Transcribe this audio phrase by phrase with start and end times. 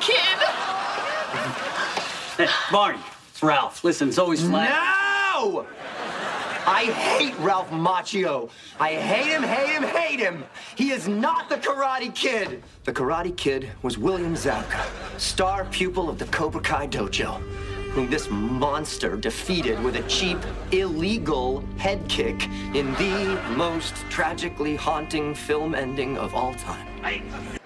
[0.00, 0.16] Kid.
[2.36, 2.98] Hey, Barney,
[3.30, 3.84] it's Ralph.
[3.84, 4.70] Listen, it's always flat.
[5.34, 5.66] No!
[6.66, 8.50] I hate Ralph Macchio.
[8.78, 10.44] I hate him, hate him, hate him.
[10.76, 12.62] He is not the Karate Kid.
[12.84, 14.84] The Karate Kid was William Zabka,
[15.18, 17.40] star pupil of the Cobra Kai Dojo,
[17.92, 20.38] whom this monster defeated with a cheap,
[20.70, 26.86] illegal head kick in the most tragically haunting film ending of all time.
[27.00, 27.59] Try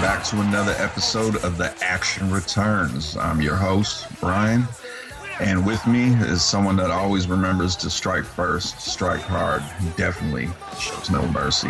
[0.00, 3.18] back to another episode of The Action Returns.
[3.18, 4.64] I'm your host, Brian,
[5.40, 9.62] and with me is someone that always remembers to strike first, strike hard,
[9.98, 11.68] definitely shows no mercy.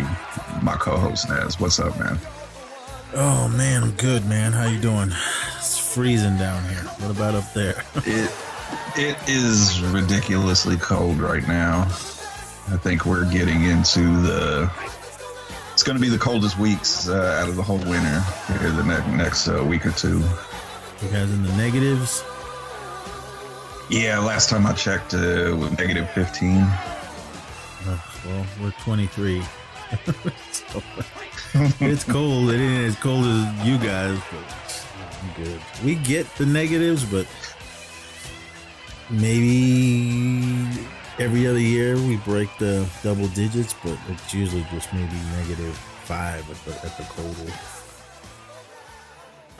[0.61, 1.59] My co-host Nez.
[1.59, 2.17] What's up, man?
[3.15, 4.53] Oh man, I'm good, man.
[4.53, 5.09] How you doing?
[5.57, 6.83] It's freezing down here.
[6.99, 7.83] What about up there?
[8.05, 8.31] It
[8.95, 11.81] it is ridiculously cold right now.
[12.69, 14.71] I think we're getting into the.
[15.81, 18.21] It's going to be the coldest weeks uh, out of the whole winter
[18.59, 20.19] here the ne- next uh, week or two.
[20.19, 22.23] You guys in the negatives?
[23.89, 26.57] Yeah, last time I checked, uh, was negative 15.
[26.59, 29.41] Oh, well, we're 23.
[30.51, 30.83] So,
[31.79, 32.51] it's cold.
[32.51, 34.85] It ain't as cold as you guys, but
[35.19, 35.61] I'm good.
[35.83, 37.25] We get the negatives, but
[39.09, 40.67] maybe
[41.21, 46.49] every other year we break the double digits, but it's usually just maybe negative five
[46.49, 47.57] at the, at the coldest.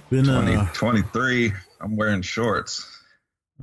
[0.10, 1.54] Been 20, uh, 23.
[1.80, 2.88] I'm wearing shorts.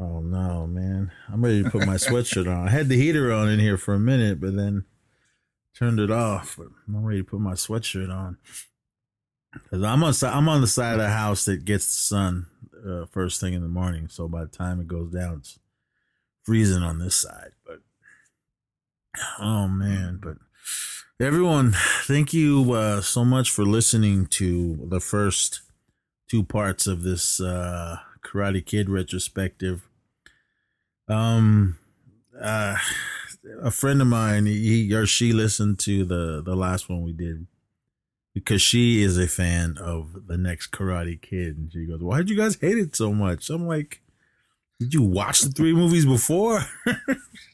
[0.00, 1.10] Oh no, man!
[1.28, 2.69] I'm ready to put my sweatshirt on.
[2.69, 4.84] I had the heater on in here for a minute, but then
[5.75, 6.54] turned it off.
[6.56, 8.38] But I'm ready to put my sweatshirt on
[9.53, 12.47] because I'm on I'm on the side of the house that gets the sun
[12.88, 14.06] uh, first thing in the morning.
[14.06, 15.58] So by the time it goes down, it's
[16.44, 17.50] freezing on this side.
[19.38, 20.20] Oh man!
[20.22, 20.36] But
[21.24, 25.62] everyone, thank you uh, so much for listening to the first
[26.28, 29.88] two parts of this uh, Karate Kid retrospective.
[31.08, 31.78] Um,
[32.38, 32.76] uh,
[33.62, 37.46] a friend of mine, he or she listened to the the last one we did
[38.34, 42.30] because she is a fan of the next Karate Kid, and she goes, "Why did
[42.30, 44.02] you guys hate it so much?" I'm like,
[44.78, 46.60] "Did you watch the three movies before?"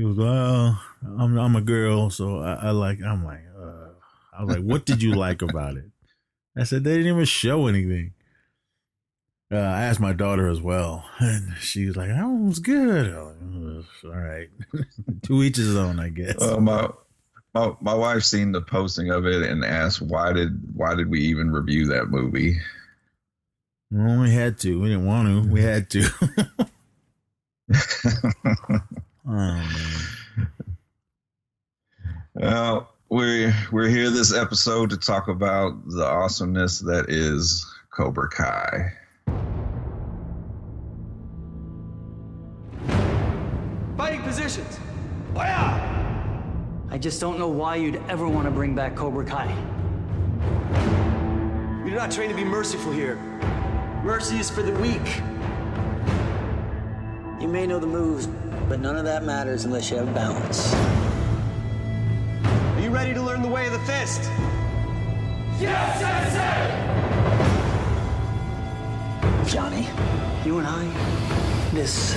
[0.00, 0.80] he goes, "Well,
[1.18, 3.88] I'm I'm a girl, so I, I like." I'm like, uh,
[4.32, 5.90] I was like, "What did you like about it?"
[6.56, 8.14] I said they didn't even show anything.
[9.52, 13.08] Uh, I asked my daughter as well, and she was like, "That one was good."
[13.08, 14.48] I'm like, "Uh, All right,
[15.24, 16.40] to each his own, I guess.
[16.40, 16.88] Uh, my,
[17.52, 21.20] my my wife seen the posting of it and asked why did why did we
[21.20, 22.56] even review that movie?
[23.90, 24.80] well, we had to.
[24.80, 25.52] We didn't want to.
[25.52, 26.08] We had to.
[29.26, 29.68] oh man.
[32.36, 38.28] Uh, well, we're we're here this episode to talk about the awesomeness that is Cobra
[38.28, 38.92] Kai.
[43.96, 44.78] Fighting positions.
[46.92, 49.46] I just don't know why you'd ever want to bring back Cobra Kai.
[51.84, 53.14] We do not train to be merciful here.
[54.02, 55.00] Mercy is for the weak.
[57.40, 58.26] You may know the moves,
[58.70, 60.72] but none of that matters unless you have balance.
[62.44, 64.30] Are you ready to learn the way of the fist?
[65.58, 66.78] Yes, Sensei!
[69.52, 69.88] Johnny,
[70.44, 70.84] you and I,
[71.72, 72.14] this,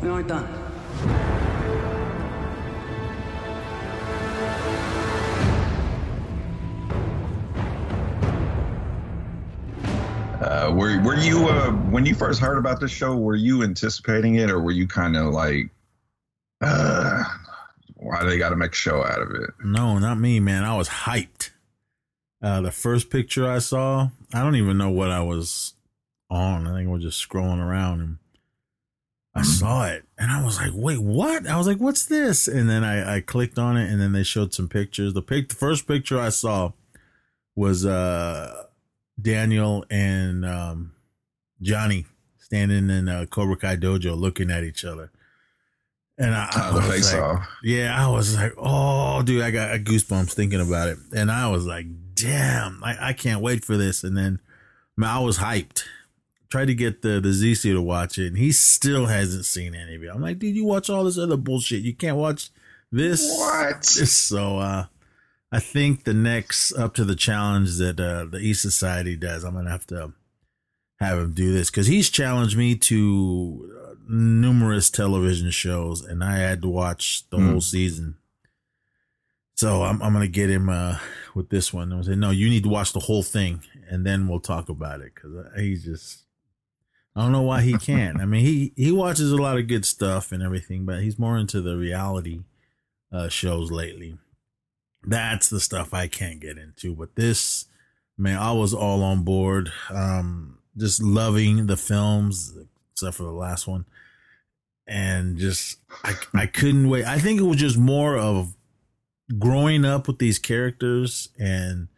[0.00, 0.48] we aren't done.
[10.68, 13.16] Uh, were were you uh, when you first heard about this show?
[13.16, 15.70] Were you anticipating it, or were you kind of like,
[16.60, 17.24] uh,
[17.94, 19.50] why they got to make a show out of it?
[19.64, 20.64] No, not me, man.
[20.64, 21.50] I was hyped.
[22.42, 25.74] Uh, the first picture I saw, I don't even know what I was
[26.30, 26.66] on.
[26.66, 28.18] I think I was just scrolling around and
[29.34, 31.48] I saw it and I was like, wait, what?
[31.48, 32.46] I was like, what's this?
[32.46, 35.14] And then I, I clicked on it and then they showed some pictures.
[35.14, 36.72] The pic, the first picture I saw
[37.56, 38.67] was uh
[39.20, 40.92] Daniel and um
[41.60, 42.06] Johnny
[42.38, 45.10] standing in a Cobra Kai dojo looking at each other.
[46.16, 47.48] And I, I was like, off.
[47.62, 50.98] yeah, I was like, oh, dude, I got goosebumps thinking about it.
[51.14, 54.02] And I was like, damn, I, I can't wait for this.
[54.02, 54.40] And then
[54.96, 55.84] man, I was hyped.
[56.50, 59.96] Tried to get the, the ZC to watch it, and he still hasn't seen any
[59.96, 60.08] of it.
[60.08, 61.82] I'm like, dude, you watch all this other bullshit.
[61.82, 62.50] You can't watch
[62.90, 63.22] this.
[63.38, 63.84] What?
[63.84, 64.86] So, uh,
[65.50, 69.54] I think the next up to the challenge that uh, the East Society does, I'm
[69.54, 70.12] gonna have to
[71.00, 76.36] have him do this because he's challenged me to uh, numerous television shows, and I
[76.38, 77.46] had to watch the Hmm.
[77.50, 78.16] whole season.
[79.54, 80.98] So I'm I'm gonna get him uh,
[81.34, 81.84] with this one.
[81.92, 84.68] I'm gonna say, no, you need to watch the whole thing, and then we'll talk
[84.68, 86.24] about it because he's just.
[87.16, 88.20] I don't know why he can't.
[88.20, 91.36] I mean, he he watches a lot of good stuff and everything, but he's more
[91.38, 92.42] into the reality
[93.10, 94.18] uh, shows lately.
[95.04, 96.94] That's the stuff I can't get into.
[96.94, 97.66] But this,
[98.16, 99.72] man, I was all on board.
[99.90, 102.56] Um, just loving the films,
[102.92, 103.84] except for the last one,
[104.86, 107.04] and just I I couldn't wait.
[107.04, 108.54] I think it was just more of
[109.38, 111.88] growing up with these characters and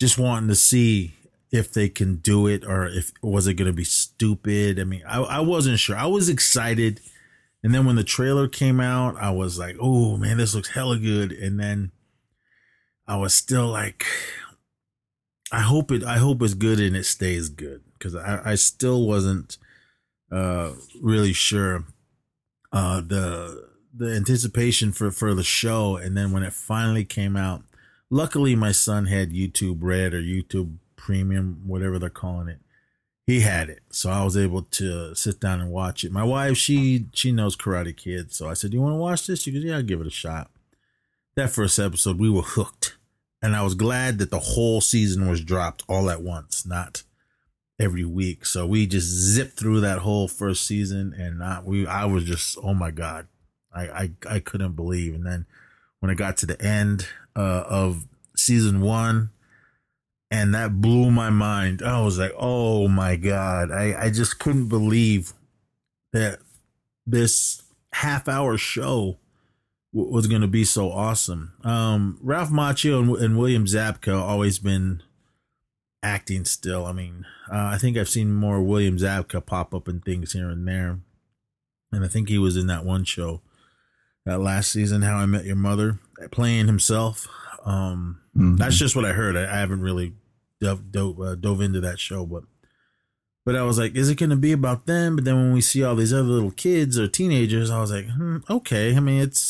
[0.00, 1.14] just wanting to see
[1.50, 4.80] if they can do it or if was it going to be stupid.
[4.80, 5.96] I mean, I, I wasn't sure.
[5.96, 7.00] I was excited.
[7.62, 10.98] And then when the trailer came out, I was like, oh man, this looks hella
[10.98, 11.32] good.
[11.32, 11.92] And then
[13.08, 14.04] I was still like,
[15.52, 17.82] I hope it, I hope it's good and it stays good.
[17.98, 19.58] Cause I, I still wasn't,
[20.30, 21.84] uh, really sure,
[22.72, 25.96] uh, the, the anticipation for, for the show.
[25.96, 27.62] And then when it finally came out,
[28.10, 32.60] luckily my son had YouTube Red or YouTube Premium, whatever they're calling it.
[33.26, 36.12] He had it, so I was able to sit down and watch it.
[36.12, 39.26] My wife, she she knows Karate Kid, so I said, "Do you want to watch
[39.26, 40.48] this?" She goes, "Yeah, I'll give it a shot."
[41.34, 42.95] That first episode, we were hooked,
[43.42, 47.02] and I was glad that the whole season was dropped all at once, not
[47.78, 48.46] every week.
[48.46, 52.58] So we just zipped through that whole first season, and I, we I was just,
[52.62, 53.28] oh my god,
[53.74, 55.14] I I, I couldn't believe.
[55.14, 55.46] And then
[56.00, 58.06] when it got to the end uh, of
[58.36, 59.30] season one,
[60.30, 61.82] and that blew my mind.
[61.82, 63.70] I was like, oh my God.
[63.70, 65.32] I, I just couldn't believe
[66.12, 66.40] that
[67.06, 67.62] this
[67.92, 69.18] half hour show
[69.96, 71.54] w- was going to be so awesome.
[71.64, 75.02] Um, Ralph Macchio and, and William Zabka always been
[76.02, 76.84] acting still.
[76.86, 80.48] I mean, uh, I think I've seen more William Zabka pop up in things here
[80.50, 81.00] and there.
[81.92, 83.40] And I think he was in that one show
[84.24, 85.98] that last season, How I Met Your Mother,
[86.30, 87.26] playing himself.
[87.64, 88.58] Um, Mhm.
[88.58, 89.36] that's just what I heard.
[89.36, 90.14] I, I haven't really
[90.60, 92.44] dove, dove, uh, dove into that show, but
[93.44, 95.14] but I was like, is it going to be about them?
[95.14, 98.08] But then when we see all these other little kids or teenagers, I was like,
[98.08, 98.96] hmm, okay.
[98.96, 99.40] I mean, it's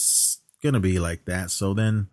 [0.75, 1.51] to be like that.
[1.51, 2.09] So then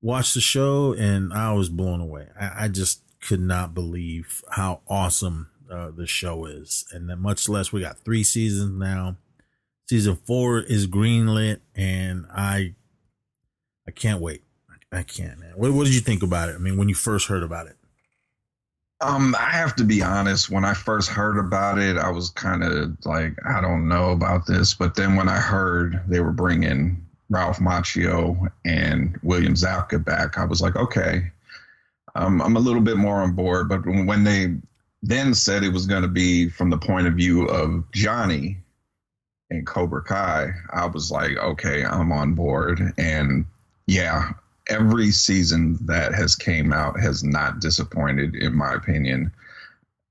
[0.00, 2.28] watched the show and I was blown away.
[2.38, 6.86] I, I just could not believe how awesome uh, the show is.
[6.92, 9.16] And then much less, we got three seasons now.
[9.88, 12.74] Season four is greenlit and I
[13.86, 14.42] I can't wait.
[14.92, 15.52] I can't, man.
[15.56, 16.54] What, what did you think about it?
[16.54, 17.76] I mean, when you first heard about it?
[19.00, 20.50] Um, I have to be honest.
[20.50, 24.46] When I first heard about it, I was kind of like, I don't know about
[24.46, 24.74] this.
[24.74, 30.44] But then when I heard they were bringing Ralph Macchio and William Zabka back, I
[30.44, 31.30] was like, okay,
[32.14, 33.68] um, I'm a little bit more on board.
[33.68, 34.56] But when they
[35.02, 38.58] then said it was going to be from the point of view of Johnny
[39.50, 42.80] and Cobra Kai, I was like, okay, I'm on board.
[42.96, 43.46] And
[43.86, 44.32] yeah,
[44.68, 49.32] every season that has came out has not disappointed in my opinion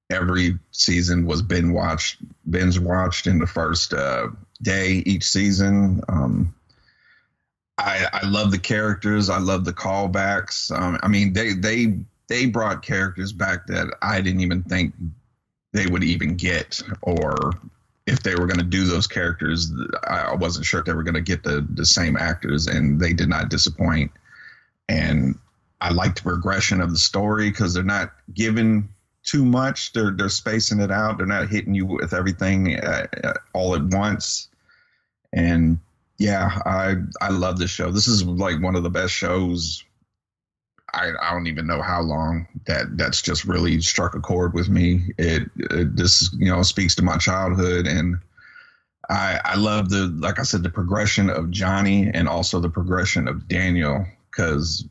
[0.09, 2.17] every season was binge watched
[2.49, 4.27] binge watched in the first uh,
[4.61, 6.53] day each season um,
[7.77, 12.45] I, I love the characters i love the callbacks um, i mean they they they
[12.45, 14.93] brought characters back that i didn't even think
[15.73, 17.51] they would even get or
[18.07, 19.71] if they were going to do those characters
[20.07, 23.13] i wasn't sure if they were going to get the the same actors and they
[23.13, 24.11] did not disappoint
[24.87, 25.37] and
[25.81, 28.89] I like the progression of the story because they're not giving
[29.23, 29.93] too much.
[29.93, 31.17] They're they're spacing it out.
[31.17, 34.49] They're not hitting you with everything uh, uh, all at once.
[35.33, 35.79] And
[36.17, 37.91] yeah, I I love this show.
[37.91, 39.83] This is like one of the best shows.
[40.93, 44.69] I I don't even know how long that that's just really struck a chord with
[44.69, 45.09] me.
[45.17, 48.17] It, it this you know speaks to my childhood and.
[49.07, 53.27] I, I love the like I said the progression of Johnny and also the progression
[53.27, 54.83] of Daniel because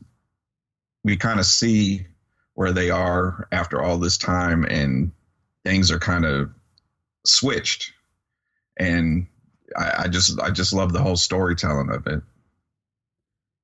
[1.03, 2.07] we kind of see
[2.53, 5.11] where they are after all this time and
[5.65, 6.49] things are kind of
[7.25, 7.91] switched
[8.77, 9.27] and
[9.75, 12.21] I, I just I just love the whole storytelling of it.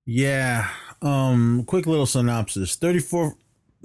[0.05, 0.69] Yeah.
[1.01, 2.75] Um, quick little synopsis.
[2.75, 3.35] 34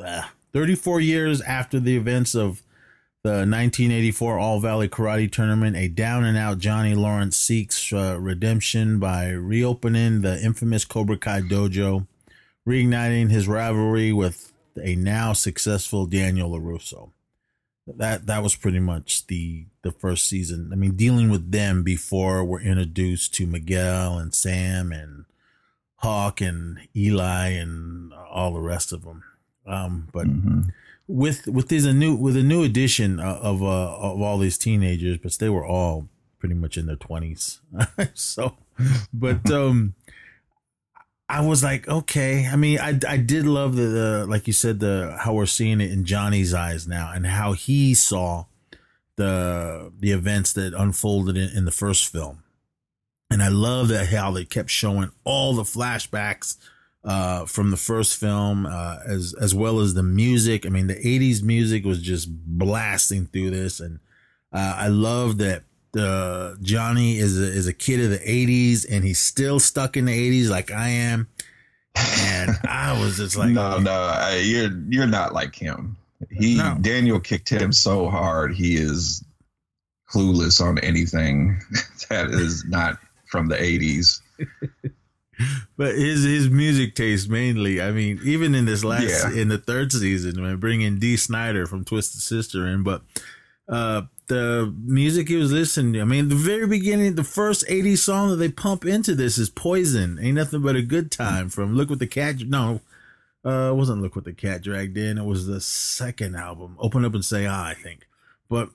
[0.05, 2.63] uh, 34 years after the events of
[3.23, 9.01] the 1984 All Valley Karate Tournament, a down and out Johnny Lawrence seeks uh, redemption
[9.01, 12.07] by reopening the infamous Cobra Kai dojo,
[12.69, 17.11] reigniting his rivalry with a now successful Daniel LaRusso.
[17.87, 20.71] That that was pretty much the the first season.
[20.73, 25.25] I mean, dealing with them before we're introduced to Miguel and Sam and
[25.97, 29.23] Hawk and Eli and all the rest of them.
[29.67, 30.63] Um, but Mm-hmm.
[31.07, 33.67] with with these a new with a new addition uh, of uh,
[33.97, 36.09] of all these teenagers, but they were all
[36.41, 37.61] pretty much in their twenties.
[38.15, 38.57] so,
[39.13, 39.95] but um,
[41.29, 42.47] I was like, okay.
[42.47, 45.81] I mean, I I did love the, the like you said the how we're seeing
[45.81, 48.45] it in Johnny's eyes now and how he saw
[49.17, 52.43] the the events that unfolded in, in the first film.
[53.29, 56.57] And I love that how they kept showing all the flashbacks
[57.03, 60.65] uh, from the first film, uh, as as well as the music.
[60.65, 63.99] I mean, the '80s music was just blasting through this, and
[64.53, 69.05] uh, I love that the Johnny is a, is a kid of the '80s, and
[69.05, 70.13] he's still stuck in the
[70.43, 71.29] '80s like I am.
[72.21, 75.97] And I was just like, no, no, I- you're you're not like him.
[76.31, 76.77] He No.
[76.81, 78.55] Daniel kicked him so hard.
[78.55, 79.25] He is
[80.11, 81.61] clueless on anything
[82.11, 82.99] that is not
[83.31, 84.21] from the '80s.
[85.77, 87.83] But his his music taste mainly.
[87.83, 89.31] I mean, even in this last Yeah.
[89.39, 93.03] in the third season, when bringing Dee Snider from Twisted Sister in, but
[93.69, 96.01] uh the music he was listening to.
[96.01, 99.51] I mean, the very beginning, the first 80 song that they pump into this is
[99.51, 102.81] "Poison." Ain't nothing but a good time from "Look What the Cat." No,
[103.45, 107.05] uh, it wasn't "Look What the Cat Dragged In." It was the second album, "Open
[107.05, 108.07] Up and Say Ahh," I think.
[108.49, 108.71] But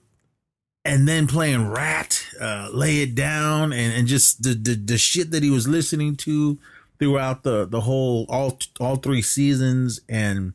[0.84, 5.32] and then playing Ratt, uh, Lay It Down, and, and just the, the the shit
[5.32, 6.58] that he was listening to
[6.98, 10.54] throughout the the whole all all three seasons, and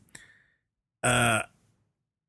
[1.03, 1.43] uh,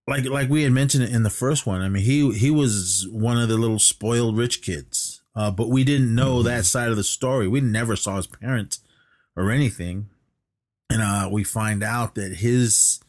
[0.09, 1.83] like like we had mentioned it in the first one.
[1.83, 5.85] I mean, he he was one of the little spoiled rich kids, uh, but we
[5.85, 7.47] didn't know that side of the story.
[7.47, 8.81] We never saw his parents
[9.37, 10.09] or anything,
[10.91, 13.01] and uh, we find out that his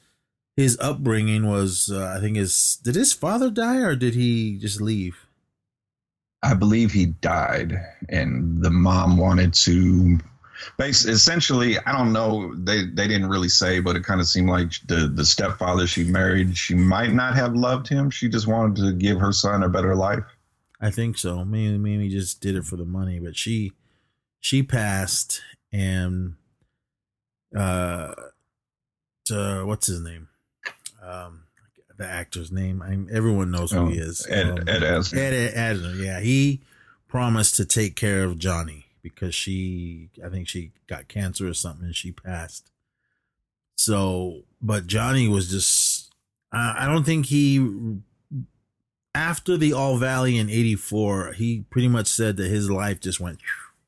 [0.58, 4.82] his upbringing was uh, I think his did his father die or did he just
[4.82, 5.26] leave?
[6.44, 7.74] I believe he died,
[8.10, 10.20] and the mom wanted to.
[10.78, 12.54] Base, essentially, I don't know.
[12.56, 16.04] They they didn't really say, but it kind of seemed like the the stepfather she
[16.04, 18.10] married, she might not have loved him.
[18.10, 20.24] She just wanted to give her son a better life.
[20.82, 21.44] I think so.
[21.46, 23.72] Maybe maybe just did it for the money, but she
[24.42, 26.36] she passed and
[27.56, 28.14] uh
[29.26, 30.28] to, what's his name?
[31.04, 31.44] Um
[31.98, 32.82] the actor's name.
[32.82, 34.26] I everyone knows who Oh, he is.
[34.30, 35.18] Ed- Um, Ed Asner.
[35.18, 36.20] Ed, Ed Asner, yeah.
[36.22, 36.62] He
[37.08, 41.86] promised to take care of Johnny because she I think she got cancer or something
[41.86, 42.72] and she passed.
[43.76, 46.14] So, but Johnny was just
[46.52, 47.60] I I don't think he
[49.16, 53.40] after the All Valley in '84, he pretty much said that his life just went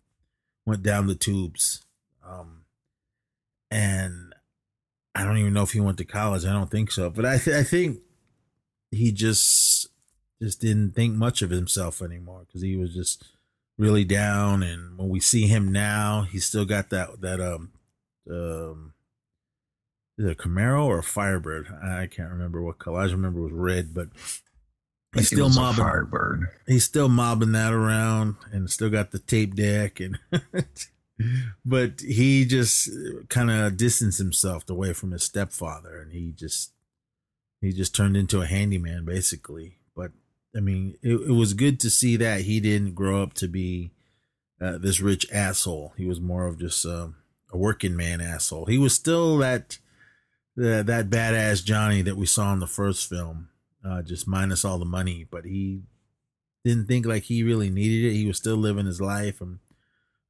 [0.65, 1.83] went down the tubes,
[2.25, 2.63] um,
[3.69, 4.33] and
[5.13, 6.45] I don't even know if he went to college.
[6.45, 7.99] I don't think so, but I th- I think
[8.91, 9.87] he just
[10.41, 13.23] just didn't think much of himself anymore because he was just
[13.81, 14.61] really down.
[14.63, 17.71] And when we see him now, he's still got that that um
[18.29, 18.93] um.
[20.17, 21.67] Is it a Camaro or a Firebird?
[21.83, 22.99] I can't remember what color.
[22.99, 24.09] I just remember it was red, but
[25.15, 26.47] he's still mobbing Firebird.
[26.67, 30.19] he's still mobbing that around and still got the tape deck and
[31.65, 32.89] but he just
[33.29, 36.71] kind of distanced himself away from his stepfather and he just
[37.61, 40.11] he just turned into a handyman basically but
[40.55, 43.91] i mean it, it was good to see that he didn't grow up to be
[44.61, 47.07] uh, this rich asshole he was more of just uh,
[47.51, 49.77] a working man asshole he was still that
[50.55, 53.49] that that badass johnny that we saw in the first film
[53.83, 55.81] uh, just minus all the money but he
[56.63, 58.15] didn't think like he really needed it.
[58.15, 59.59] He was still living his life and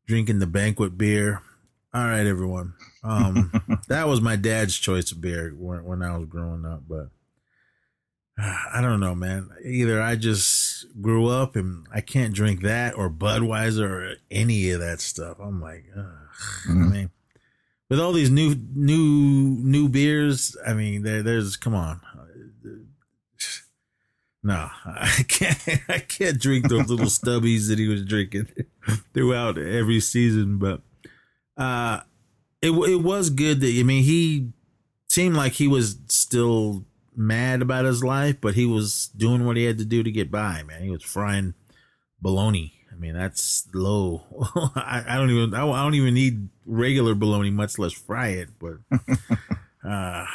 [0.08, 1.42] drinking the banquet beer.
[1.94, 2.74] All right, everyone.
[3.04, 3.52] Um,
[3.90, 7.10] that was my dad's choice of beer when, when I was growing up, but
[8.38, 9.50] I don't know, man.
[9.64, 14.80] Either I just grew up and I can't drink that or Budweiser or any of
[14.80, 15.38] that stuff.
[15.40, 16.06] I'm like, ugh.
[16.70, 17.10] I mean,
[17.90, 22.02] with all these new, new, new beers, I mean, there, there's, come on.
[24.44, 25.82] No, I can't.
[25.88, 28.48] I can't drink those little stubbies that he was drinking
[29.14, 30.58] throughout every season.
[30.58, 30.82] But
[31.58, 32.00] uh,
[32.60, 34.50] it it was good that I mean he
[35.10, 36.86] seemed like he was still
[37.16, 40.32] mad about his life, but he was doing what he had to do to get
[40.32, 40.64] by.
[40.64, 41.54] Man, he was frying
[42.22, 42.74] bologna.
[42.92, 44.24] I mean that's low.
[44.76, 48.50] I, I don't even I don't even need regular bologna, much less fry it.
[48.60, 48.78] But
[49.88, 50.26] uh,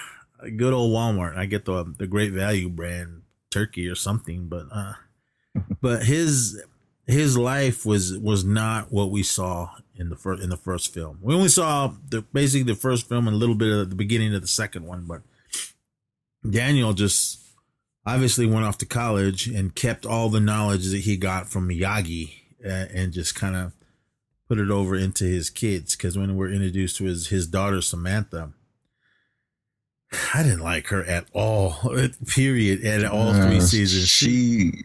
[0.56, 1.36] good old Walmart.
[1.36, 4.94] I get the the Great Value brand turkey or something, but uh,
[5.80, 6.62] but his
[7.06, 11.18] his life was was not what we saw in the first in the first film.
[11.22, 14.34] We only saw the basically the first film and a little bit of the beginning
[14.34, 15.22] of the second one, but
[16.50, 17.40] Daniel just
[18.04, 22.30] obviously went off to college and kept all the knowledge that he got from Miyagi
[22.64, 23.72] uh, and just kind of
[24.48, 25.96] put it over into his kids.
[25.96, 28.52] Because when we're introduced to his his daughter Samantha,
[30.34, 31.92] I didn't like her at all.
[32.28, 32.84] Period.
[32.84, 34.84] At all three Uh, seasons, She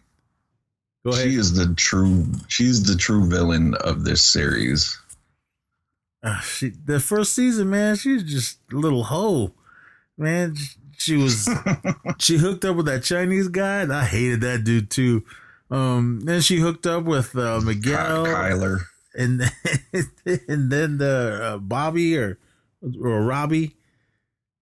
[1.04, 1.24] Go ahead.
[1.24, 4.98] she is the true she's the true villain of this series.
[6.24, 9.52] Uh, she the first season, man, she's just a little hoe,
[10.16, 10.54] man.
[10.54, 10.76] She
[11.10, 11.48] was
[12.18, 15.24] she hooked up with that Chinese guy, and I hated that dude too.
[15.70, 18.80] Um, then she hooked up with uh, Miguel, Kyler.
[19.14, 19.42] and
[20.48, 22.38] and then the uh, Bobby or
[23.00, 23.76] or Robbie.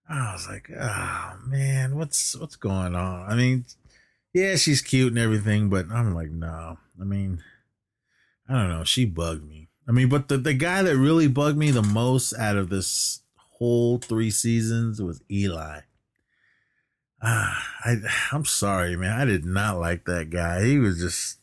[0.09, 3.31] I was like, oh man, what's what's going on?
[3.31, 3.65] I mean,
[4.33, 6.79] yeah, she's cute and everything, but I'm like, no.
[7.01, 7.43] I mean,
[8.49, 8.85] I don't know.
[8.85, 9.69] She bugged me.
[9.89, 13.21] I mean, but the the guy that really bugged me the most out of this
[13.59, 15.81] whole three seasons was Eli.
[17.23, 17.97] Ah, I
[18.33, 19.19] I'm sorry, man.
[19.19, 20.65] I did not like that guy.
[20.65, 21.39] He was just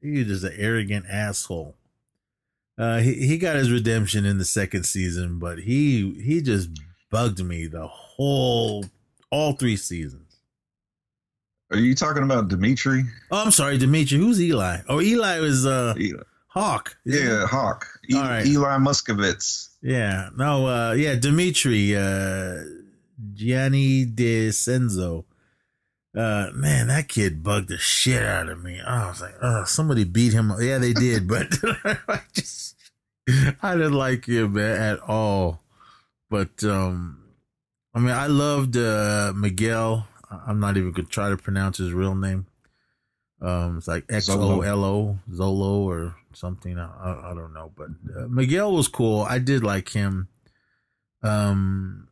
[0.00, 1.76] he was just an arrogant asshole.
[2.76, 6.68] Uh, he he got his redemption in the second season, but he he just
[7.10, 8.84] bugged me the whole
[9.30, 10.20] all three seasons.
[11.70, 13.04] Are you talking about Dimitri?
[13.30, 14.18] Oh, I'm sorry, Dimitri.
[14.18, 14.78] Who's Eli?
[14.88, 16.22] Oh, Eli was uh Eli.
[16.48, 16.96] Hawk.
[17.04, 17.86] Yeah, Hawk.
[18.08, 18.46] E- right.
[18.46, 19.70] Eli Moskowitz.
[19.80, 20.28] Yeah.
[20.36, 22.62] No, uh yeah, Dimitri, uh
[23.32, 25.24] Gianni DeCenzo.
[26.16, 28.80] Uh man, that kid bugged the shit out of me.
[28.80, 30.50] I was like, oh, somebody beat him.
[30.52, 30.58] up.
[30.60, 31.48] Yeah, they did, but
[32.08, 32.76] I just
[33.62, 35.62] I didn't like him at all.
[36.30, 37.24] But um
[37.94, 40.06] I mean I loved uh Miguel.
[40.46, 42.46] I'm not even gonna try to pronounce his real name.
[43.40, 46.78] Um, it's like X O L O Zolo or something.
[46.78, 49.22] I, I, I don't know, but uh, Miguel was cool.
[49.22, 50.28] I did like him.
[51.22, 52.08] Um,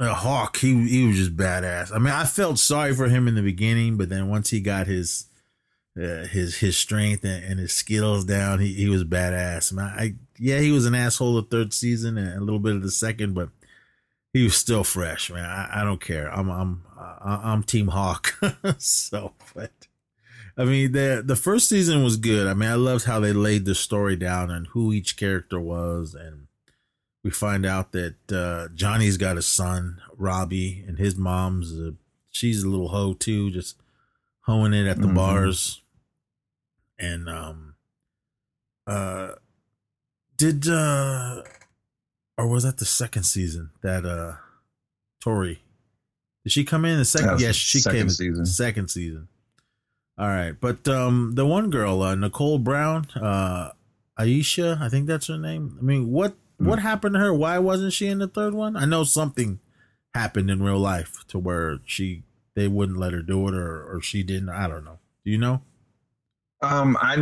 [0.00, 1.92] Hawk, he he was just badass.
[1.94, 4.86] I mean, I felt sorry for him in the beginning, but then once he got
[4.86, 5.26] his
[5.96, 9.72] uh, his his strength and, and his skills down, he he was badass.
[9.72, 12.74] I, mean, I yeah, he was an asshole the third season and a little bit
[12.74, 13.50] of the second, but
[14.32, 15.44] he was still fresh, man.
[15.44, 16.26] I, I don't care.
[16.26, 18.36] I'm I'm I'm Team Hawk.
[18.78, 19.70] so, but
[20.58, 22.48] I mean the the first season was good.
[22.48, 26.14] I mean, I loved how they laid the story down and who each character was,
[26.14, 26.43] and
[27.24, 31.94] we find out that uh, Johnny's got a son, Robbie, and his mom's a,
[32.30, 33.76] she's a little hoe too, just
[34.42, 35.14] hoeing it at the Mhm.
[35.16, 35.80] bars.
[36.98, 37.74] And um,
[38.86, 39.32] uh,
[40.36, 41.42] did uh,
[42.38, 44.34] or was that the second season that uh,
[45.20, 45.62] Tori
[46.44, 47.40] did she come in the second?
[47.40, 48.46] Yes, she second came season.
[48.46, 49.28] Second season.
[50.18, 53.72] All right, but um, the one girl, uh, Nichole Brown, uh,
[54.20, 55.76] Aisha, I think that's her name.
[55.80, 56.36] I mean, what.
[56.64, 57.32] What happened to her?
[57.32, 58.76] Why wasn't she in the third one?
[58.76, 59.60] I know something
[60.14, 62.22] happened in real life to where she
[62.54, 64.48] they wouldn't let her do it, or or she didn't.
[64.48, 64.98] I don't know.
[65.24, 65.62] Do you know?
[66.62, 67.16] Um, I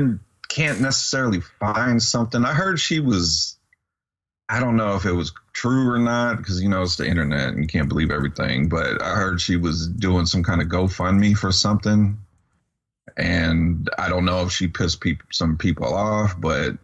[0.48, 2.44] can't necessarily find something.
[2.44, 3.56] I heard she was.
[4.48, 7.48] I don't know if it was true or not because you know it's the internet
[7.48, 8.68] and you can't believe everything.
[8.68, 12.18] But I heard she was doing some kind of GoFundMe for something,
[13.16, 16.76] and I don't know if she pissed peop some people off, but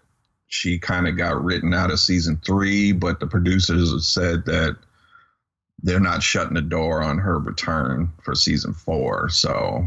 [0.49, 2.93] she kind of got written out of season three.
[2.93, 4.77] But the producers have said that
[5.83, 9.29] they're not shutting the door on her return for season four.
[9.29, 9.87] So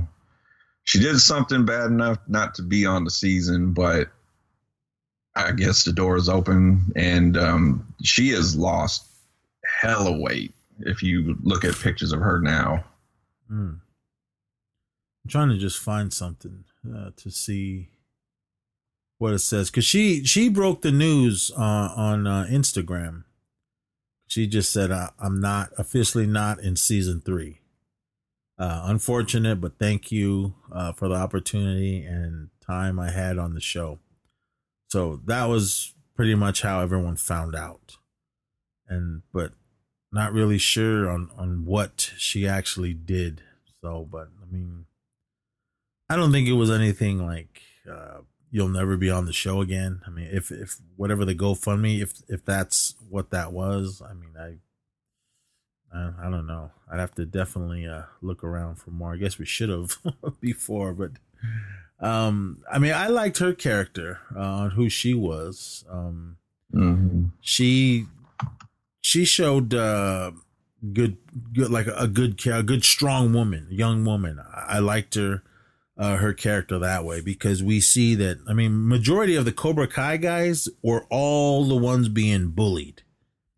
[0.84, 4.10] she did something bad enough not to be on the season, but
[5.36, 9.06] I guess the door is open, and um, she has lost
[9.66, 10.54] hella weight.
[10.80, 12.84] If you look at pictures of her now,
[13.48, 13.74] Hmm.
[15.24, 17.90] I'm trying to just find something uh, to see
[19.22, 23.24] what it says because she she broke the news uh, on uh, Instagram.
[24.28, 27.60] She just said, "I'm not officially not in season three.
[28.58, 33.62] Uh, unfortunate, but thank you uh, for the opportunity and time I had on the
[33.62, 34.00] show."
[34.88, 37.98] So that was pretty much how everyone found out,
[38.88, 39.52] and but
[40.12, 43.44] not really sure on on what she actually did.
[43.84, 44.86] So, but I mean,
[46.10, 50.02] I don't think it was anything like uh, you'll never be on the show again.
[50.06, 54.34] I mean, if if whatever the GoFundMe, if if that's what that was, I mean,
[54.40, 54.56] I.
[55.94, 56.72] I, I don't know.
[56.90, 59.12] I'd have to definitely uh, look around for more.
[59.12, 59.98] I guess we should have
[60.40, 61.12] before, but
[62.00, 65.84] um, I mean, I liked her character uh, who she was.
[65.90, 66.38] Um,
[66.74, 67.26] mm-hmm.
[67.42, 68.06] she
[69.02, 70.32] she showed uh
[70.94, 71.18] good,
[71.54, 74.40] good like a good, a good strong woman, young woman.
[74.40, 75.44] I, I liked her,
[76.02, 78.40] uh, her character that way because we see that.
[78.48, 83.04] I mean, majority of the Cobra Kai guys were all the ones being bullied.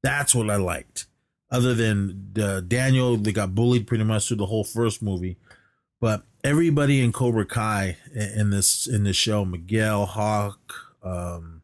[0.04, 1.06] That's what I liked.
[1.50, 5.38] Other than uh, Daniel, they got bullied pretty much through the whole first movie,
[6.02, 11.62] but everybody in Cobra Kai in this in this show, Miguel, Hawk, um,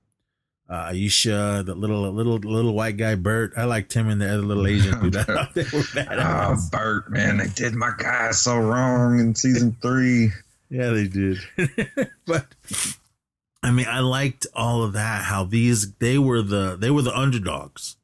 [0.69, 3.51] uh, Aisha, the little little little white guy Bert.
[3.57, 5.17] I liked him and the other little Asian dude.
[5.17, 9.75] I thought they were Oh, Bert, man, they did my guy so wrong in season
[9.81, 10.31] three.
[10.69, 11.39] Yeah, they did.
[12.27, 12.45] but
[13.63, 15.23] I mean, I liked all of that.
[15.23, 17.97] How these they were the they were the underdogs,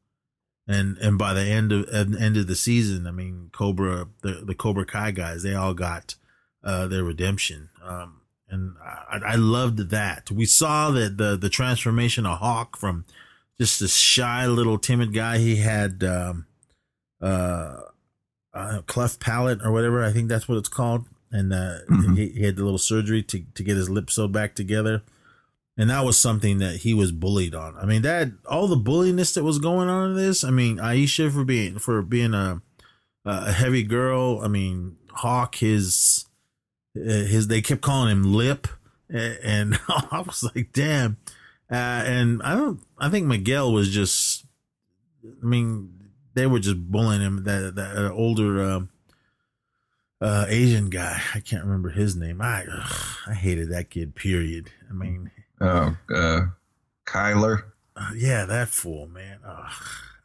[0.68, 4.56] and and by the end of end of the season, I mean Cobra the the
[4.56, 6.16] Cobra Kai guys they all got
[6.64, 7.70] uh, their redemption.
[7.84, 10.32] Um, and I, I loved that.
[10.32, 13.06] We saw that the the transformation of Hawk from
[13.58, 15.38] just this shy little timid guy.
[15.38, 16.48] He had um,
[17.22, 17.82] uh,
[18.54, 20.04] uh, cleft palate or whatever.
[20.04, 21.06] I think that's what it's called.
[21.36, 22.16] And uh, mm-hmm.
[22.16, 25.04] he, he, had the little surgery to to get his lips sewed back together.
[25.78, 27.76] And that was something that he was bullied on.
[27.76, 30.46] I mean, that all the bulliness that was going on in this.
[30.46, 32.62] I mean, Aisha for being for being a
[33.26, 34.40] a heavy girl.
[34.42, 36.26] I mean, Hawk his
[36.96, 38.70] uh, his they kept calling him Lip,
[39.10, 41.18] and I was like, damn.
[41.70, 42.80] Uh, and I don't.
[42.98, 44.46] I think Miguel was just.
[45.26, 45.92] I mean,
[46.34, 47.44] they were just bullying him.
[47.44, 48.80] That that older uh,
[50.26, 51.22] uh, Asian guy.
[51.36, 52.42] I can't remember his name.
[52.42, 54.16] I ugh, I hated that kid.
[54.16, 54.72] Period.
[54.90, 55.30] I mean,
[55.62, 56.42] oh, uh,
[57.06, 57.66] Kyler.
[57.96, 59.40] Uh, yeah, that fool, man.
[59.46, 59.72] Ugh,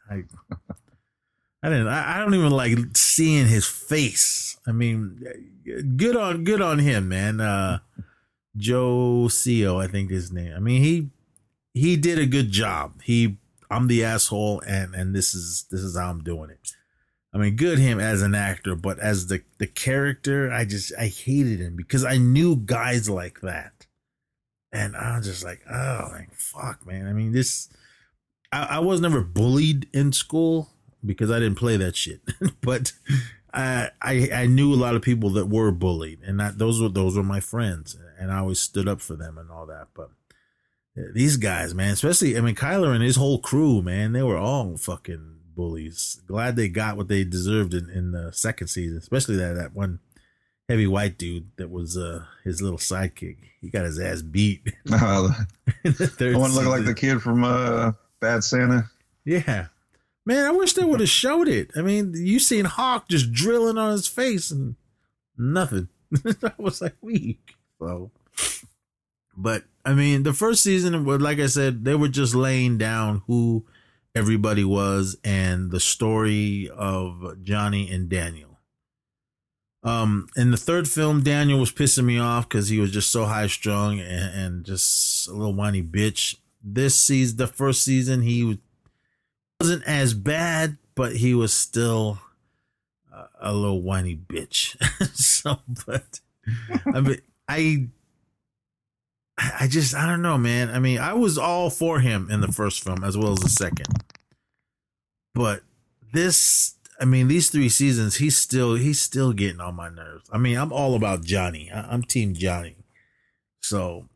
[0.09, 0.23] I
[1.63, 1.87] I didn't.
[1.87, 4.57] I, I don't even like seeing his face.
[4.65, 5.23] I mean,
[5.95, 7.39] good on good on him, man.
[7.39, 7.79] Uh,
[8.57, 10.53] Joe Seo, I think his name.
[10.55, 11.09] I mean, he
[11.73, 13.01] he did a good job.
[13.03, 13.37] He
[13.69, 16.75] I'm the asshole, and and this is this is how I'm doing it.
[17.33, 21.07] I mean, good him as an actor, but as the the character, I just I
[21.07, 23.87] hated him because I knew guys like that,
[24.71, 27.07] and I was just like, oh, like fuck, man.
[27.07, 27.69] I mean, this
[28.51, 30.71] I, I was never bullied in school
[31.05, 32.21] because I didn't play that shit.
[32.61, 32.91] but
[33.53, 36.89] I, I I knew a lot of people that were bullied, and that those were
[36.89, 39.87] those were my friends, and I always stood up for them and all that.
[39.93, 40.09] But
[41.13, 44.75] these guys, man, especially I mean Kyler and his whole crew, man, they were all
[44.77, 46.21] fucking bullies.
[46.27, 49.99] Glad they got what they deserved in, in the second season, especially that that one
[50.69, 53.37] heavy white dude that was uh his little sidekick.
[53.59, 54.61] He got his ass beat.
[54.91, 55.29] Uh,
[55.83, 58.89] the one looked like the kid from uh Bad Santa.
[59.25, 59.67] Yeah,
[60.25, 61.71] Man, I wish they would have showed it.
[61.75, 64.75] I mean, you seen Hawk just drilling on his face and
[65.37, 65.89] nothing.
[66.11, 67.55] that was like weak.
[67.79, 68.11] So,
[69.35, 73.23] but I mean, the first season, was like I said, they were just laying down
[73.25, 73.65] who
[74.15, 78.59] everybody was and the story of Johnny and Daniel.
[79.83, 83.25] Um, in the third film, Daniel was pissing me off because he was just so
[83.25, 86.35] high strung and, and, just a little whiny bitch.
[86.63, 88.59] This season, the first season, he
[89.59, 92.19] wasn't as bad, but he was still
[93.11, 94.77] a, a little whiny bitch.
[95.15, 96.19] so, but
[96.93, 97.87] I mean, I,
[99.59, 100.69] I just, I don't know, man.
[100.69, 103.49] I mean, I was all for him in the first film as well as the
[103.49, 103.87] second,
[105.33, 105.61] but
[106.13, 110.29] this, I mean, these three seasons, he's still, he's still getting on my nerves.
[110.31, 111.71] I mean, I'm all about Johnny.
[111.71, 112.75] I, I'm Team Johnny.
[113.61, 114.09] So,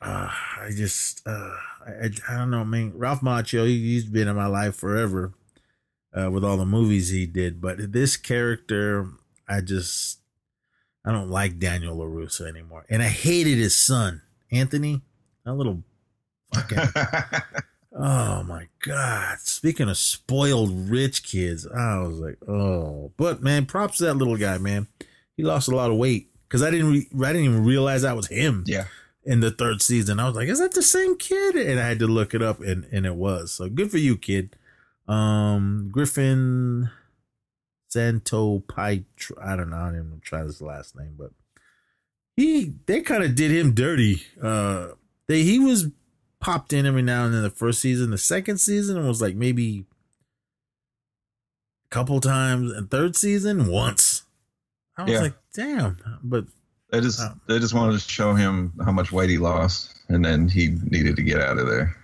[0.00, 1.54] uh, I just, uh,
[1.86, 2.60] I, I don't know.
[2.60, 5.34] I mean, Ralph Macchio, he, has been in my life forever
[6.14, 7.60] uh, with all the movies he did.
[7.60, 9.08] But this character,
[9.48, 10.18] I just,
[11.04, 12.86] I don't like Daniel LaRusso anymore.
[12.88, 15.02] And I hated his son, Anthony.
[15.44, 15.82] That little
[16.54, 16.78] fucking.
[17.98, 19.38] oh my God.
[19.40, 23.12] Speaking of spoiled rich kids, I was like, oh.
[23.16, 24.86] But man, props to that little guy, man.
[25.36, 28.16] He lost a lot of weight because I didn't, re- I didn't even realize that
[28.16, 28.64] was him.
[28.66, 28.86] Yeah
[29.24, 30.18] in the third season.
[30.18, 31.54] I was like, is that the same kid?
[31.56, 33.52] And I had to look it up and, and it was.
[33.52, 34.56] So good for you, kid.
[35.06, 36.90] Um, Griffin
[37.88, 39.04] Santo Pite.
[39.42, 39.76] I don't know.
[39.76, 41.32] I didn't even try this last name, but
[42.36, 44.22] he, they kind of did him dirty.
[44.42, 44.88] Uh,
[45.26, 45.88] they, he was
[46.40, 48.10] popped in every now and then the first season.
[48.10, 49.84] The second season was like maybe
[51.86, 52.72] a couple times.
[52.72, 54.22] And third season, once.
[54.96, 55.20] I was yeah.
[55.20, 55.98] like, damn.
[56.22, 56.46] But
[56.90, 57.34] they just oh.
[57.46, 61.16] they just wanted to show him how much weight he lost, and then he needed
[61.16, 61.96] to get out of there.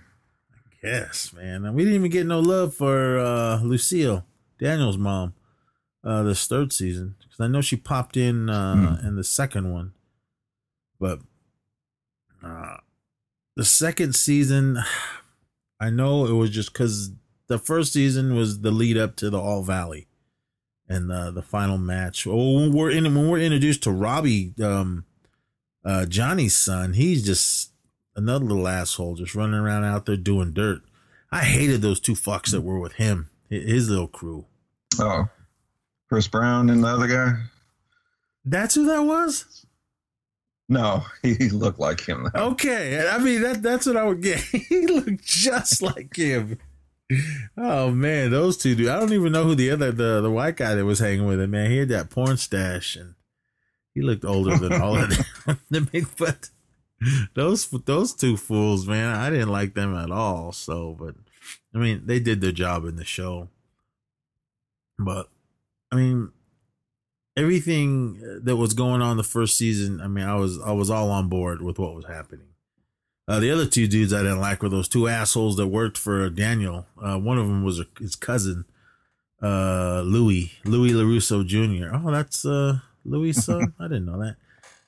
[0.53, 1.65] I guess, man.
[1.65, 4.25] And we didn't even get no love for uh, Lucille,
[4.59, 5.33] Daniel's mom,
[6.03, 9.07] uh, this third season because I know she popped in uh, mm.
[9.07, 9.93] in the second one,
[10.99, 11.19] but
[12.43, 12.77] uh,
[13.55, 14.79] the second season,
[15.79, 17.11] I know it was just because
[17.47, 20.07] the first season was the lead up to the All Valley,
[20.87, 22.25] and uh, the final match.
[22.25, 25.05] Well, when we're in when we're introduced to Robbie, um,
[25.83, 27.71] uh, Johnny's son, he's just
[28.15, 30.81] another little asshole, just running around out there doing dirt.
[31.31, 34.45] I hated those two fucks that were with him, his little crew.
[34.99, 35.27] Oh,
[36.09, 37.33] Chris Brown and the other guy.
[38.45, 39.65] That's who that was.
[40.69, 42.29] No, he looked like him.
[42.33, 42.49] Though.
[42.51, 44.39] Okay, I mean that that's what I would get.
[44.39, 46.57] he looked just like him.
[47.57, 48.89] Oh man, those two dudes.
[48.89, 51.39] I don't even know who the other the the white guy that was hanging with
[51.39, 51.51] him.
[51.51, 53.15] Man, he had that porn stash, and
[53.93, 55.09] he looked older than all of
[55.69, 55.89] them.
[56.17, 56.49] but
[57.33, 60.51] those those two fools, man, I didn't like them at all.
[60.51, 61.15] So, but
[61.73, 63.47] I mean, they did their job in the show.
[64.99, 65.29] But
[65.91, 66.31] I mean,
[67.37, 71.09] everything that was going on the first season, I mean, I was I was all
[71.11, 72.47] on board with what was happening.
[73.29, 76.29] Uh, the other two dudes I didn't like were those two assholes that worked for
[76.29, 76.87] Daniel.
[77.01, 78.65] Uh, one of them was his cousin,
[79.41, 81.93] uh, Louis Louis Larusso Jr.
[81.93, 83.73] Oh, that's uh, Louis' son.
[83.79, 84.37] I didn't know that.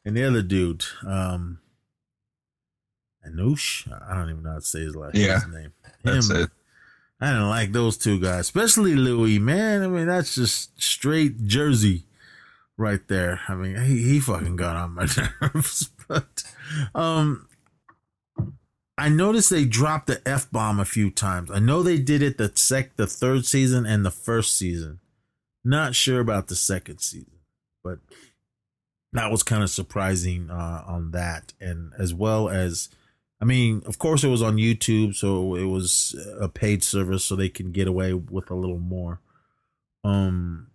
[0.06, 1.60] And the other dude, um,
[3.28, 3.88] Anoush.
[4.10, 5.64] I don't even know how to say his last Yeah, name.
[5.64, 5.72] Him,
[6.04, 6.50] That's it.
[7.22, 9.40] I didn't like those two guys, especially Louis.
[9.40, 12.06] Man, I mean that's just straight Jersey
[12.80, 13.42] right there.
[13.48, 15.08] I mean he he fucking got on my
[15.42, 15.90] nerves.
[16.08, 16.44] But
[16.96, 17.48] um,
[18.98, 21.52] I noticed they dropped the f bomb a few times.
[21.52, 25.00] I know they did it the sec the third season and the first season.
[25.64, 27.40] Not sure about the second season,
[27.84, 28.00] but
[29.14, 32.90] that was kind of surprising uh, on that, and as well as.
[33.42, 37.38] I mean, of course, it was on YouTube, so it was a paid service, so
[37.38, 39.22] they can get away with a little more.
[40.04, 40.68] Um,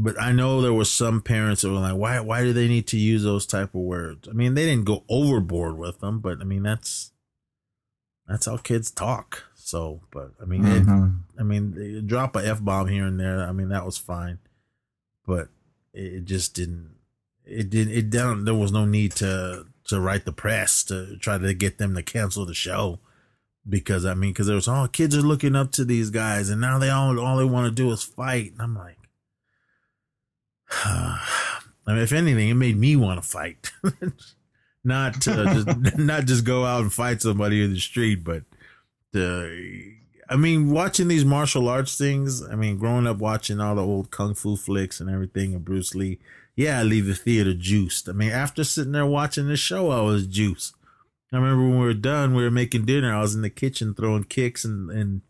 [0.00, 2.20] but I know there were some parents that were like, "Why?
[2.20, 5.04] Why do they need to use those type of words?" I mean, they didn't go
[5.08, 7.10] overboard with them, but I mean, that's
[8.26, 9.44] that's how kids talk.
[9.56, 11.18] So, but I mean, it, Mhm.
[11.38, 13.40] I mean, they drop a f bomb here and there.
[13.46, 14.38] I mean, that was fine,
[15.26, 15.48] but
[15.92, 16.94] it it just didn't.
[17.44, 17.94] It didn't.
[17.94, 18.44] It down.
[18.44, 22.02] There was no need to to write the press to try to get them to
[22.02, 23.00] cancel the show
[23.68, 26.60] because I mean, because there was all kids are looking up to these guys, and
[26.60, 28.52] now they all all they want to do is fight.
[28.52, 28.97] And I'm like,
[30.84, 33.72] I mean, if anything, it made me want to fight,
[34.84, 38.42] not just, not just go out and fight somebody in the street, but
[39.12, 39.94] to.
[40.30, 42.46] I mean, watching these martial arts things.
[42.46, 45.94] I mean, growing up watching all the old kung fu flicks and everything, and Bruce
[45.94, 46.18] Lee.
[46.54, 48.08] Yeah, I leave the theater juiced.
[48.08, 50.74] I mean, after sitting there watching the show, I was juiced.
[51.32, 53.14] I remember when we were done, we were making dinner.
[53.14, 55.22] I was in the kitchen throwing kicks and and,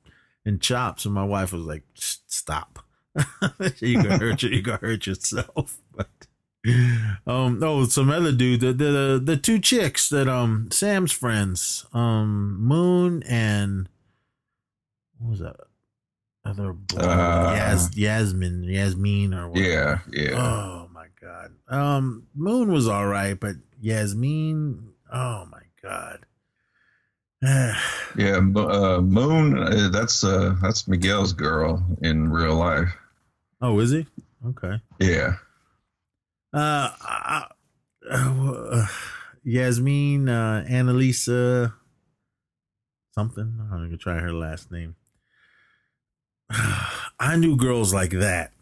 [0.44, 2.81] and chops, and my wife was like, "Stop,
[3.81, 6.09] you gonna hurt you, you gonna hurt yourself." But
[7.27, 12.61] um, oh, some other dude, the the the two chicks that um Sam's friends, um
[12.61, 13.88] Moon and
[15.18, 15.57] what was that
[16.44, 16.75] other?
[16.97, 20.03] Uh, Yas Yasmin Yasmin or whatever.
[20.12, 20.37] Yeah, yeah.
[20.37, 21.53] Oh my god.
[21.68, 24.92] Um, Moon was all right, but Yasmin.
[25.12, 26.27] Oh my god.
[28.16, 29.59] Yeah, uh, Moon.
[29.59, 32.88] Uh, that's uh, that's Miguel's girl in real life.
[33.61, 34.07] oh, is he?
[34.44, 34.81] Okay.
[34.98, 35.35] Yeah,
[36.53, 37.42] Uh, uh,
[38.11, 38.87] uh
[39.44, 41.74] Yasmin, uh, Annalisa,
[43.14, 43.59] something.
[43.61, 44.96] I'm gonna try her last name.
[46.51, 48.53] I knew girls like that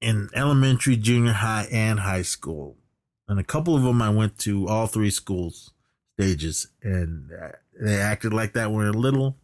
[0.00, 2.76] in elementary, junior high, and high school,
[3.28, 5.72] and a couple of them I went to all three schools
[6.18, 7.48] stages, and uh,
[7.78, 9.36] they acted like that when they were little,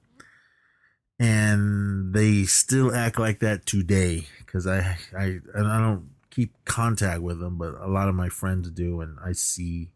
[1.18, 4.26] and they still act like that today.
[4.38, 8.70] Because I, I, I don't keep contact with them, but a lot of my friends
[8.70, 9.90] do, and I see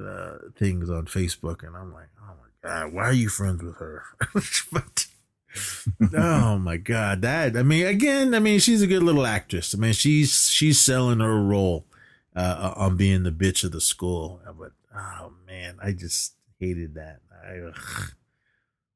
[0.00, 3.76] uh, things on Facebook, and I'm like, oh my god, why are you friends with
[3.76, 4.02] her?
[4.72, 5.06] but
[6.14, 9.74] oh my god, that I mean, again, I mean, she's a good little actress.
[9.74, 11.86] I mean, she's she's selling her role
[12.34, 14.40] uh, on being the bitch of the school.
[14.58, 17.20] But oh man, I just hated that.
[17.46, 18.10] I, ugh.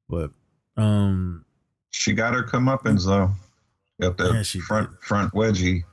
[0.09, 0.31] But
[0.77, 1.45] um,
[1.91, 3.31] she got her comeuppance though.
[4.01, 5.01] Got that Yeah, she front did.
[5.01, 5.85] front wedgie.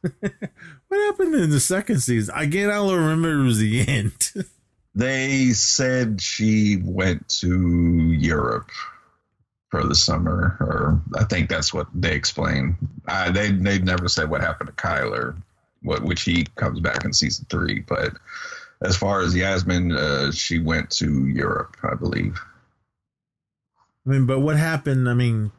[0.00, 2.34] what happened in the second season?
[2.36, 4.32] Again, all I remember was the end.
[4.94, 8.68] They said she went to Europe
[9.70, 12.74] for the summer, or I think that's what they explained.
[13.06, 15.36] Uh, they they never said what happened to Kyler,
[15.82, 17.80] what which he comes back in season three.
[17.80, 18.14] But
[18.82, 22.38] as far as Yasmin, uh, she went to Europe, I believe.
[24.06, 25.08] I mean, but what happened?
[25.08, 25.50] I mean,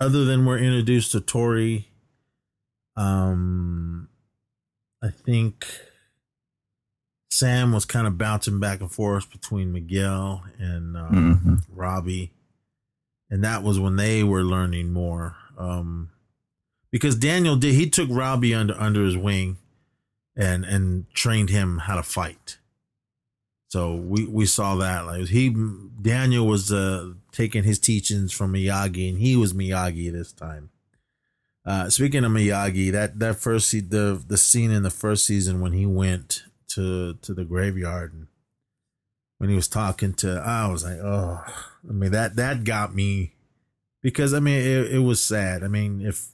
[0.00, 1.88] other than we're introduced to Tori,
[2.96, 4.08] um,
[5.02, 5.66] I think
[7.30, 11.64] Sam was kind of bouncing back and forth between Miguel and um, Mhm.
[11.70, 12.32] Robbie,
[13.30, 15.36] and that was when they were learning more.
[15.58, 16.10] Um,
[16.90, 19.56] because Daniel did he took Robbie under under his wing
[20.36, 22.58] and and trained him how to fight.
[23.68, 25.54] So we we saw that like he
[26.00, 30.70] Daniel was uh taking his teachings from Miyagi and he was Miyagi this time.
[31.64, 35.60] Uh speaking of Miyagi, that that first se- the the scene in the first season
[35.60, 38.26] when he went to to the graveyard and
[39.38, 41.42] when he was talking to I was like, "Oh,
[41.88, 43.32] I mean that that got me
[44.02, 45.64] because I mean it, it was sad.
[45.64, 46.28] I mean if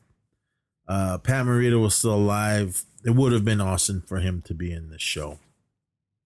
[0.89, 4.71] uh, Pat Morita was still alive, it would have been awesome for him to be
[4.71, 5.39] in this show.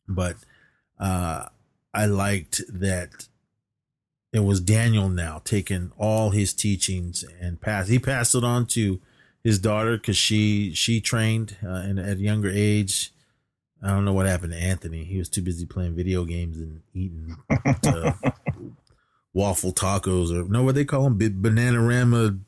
[0.08, 0.34] But
[0.98, 1.46] uh,
[1.94, 3.28] I liked that
[4.32, 7.86] it was Daniel now taking all his teachings and pass.
[7.86, 9.00] He passed it on to
[9.44, 13.12] his daughter because she she trained uh, in, at a younger age.
[13.80, 15.04] I don't know what happened to Anthony.
[15.04, 17.36] He was too busy playing video games and eating
[17.86, 18.12] uh,
[19.32, 22.38] waffle tacos or no, what they call them, banana rama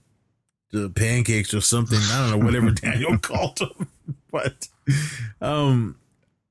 [0.74, 2.00] the pancakes or something.
[2.10, 4.66] I don't know whatever Daniel called them, but
[5.40, 5.96] um,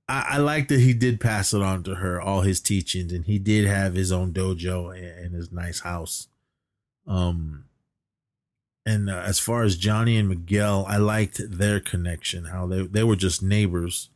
[0.08, 3.26] I, I like that he did pass it on to her all his teachings, and
[3.26, 6.30] he did have his own dojo and his nice house.
[7.06, 7.65] Um,
[8.86, 12.46] and uh, as far as Johnny and Miguel, I liked their connection.
[12.46, 14.10] How they they were just neighbors,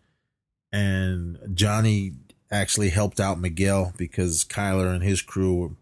[0.71, 2.13] and Johnny
[2.49, 5.75] actually helped out Miguel because Kyler and his crew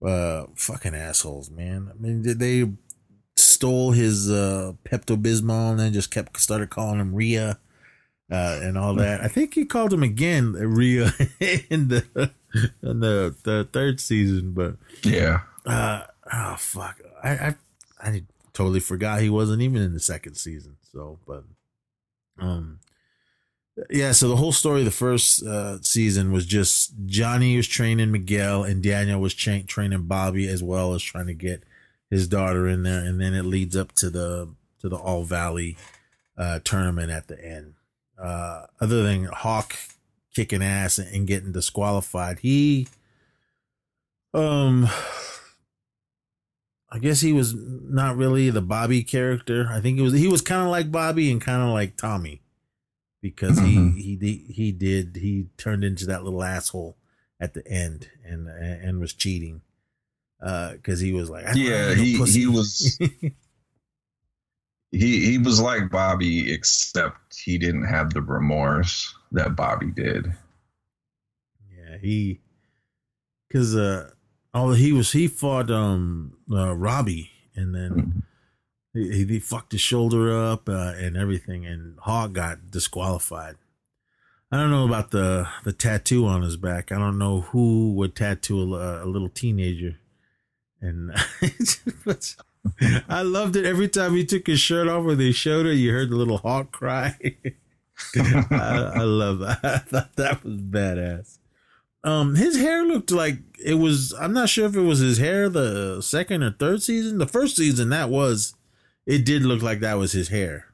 [0.00, 1.90] were uh, fucking assholes, man.
[1.90, 2.64] I mean, they
[3.64, 7.58] stole his uh, Pepto Bismol and then just kept started calling him Rhea
[8.30, 9.22] uh, and all that.
[9.22, 11.12] I think he called him again Rhea
[11.70, 12.30] in the
[12.82, 15.40] in the the third season, but Yeah.
[15.64, 17.54] uh, oh fuck, I, I
[18.02, 18.22] I
[18.52, 20.76] totally forgot he wasn't even in the second season.
[20.92, 21.44] So, but
[22.38, 22.80] um,
[23.88, 24.12] yeah.
[24.12, 28.62] So the whole story of the first uh, season was just Johnny was training Miguel
[28.62, 31.62] and Daniel was tra- training Bobby as well as trying to get
[32.10, 34.48] his daughter in there, and then it leads up to the
[34.80, 35.76] to the All Valley
[36.36, 37.74] uh, tournament at the end.
[38.22, 39.74] Uh, other than Hawk
[40.34, 42.86] kicking ass and getting disqualified, he
[44.32, 44.88] um
[46.90, 49.66] I guess he was not really the Bobby character.
[49.70, 52.40] I think it was he was kind of like Bobby and kind of like Tommy
[53.20, 53.96] because Mhm.
[53.96, 56.96] he he he did he turned into that little asshole
[57.40, 59.62] at the end and and was cheating
[60.72, 62.40] because he was like Yeah, he- pussy.
[62.40, 62.98] he was-
[64.92, 70.26] He he was like Bobby, except he didn't have the remorse that Bobby did.
[71.76, 72.40] Yeah, he
[73.48, 74.10] because uh
[74.52, 78.22] oh he was he fought um uh, Robbie and then
[78.92, 83.56] he, he fucked his shoulder up uh, and everything and Hawk got disqualified.
[84.52, 86.92] I don't know about the the tattoo on his back.
[86.92, 89.96] I don't know who would tattoo a, a little teenager.
[90.84, 91.12] And
[93.08, 95.76] I loved it every time he took his shirt off or they showed it.
[95.76, 97.16] You heard the little hawk cry.
[98.16, 99.60] I, I love that.
[99.64, 101.38] I thought that was badass.
[102.02, 104.12] Um, his hair looked like it was.
[104.20, 107.16] I'm not sure if it was his hair the second or third season.
[107.16, 108.54] The first season that was,
[109.06, 110.66] it did look like that was his hair,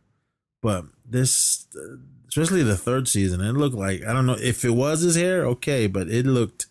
[0.61, 1.69] but this,
[2.27, 5.47] especially the third season, it looked like I don't know if it was his hair.
[5.47, 6.67] Okay, but it looked,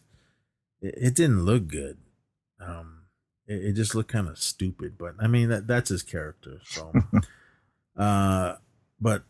[0.82, 1.98] it, it didn't look good.
[2.60, 2.99] Um,
[3.50, 4.98] it, it just looked kind of stupid.
[4.98, 6.62] But I mean that that's his character.
[6.64, 6.94] So,
[7.98, 8.56] uh,
[9.02, 9.24] but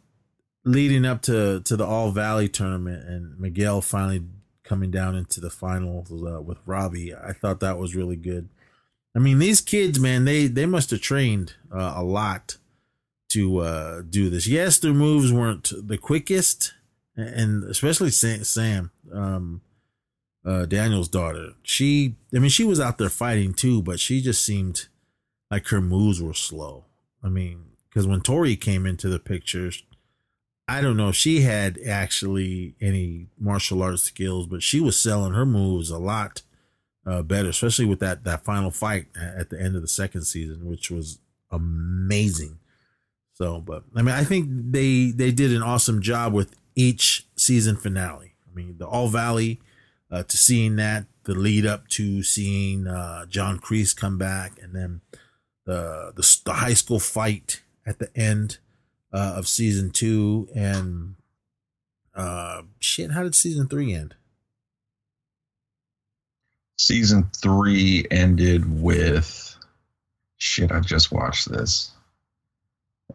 [0.66, 4.26] leading up to to the All Valley tournament and Miguel finally
[4.64, 8.50] coming down into the finals uh, with Robbie, I thought that was really good.
[9.16, 12.58] I mean, these kids, man, they they must have trained uh, a lot
[13.30, 14.48] to uh, do this.
[14.48, 16.74] Yes, their moves weren't the quickest,
[17.16, 19.62] and especially Sam, Sam um,
[20.46, 21.54] uh, Daniel's daughter.
[21.64, 24.88] She, I mean, she was out there fighting too, but she just seemed
[25.52, 26.86] like her moves were slow.
[27.24, 29.84] I mean, because when Tori came into the pictures,
[30.68, 35.34] I don't know if she had actually any martial arts skills, but she was selling
[35.34, 36.44] her moves a lot
[37.06, 40.68] uh, better, especially with that that final fight at the end of the second season,
[40.68, 41.20] which was
[41.50, 42.60] amazing.
[43.34, 47.76] So, but I mean, I think they they did an awesome job with each season
[47.76, 48.34] finale.
[48.48, 49.60] I mean, the All Valley
[50.12, 54.76] uh, to seeing that, the lead up to seeing uh, John Kreese come back, and
[54.76, 55.02] then
[55.66, 58.58] the the, the high school fight at the end
[59.14, 61.16] uh, of season two, and
[62.16, 64.16] uh, shit, how did season three end?
[66.78, 69.56] Season three ended with
[70.38, 70.72] shit.
[70.72, 71.92] I just watched this.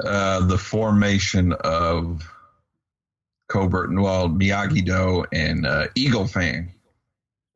[0.04, 2.28] Uh, the formation of
[3.48, 6.72] Cobra, well, Miyagi Do and uh, Eagle Fang,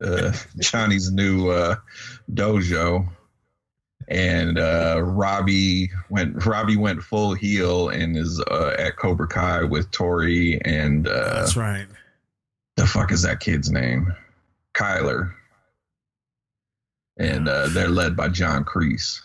[0.01, 1.75] uh, Johnny's new uh,
[2.31, 3.07] dojo,
[4.07, 9.91] and uh, Robbie went Robbie went full heel and is uh, at Cobra Kai with
[9.91, 11.87] Tori and uh, That's right.
[12.75, 14.13] the fuck is that kid's name?
[14.73, 15.33] Kyler.
[17.17, 19.19] And uh, they're led by John Kreese.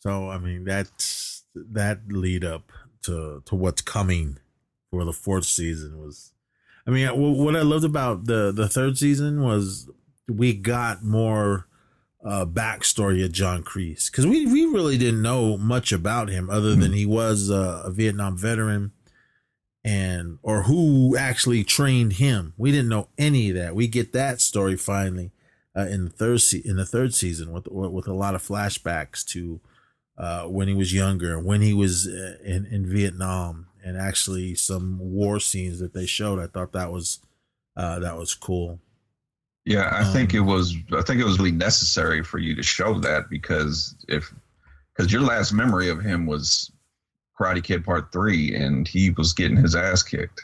[0.00, 2.72] So I mean that's that lead up
[3.02, 4.38] to to what's coming
[4.90, 6.32] for the fourth season was.
[6.88, 9.90] I mean, what I loved about the the third season was
[10.26, 11.66] we got more
[12.24, 16.74] uh, backstory of John Kreese because we we really didn't know much about him other
[16.74, 18.92] than he was a Vietnam veteran
[19.84, 22.54] and or who actually trained him.
[22.56, 23.74] We didn't know any of that.
[23.74, 25.30] We get that story finally
[25.76, 29.24] uh, in the third se- in the third season with with a lot of flashbacks
[29.26, 29.60] to
[30.16, 34.98] uh, when he was younger, when he was uh, in in Vietnam, and actually some
[34.98, 36.38] war scenes that they showed.
[36.38, 37.20] I thought that was
[37.76, 38.78] uh, that was cool.
[39.64, 40.74] Yeah, I think it Um, was.
[40.92, 44.32] I think it was really necessary for you to show that because if
[44.94, 46.70] because your last memory of him was
[47.38, 50.42] Karate Kid Part Three, and he was getting his ass kicked.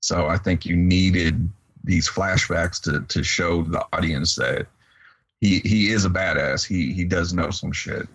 [0.00, 1.48] So I think you needed
[1.84, 4.66] these flashbacks to to show the audience that
[5.40, 6.66] he he is a badass.
[6.66, 8.08] He he does know some shit.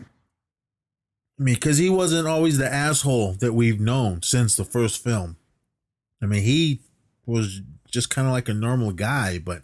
[1.41, 5.37] Mean, because he wasn't always the asshole that we've known since the first film.
[6.21, 6.81] I mean, he
[7.25, 9.63] was just kind of like a normal guy, but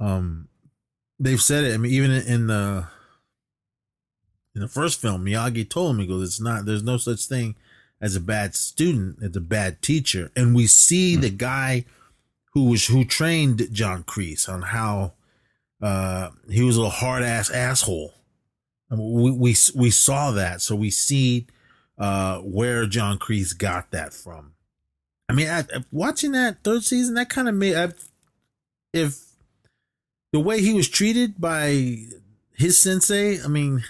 [0.00, 0.48] um,
[1.20, 1.74] they've said it.
[1.74, 2.88] I mean, even in the
[4.56, 6.66] in the first film, Miyagi told him, he goes, "It's not.
[6.66, 7.54] There's no such thing
[8.00, 9.18] as a bad student.
[9.22, 11.84] It's a bad teacher." And we see the guy
[12.54, 15.12] who was who trained John Kreese on how
[15.80, 18.14] uh, he was a hard ass asshole.
[18.90, 21.46] I mean, we we we saw that, so we see
[21.98, 24.52] uh, where John Kreese got that from.
[25.28, 25.48] I mean,
[25.92, 27.92] watching that third season, that kind of made I,
[28.94, 29.28] if
[30.32, 32.06] the way he was treated by
[32.58, 33.42] his sensei.
[33.42, 33.84] I mean,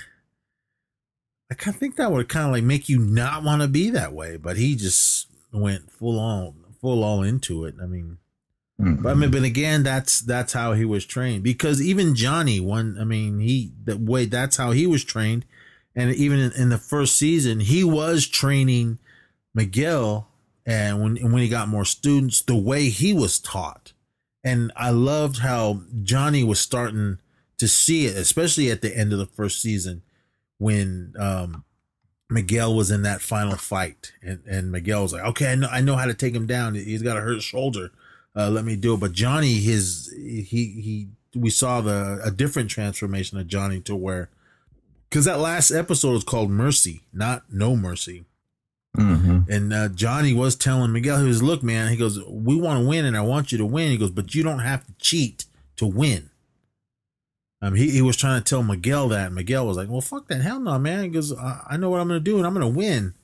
[1.51, 3.91] I kind of think that would kind of like make you not want to be
[3.91, 7.75] that way, but he just went full on, full all into it.
[7.83, 8.19] I mean,
[8.81, 9.03] Mhm.
[9.03, 11.43] but I mean, but again, that's that's how he was trained.
[11.43, 15.45] Because even Johnny, one, I mean, he the way that's how he was trained,
[15.97, 18.99] and even in, in the first season, he was training
[19.55, 20.29] Miguel,
[20.65, 23.93] and when when he got more students, the way he was taught,
[24.45, 27.19] and I loved how Johnny was starting
[27.59, 30.03] to see it, especially at the end of the first season,
[30.59, 31.65] when um,
[32.31, 35.81] Miguel was in that final fight, and and Miguel was like, "Okay, I know I
[35.81, 36.75] know how to take him down.
[36.77, 37.91] He's got a hurt shoulder."
[38.39, 39.01] Uh, let me do it.
[39.01, 44.29] But Johnny, his he he we saw the a different transformation of Johnny to where
[45.11, 48.25] because that last episode was called Mercy, not No Mercy.
[48.97, 49.49] Mhm.
[49.49, 52.89] And uh, Johnny was telling Miguel, he was, look, man, he goes, we want to
[52.89, 53.91] win and I want you to win.
[53.91, 55.45] He goes, but you don't have to cheat
[55.77, 56.31] to win.
[57.63, 59.33] Um, he, he was trying to tell Miguel that.
[59.33, 60.41] Miguel was like, well, fuck that.
[60.41, 61.05] Hell no, man.
[61.05, 63.15] He goes, I, I know what I'm going to do and I'm going to win.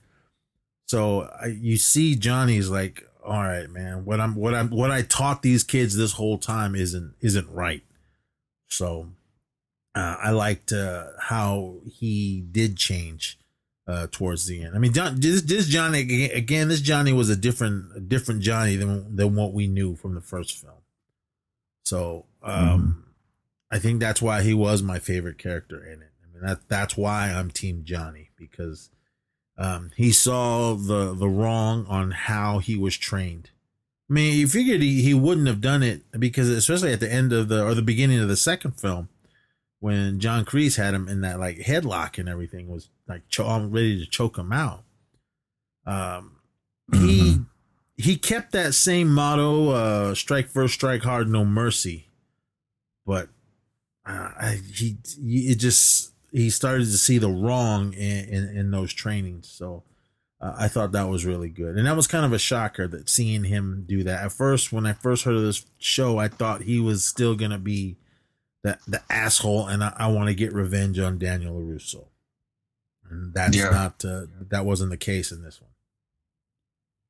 [0.87, 5.03] So I, you see, Johnny's like, all right, man, what I'm, what I'm, what I
[5.03, 7.83] taught these kids this whole time isn't, isn't right.
[8.69, 9.09] So
[9.95, 13.39] uh, I liked uh, how he did change
[13.87, 14.75] uh, towards the end.
[14.75, 18.77] I mean, John, this, this Johnny again, this Johnny was a different, a different Johnny
[18.77, 20.75] than than what we knew from the first film.
[21.85, 23.05] So um,
[23.71, 26.13] I think that's why he was my favorite character in it.
[26.23, 28.91] I mean, that that's why I'm Team Johnny because
[29.57, 33.51] um, he saw the the wrong on how he was trained.
[34.11, 37.33] I mean, you figured he, he wouldn't have done it because especially at the end
[37.33, 39.09] of the or the beginning of the second film
[39.85, 43.71] when John Kreese had him in that like headlock and everything was like cho- I'm
[43.71, 44.83] ready to choke him out.
[45.87, 46.37] Um,
[46.91, 47.41] he
[47.97, 52.09] he kept that same motto: uh, "Strike first, strike hard, no mercy."
[53.05, 53.29] But
[54.07, 58.93] uh, I, he it just he started to see the wrong in in, in those
[58.93, 59.49] trainings.
[59.49, 59.85] So
[60.41, 63.09] uh, I thought that was really good, and that was kind of a shocker that
[63.09, 64.25] seeing him do that.
[64.25, 67.59] At first, when I first heard of this show, I thought he was still gonna
[67.59, 67.97] be
[68.65, 72.07] the the asshole, and I, I want to get revenge on Daniel LaRusso.
[73.09, 73.71] And that's Yeah.
[73.71, 75.71] not uh, that wasn't the case in this one.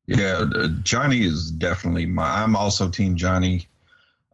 [0.06, 2.42] Yeah, uh, Johnny is definitely my.
[2.42, 3.68] I'm also Team Johnny.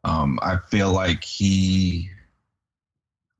[0.02, 2.10] Um, I feel like he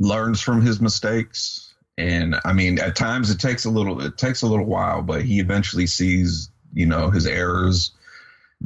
[0.01, 4.01] learns from his mistakes, and I mean, at times it takes a little.
[4.01, 7.92] It takes a little while, but he eventually sees, you know, his errors.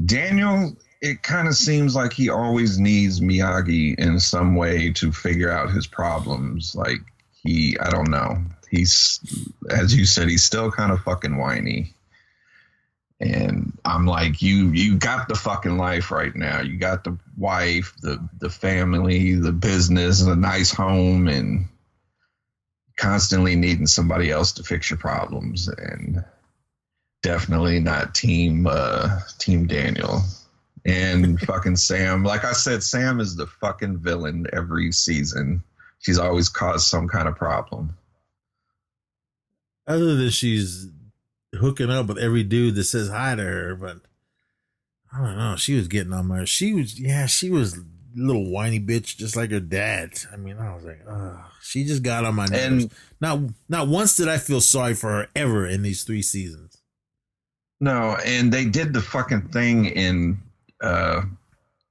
[0.06, 5.50] Daniel, it kind of seems like he always needs Miyagi in some way to figure
[5.50, 6.74] out his problems.
[6.74, 7.00] Like
[7.42, 8.38] he, I don't know.
[8.70, 9.20] He's,
[9.70, 11.93] as you said, he's still kind of fucking whiny
[13.20, 16.60] and I'm like, you you got the fucking life right now.
[16.60, 21.66] You got the wife, the the family, the business, a nice home, and
[22.96, 26.24] constantly needing somebody else to fix your problems and
[27.22, 30.22] definitely not team uh team Daniel.
[30.84, 35.62] And fucking Sam, like I said, Sam is the fucking villain every season.
[36.00, 37.96] She's always caused some kind of problem.
[39.86, 40.88] Other than she's
[41.56, 43.98] hooking up with every dude that says hi to her, but
[45.12, 45.56] I don't know.
[45.56, 46.44] She was getting on my.
[46.44, 47.84] She was, yeah, she was a
[48.16, 50.12] little whiny bitch, just like her dad.
[50.32, 52.84] I mean, I was like, oh, she just got on my nerves.
[52.84, 53.38] And- not,
[53.68, 56.82] not once did I feel sorry for her ever in these three seasons.
[57.80, 60.38] No, and they did the fucking thing in
[60.80, 61.22] uh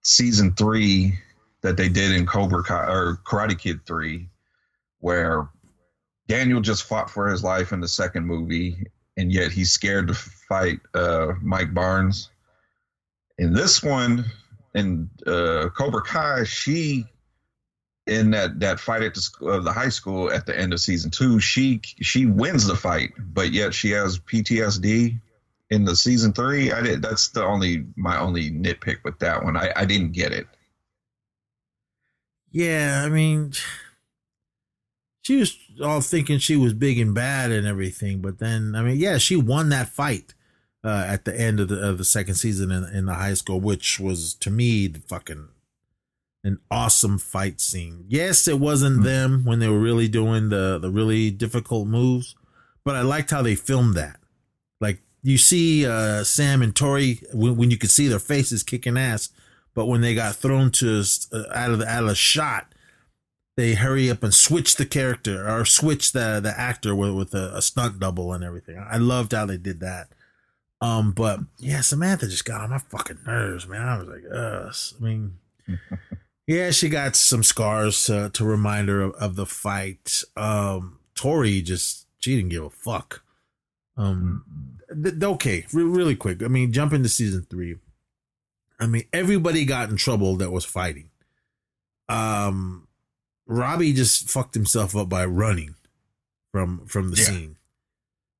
[0.03, 1.13] season three
[1.61, 4.27] that they did in Cobra Kai or Karate Kid three,
[4.99, 5.49] where
[6.27, 8.85] Daniel just fought for his life in the second movie,
[9.17, 12.29] and yet he's scared to fight uh Mike Barnes.
[13.37, 14.25] In this one,
[14.73, 17.05] in uh Cobra Kai, she
[18.05, 21.09] in that that fight at the, uh, the high school at the end of season
[21.09, 25.19] two, she she wins the fight, but yet she has PTSD
[25.69, 26.71] in the season three.
[26.71, 27.01] I did.
[27.01, 29.55] That's the only my only nitpick with that one.
[29.55, 30.47] I I didn't get it.
[32.51, 33.53] Yeah, I mean,
[35.23, 38.97] she was all thinking she was big and bad and everything, but then, I mean,
[38.97, 40.33] yeah, she won that fight
[40.83, 43.59] uh, at the end of the of the second season in, in the high school,
[43.59, 45.47] which was to me the fucking
[46.43, 48.05] an awesome fight scene.
[48.07, 52.35] Yes, it wasn't them when they were really doing the the really difficult moves,
[52.83, 54.19] but I liked how they filmed that.
[54.81, 58.97] Like you see uh, Sam and Tori when, when you could see their faces kicking
[58.97, 59.29] ass,
[59.73, 62.72] but when they got thrown to uh, out of the out of the shot,
[63.55, 67.55] they hurry up and switch the character or switch the the actor with with a,
[67.55, 68.77] a stunt double and everything.
[68.77, 70.09] I loved how they did that.
[70.81, 73.87] Um, but yeah, Samantha just got on my fucking nerves, man.
[73.87, 74.75] I was like, ugh.
[74.99, 75.37] I mean,
[76.47, 80.23] yeah, she got some scars uh, to remind her of, of the fight.
[80.35, 83.23] Um, Tori just she didn't give a fuck.
[83.95, 84.43] Um,
[84.89, 86.41] th- th- okay, re- really quick.
[86.43, 87.77] I mean, jump into season three.
[88.79, 91.09] I mean, everybody got in trouble that was fighting.
[92.09, 92.87] Um,
[93.45, 95.75] Robbie just fucked himself up by running
[96.51, 97.23] from from the Yeah.
[97.25, 97.55] scene.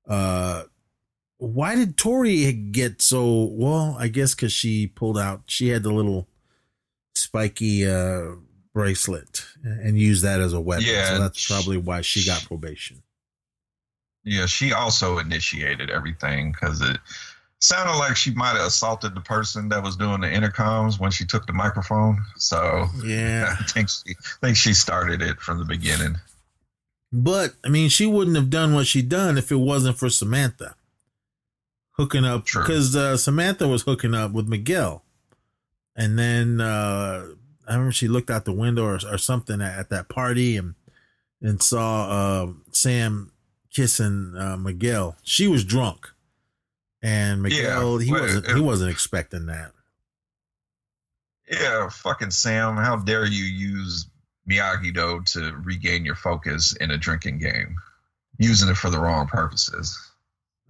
[0.07, 0.63] Uh,
[1.37, 3.95] why did Tori get so well?
[3.99, 5.43] I guess because she pulled out.
[5.47, 6.27] She had the little
[7.15, 8.35] spiky uh
[8.73, 10.85] bracelet and used that as a weapon.
[10.87, 13.03] Yeah, so that's probably why she got probation.
[14.23, 16.97] Yeah, she also initiated everything because it
[17.63, 21.25] sounded like she might have assaulted the person that was doing the intercoms when she
[21.25, 22.21] took the microphone.
[22.37, 23.55] So Yeah.
[23.59, 26.17] I think she I think she started it from the beginning.
[27.11, 30.75] But I mean, she wouldn't have done what she done if it wasn't for Samantha
[31.93, 35.03] hooking up because uh, Samantha was hooking up with Miguel,
[35.95, 37.27] and then uh,
[37.67, 40.75] I remember she looked out the window or, or something at, at that party and
[41.41, 43.31] and saw uh, Sam
[43.71, 45.17] kissing uh, Miguel.
[45.23, 46.09] She was drunk,
[47.03, 49.71] and Miguel he well, wasn't it- he wasn't expecting that.
[51.51, 54.07] Yeah, fucking Sam, how dare you use
[54.49, 57.75] Miyagi Do to regain your focus in a drinking game?
[58.39, 59.99] Using it for the wrong purposes.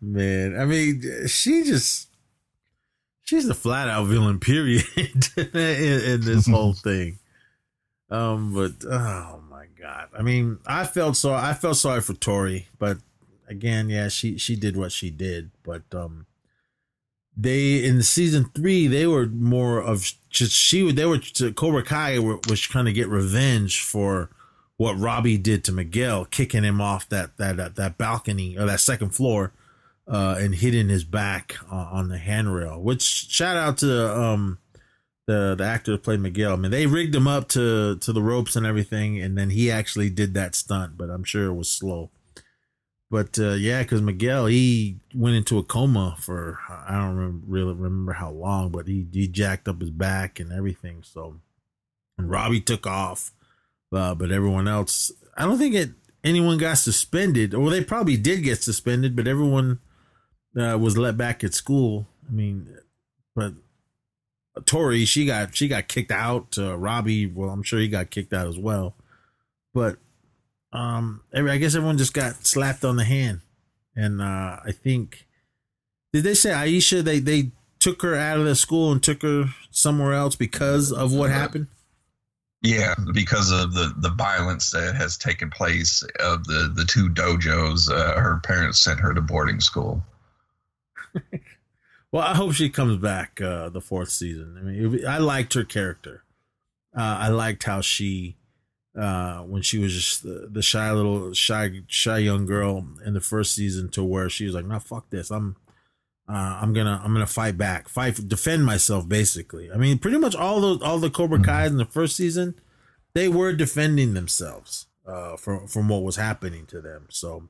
[0.00, 2.08] Man, I mean, she just
[3.22, 4.84] she's a flat out villain, period,
[5.36, 7.18] in, in this whole thing.
[8.10, 12.68] Um, but oh my god, I mean, I felt so I felt sorry for Tori,
[12.78, 12.98] but
[13.48, 16.26] again, yeah, she she did what she did, but um,
[17.36, 21.18] they in season three they were more of just she they were
[21.54, 24.30] Cobra Kai was trying to get revenge for
[24.76, 28.80] what Robbie did to Miguel, kicking him off that that that, that balcony or that
[28.80, 29.52] second floor,
[30.06, 32.80] uh, and hitting his back uh, on the handrail.
[32.82, 34.58] Which shout out to um
[35.26, 36.52] the the actor played Miguel.
[36.52, 39.70] I mean, they rigged him up to to the ropes and everything, and then he
[39.70, 42.10] actually did that stunt, but I'm sure it was slow.
[43.10, 47.74] But uh, yeah, because Miguel he went into a coma for I don't remember, really
[47.74, 51.02] remember how long, but he he jacked up his back and everything.
[51.02, 51.36] So
[52.18, 53.32] and Robbie took off,
[53.92, 55.90] uh, but everyone else, I don't think it
[56.22, 59.80] anyone got suspended, or they probably did get suspended, but everyone
[60.58, 62.06] uh, was let back at school.
[62.28, 62.68] I mean,
[63.36, 63.52] but
[64.66, 66.56] Tori she got she got kicked out.
[66.56, 68.94] Uh, Robbie, well, I'm sure he got kicked out as well,
[69.72, 69.96] but
[70.72, 73.40] um, every, I guess everyone just got slapped on the hand,
[73.96, 75.26] and uh, I think
[76.12, 77.50] did they say Aisha they they
[77.80, 81.66] took her out of the school and took her somewhere else because of what happened?
[82.62, 87.90] Yeah, because of the the violence that has taken place of the the two dojos,
[87.90, 90.02] uh, her parents sent her to boarding school.
[92.14, 94.56] Well, I hope she comes back uh, the fourth season.
[94.56, 96.22] I mean, I liked her character.
[96.96, 98.36] Uh, I liked how she,
[98.96, 103.20] uh, when she was just the, the shy little shy shy young girl in the
[103.20, 105.32] first season, to where she was like, "No, fuck this.
[105.32, 105.56] I'm,
[106.28, 110.36] uh, I'm gonna I'm gonna fight back, fight, defend myself." Basically, I mean, pretty much
[110.36, 112.54] all those all the Cobra Kai's in the first season,
[113.14, 117.06] they were defending themselves uh, from from what was happening to them.
[117.10, 117.48] So,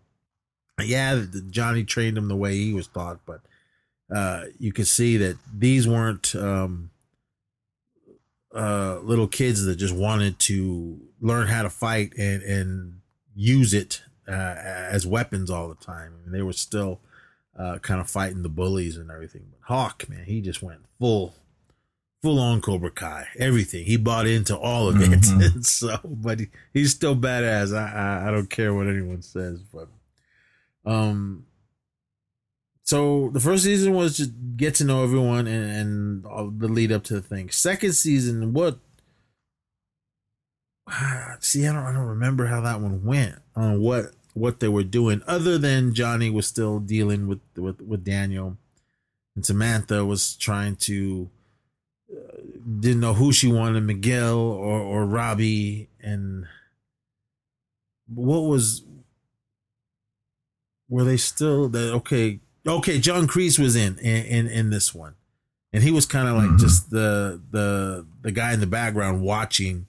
[0.83, 3.43] yeah, Johnny trained them the way he was taught, but
[4.15, 6.91] uh, you could see that these weren't um,
[8.55, 13.01] uh, little kids that just wanted to learn how to fight and and
[13.35, 16.13] use it uh, as weapons all the time.
[16.15, 17.01] I mean, they were still
[17.59, 19.47] uh, kind of fighting the bullies and everything.
[19.51, 21.35] But Hawk, man, he just went full
[22.23, 23.85] full on Cobra Kai, everything.
[23.85, 25.11] He bought into all of it.
[25.21, 25.65] Mhm.
[25.67, 27.77] so, but he, he's still badass.
[27.77, 29.89] I, I I don't care what anyone says, but
[30.87, 31.47] um.
[32.85, 36.93] So the first season was just get to know everyone and, and all the lead
[36.93, 37.49] up to the thing.
[37.49, 38.79] Second season, what?
[41.41, 44.85] See, I don't, I don't remember how that one went on what what they were
[44.85, 48.59] doing, other than Johnny was still dealing with with with Daniel,
[49.35, 51.31] and Samantha was trying to
[52.13, 52.37] uh,
[52.81, 56.47] didn't know who she wanted, Miguel or or Robbie, and
[58.13, 58.83] what was
[60.89, 65.15] were they still that okay okay John Kreese was in in in, in this one,
[65.73, 66.59] and he was kind of like Mhm.
[66.61, 69.87] just the the the guy in the background watching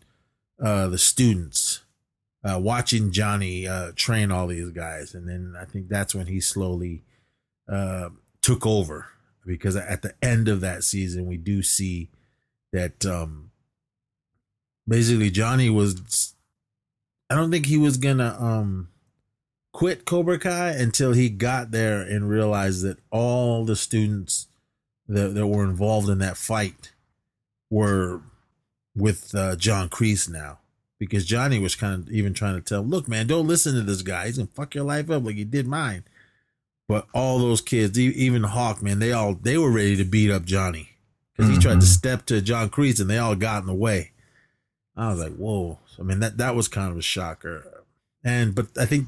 [0.61, 1.81] uh the students
[2.43, 5.13] uh watching Johnny uh train all these guys.
[5.13, 7.03] And then I think that's when he slowly
[7.71, 8.09] uh
[8.41, 9.07] took over.
[9.45, 12.09] Because at the end of that season we do see
[12.73, 13.51] that um
[14.87, 16.33] basically Johnny was
[17.29, 18.89] I don't think he was gonna um
[19.75, 24.47] quit Cobra Kai until he got there and realized that all the students
[25.09, 26.93] that, that were involved in that fight
[27.69, 28.21] were
[28.95, 30.59] with uh, John Kreese now.
[30.97, 33.81] Because Johnny was kind of even trying to tell, him, look, man, don't listen to
[33.81, 34.27] this guy.
[34.27, 36.05] He's gonna fuck your life up like he did mine.
[36.87, 40.45] But all those kids, even Hawk, man, they all they were ready to beat up
[40.45, 40.91] Johnny
[41.35, 41.97] because he tried to Mhm.
[41.97, 44.11] step to John Kreese and they all got in the way.
[44.95, 45.79] I was like, whoa.
[45.99, 47.83] I mean, that that was kind of a shocker.
[48.23, 49.07] And but I think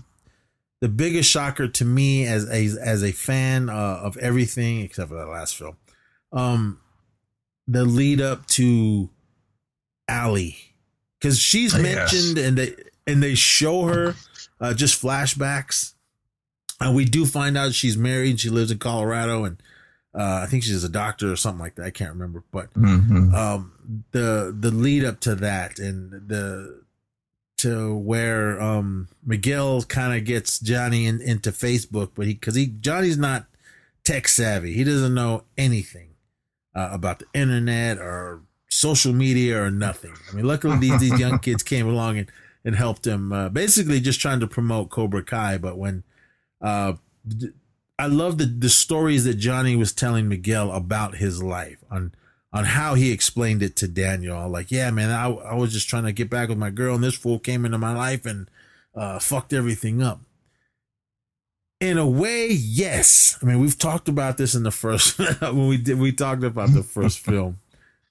[0.81, 3.73] the biggest shocker to me as a as a fan uh,
[4.03, 5.77] of everything except for that last film,
[6.31, 6.79] um,
[7.67, 9.09] the lead up to
[10.09, 10.57] Ali,
[11.19, 11.81] because she's Yes.
[11.81, 12.75] mentioned and they
[13.05, 14.15] and they show her
[14.59, 15.93] uh, just flashbacks,
[16.79, 18.39] and we do find out she's married.
[18.39, 19.61] She lives in Colorado, and
[20.17, 21.85] uh, I think she's a doctor or something like that.
[21.85, 23.33] I can't remember, but Mhm.
[23.33, 26.83] um the the lead up to that and the
[27.57, 32.67] to where um Miguel kind of gets Johnny in, into Facebook but he cuz he
[32.67, 33.45] Johnny's not
[34.03, 34.73] tech savvy.
[34.73, 36.09] He doesn't know anything
[36.75, 40.13] uh, about the internet or social media or nothing.
[40.31, 42.31] I mean luckily these, these young kids came along and
[42.63, 46.03] and helped him uh, basically just trying to promote Cobra Kai but when
[46.61, 46.93] uh
[47.99, 52.13] I love the the stories that Johnny was telling Miguel about his life on
[52.53, 54.47] on how he explained it to Daniel.
[54.49, 57.03] Like, yeah, man, I, I was just trying to get back with my girl, and
[57.03, 58.49] this fool came into my life and
[58.95, 60.21] uh, fucked everything up.
[61.79, 63.37] In a way, yes.
[63.41, 66.73] I mean, we've talked about this in the first when we did we talked about
[66.73, 67.59] the first film,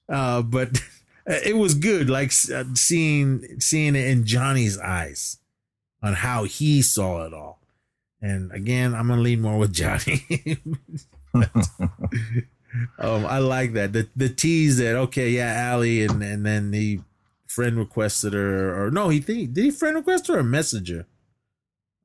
[0.07, 0.81] uh, but
[1.25, 2.09] it was good.
[2.09, 5.39] Like uh, seeing seeing it in Johnny's eyes
[6.01, 7.59] on how he saw it all.
[8.21, 10.25] And again, I'm gonna lean more with Johnny.
[12.99, 13.93] Um, I like that.
[13.93, 16.99] The the tease that okay, yeah, Ali, and and then the
[17.47, 21.05] friend requested her, or no, he think did he friend request her or messenger?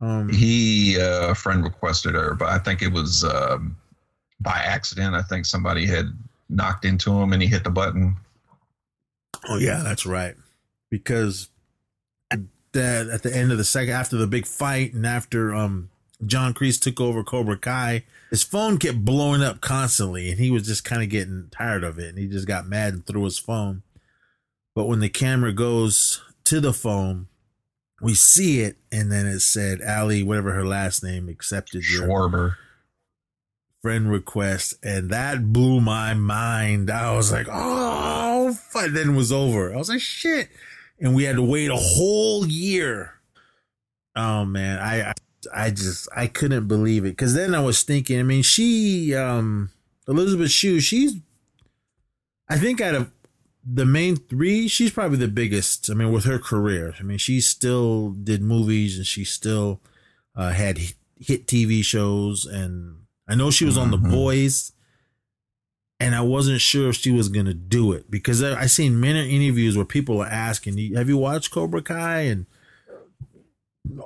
[0.01, 3.77] Um, he uh, friend requested her, but I think it was um,
[4.41, 5.15] by accident.
[5.15, 6.07] I think somebody had
[6.49, 8.17] knocked into him and he hit the button.
[9.49, 10.35] Oh yeah, that's right.
[10.91, 11.49] Because
[12.31, 12.41] at
[12.73, 15.91] the, at the end of the second, after the big fight, and after um
[16.27, 20.67] John Kreese took over Cobra Kai, his phone kept blowing up constantly, and he was
[20.67, 23.39] just kind of getting tired of it, and he just got mad and threw his
[23.39, 23.83] phone.
[24.75, 27.27] But when the camera goes to the phone,
[28.01, 32.57] we see it, and then it said Ali, whatever her last name, accepted your Schwarber.
[33.83, 36.91] friend request, and that blew my mind.
[36.91, 38.93] I was like, oh, fuck.
[38.93, 39.75] then it was over.
[39.75, 40.49] I was like, shit.
[40.99, 43.21] And we had to wait a whole year.
[44.17, 45.13] Oh man, I I,
[45.55, 48.19] I just I couldn't believe it because then I was thinking.
[48.19, 49.71] I mean, she um
[50.09, 51.15] Elizabeth Shue, she's
[52.49, 53.11] I think out of
[53.65, 55.89] the main three, she's probably the biggest.
[55.91, 59.81] I mean, with her career, I mean, she still did movies and she still
[60.35, 62.97] uh, had hit- TV shows, and
[63.29, 64.11] I know she was on The Mhm.
[64.11, 64.73] Boys.
[66.01, 69.31] and I wasn't sure if she was gonna do it because I, I seen many
[69.31, 72.47] interviews where people are asking, "Have you watched Cobra Kai?" and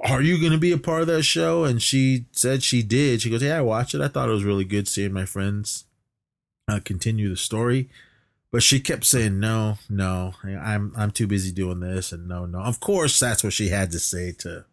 [0.05, 1.65] are you going to be a part of that show?
[1.65, 3.23] And she said she did.
[3.23, 4.01] She goes, Yeah, I watched it.
[4.01, 5.85] I thought it was really good seeing my friends
[6.69, 7.89] uh, continue the story.
[8.53, 12.61] But she kept saying, No, no, I'm I'm too busy doing this and no, no.
[12.61, 14.65] Of course that's what she had to say to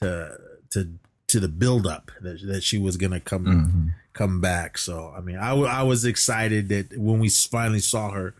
[0.00, 0.38] to
[0.70, 0.88] to
[1.28, 3.94] to the build up that, that she was gonna come Mhm.
[4.14, 4.78] come back.
[4.78, 8.34] So I mean I, w- I was excited that when we finally saw her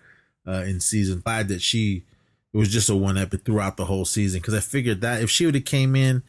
[0.46, 2.04] uh, in season five that she
[2.54, 5.28] it was just a one episode throughout the whole season because I figured that if
[5.30, 6.22] she would have came in,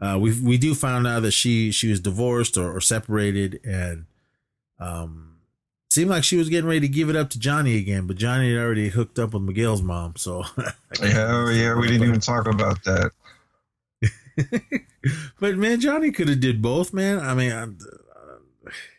[0.00, 4.06] uh, we we do find out that she she was divorced or, or separated and
[4.80, 5.36] um
[5.90, 8.52] seemed like she was getting ready to give it up to Johnny again, but Johnny
[8.52, 10.42] had already hooked up with Miguel's mom, so
[11.02, 13.12] Yeah, oh, yeah, we didn't even talk about that.
[15.40, 17.20] but man, Johnny could have did both, man.
[17.20, 17.68] I mean, uh,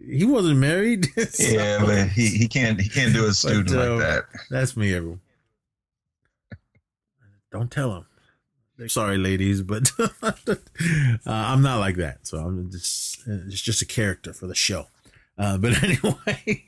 [0.05, 1.05] he wasn't married.
[1.31, 4.23] so- Yeah, but he, he can't he can't do a student But, uh, like that.
[4.49, 5.21] That's me, everyone.
[7.51, 8.05] Don't tell him.
[8.87, 10.31] Sorry, ladies, but uh,
[11.25, 12.25] I'm not like that.
[12.25, 14.87] So I'm just it's just a character for the show.
[15.37, 16.65] Uh, but anyway,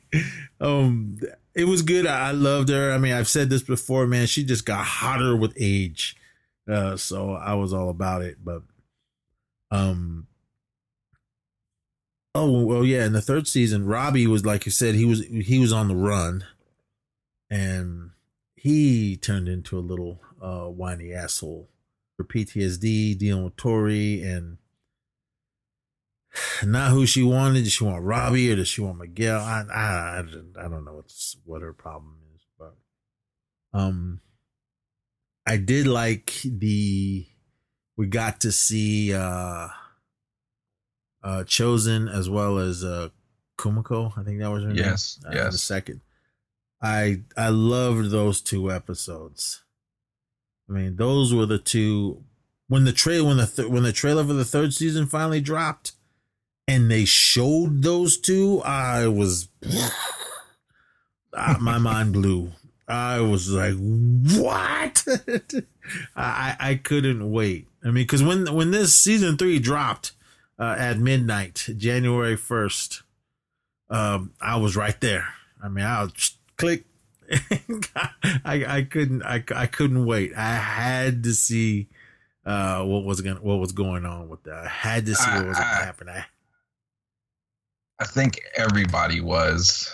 [0.60, 1.20] um,
[1.56, 2.06] it was good.
[2.06, 2.92] I I loved her.
[2.92, 4.28] I mean, I've said this before, man.
[4.28, 6.16] She just got hotter with age.
[6.70, 8.38] Uh, so I was all about it.
[8.44, 8.62] But
[9.72, 10.28] um,
[12.36, 13.06] oh well, yeah.
[13.06, 15.96] In the third season, Robbie was like you said, he was he was on the
[15.96, 16.46] run,
[17.50, 18.12] and
[18.56, 21.70] he turned into a little uh, whiny asshole
[22.18, 24.58] for PTSD, dealing with Tori, and
[26.64, 27.64] not who she wanted.
[27.64, 29.40] Did she want Robbie or does she want Miguel?
[29.40, 30.22] I I, I,
[30.70, 32.76] don't- know what's what her problem is, but
[33.74, 34.20] um,
[35.46, 37.26] I did like the
[37.96, 39.68] we got to see uh
[41.24, 43.10] uh Chozen as well as uh
[43.58, 44.18] Kumiko.
[44.18, 45.38] I think that was her Yes, name.
[45.38, 46.02] Uh, in the second.
[46.82, 49.63] I I loved those two episodes.
[50.70, 52.24] I mean, those were the two
[52.68, 55.94] when the trail when the th- when the trailer for the third season finally dropped,
[56.68, 58.62] and they showed those two.
[58.64, 59.50] I was
[61.36, 62.52] Ah, my mind blew.
[62.88, 65.06] I was like, "What?"
[66.16, 67.68] I I couldn't wait.
[67.84, 70.12] I mean, because when when this season three dropped
[70.60, 73.02] uh, at midnight, January first,
[73.90, 75.30] um, I was right there.
[75.62, 76.84] I mean, I was click.
[78.46, 80.34] I I couldn't I, I couldn't wait.
[80.36, 81.88] I had to see
[82.46, 84.66] uh what was going what was going on with that.
[84.66, 86.10] I had to see what was going to I- I- happen.
[86.10, 86.26] I,
[88.00, 89.94] I think everybody was.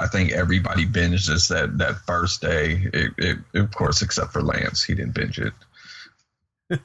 [0.00, 2.88] I think everybody binged this that that first day.
[2.92, 5.52] It, it, of course, except for Lance, he didn't binge it.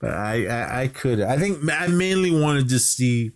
[0.00, 3.32] but I, I I could I think I mainly wanted to see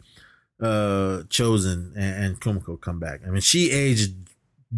[0.60, 3.20] uh Chozen and, and Kumiko come back.
[3.26, 4.14] I mean, she aged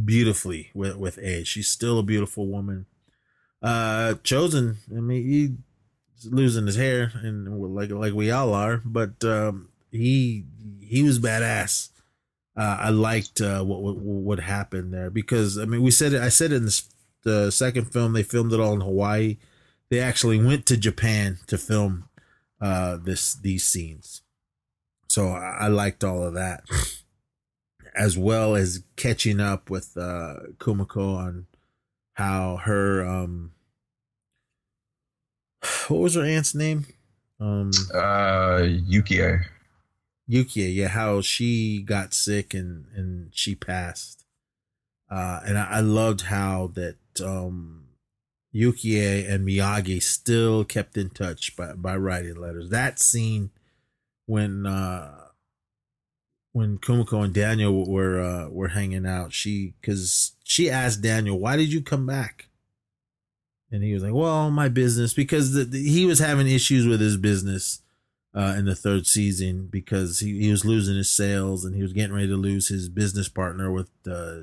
[0.05, 1.49] beautifully with with age.
[1.49, 2.86] She's still a beautiful woman.
[3.62, 4.76] Uh, Chozen.
[4.91, 8.80] I mean, he's losing his hair, and like like we all are.
[8.84, 10.45] But um, he
[10.80, 11.91] he was badass.
[12.57, 16.22] Uh, I liked uh, what, what what happened there because I mean we said it.
[16.22, 16.68] I said it in
[17.22, 18.12] the second film.
[18.12, 19.36] They filmed it all in Hawaii.
[19.91, 22.09] They actually went to Japan to film
[22.61, 24.22] uh, this these scenes.
[25.09, 26.64] So I, I liked all of that,
[27.99, 31.47] as well as catching up with uh, Kumiko on
[32.15, 33.53] how her um,
[35.89, 36.87] what was her aunt's name?
[37.41, 39.45] Um, Uh, Yukie.
[40.31, 44.25] Yukia, yeah, how she got sick and and she passed.
[45.11, 47.87] Uh, and I, I loved how that um,
[48.55, 52.69] Yukie and Miyagi still kept in touch by by writing letters.
[52.71, 53.51] That scene
[54.27, 55.28] when uh,
[56.53, 61.57] when Kumiko and Daniel were uh, were hanging out, she because she asked Daniel, "Why
[61.57, 62.49] did you come back?"
[63.71, 67.01] And he was like, "Well, my business," because the, the- he was having issues with
[67.01, 67.83] his business
[68.35, 71.93] uh, in the third season because he, he was losing his sales and he was
[71.93, 74.43] getting ready to lose his business partner with uh,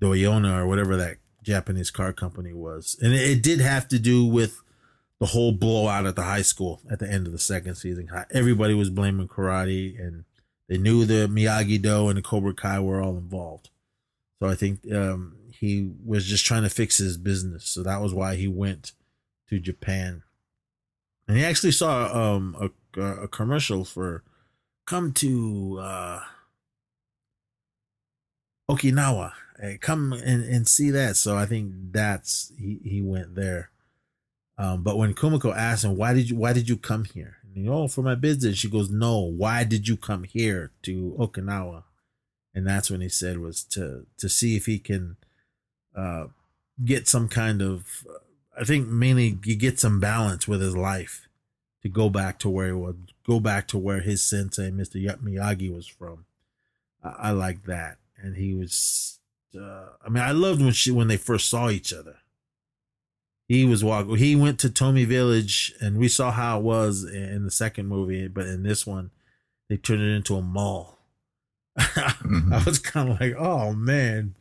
[0.00, 2.98] Doyona or whatever that Japanese car company was.
[3.02, 4.62] And it, it did have to do with
[5.18, 8.08] the whole blowout at the high school at the end of the second season.
[8.30, 10.24] Everybody was blaming karate and
[10.70, 13.70] they knew the Miyagi Do and the Cobra Kai were all involved.
[14.38, 17.64] So I think um, he was just trying to fix his business.
[17.66, 18.92] So that was why he went
[19.48, 20.22] to Japan.
[21.26, 24.22] And he actually saw um a a commercial for
[24.86, 26.20] come to uh
[28.70, 29.32] Okinawa.
[29.62, 31.16] Uh, come and, and see that.
[31.16, 33.70] So I think that's he he went there.
[34.56, 37.68] Um but when Kumiko asked him why did you why did you come here he,
[37.68, 41.84] oh for my business she goes no why did you come here to Okinawa
[42.54, 45.16] and that's when he said was to to see if he can
[45.96, 46.26] uh,
[46.84, 48.04] get some kind of
[48.58, 51.28] I think mainly you get some balance with his life
[51.82, 52.94] to go back to where he was,
[53.26, 55.02] go back to where his sensei, Mr.
[55.18, 56.26] Miyagi, was from.
[57.02, 59.18] I, I like that, and he was.
[59.58, 62.16] Uh, I mean, I loved when she when they first saw each other.
[63.50, 64.14] He was walking.
[64.14, 68.28] He went to Tomi Village, and we saw how it was in the second movie,
[68.28, 69.10] but in this one,
[69.68, 70.98] they turned it into a mall.
[71.80, 72.52] Mm-hmm.
[72.52, 74.36] I was kind of like, oh man.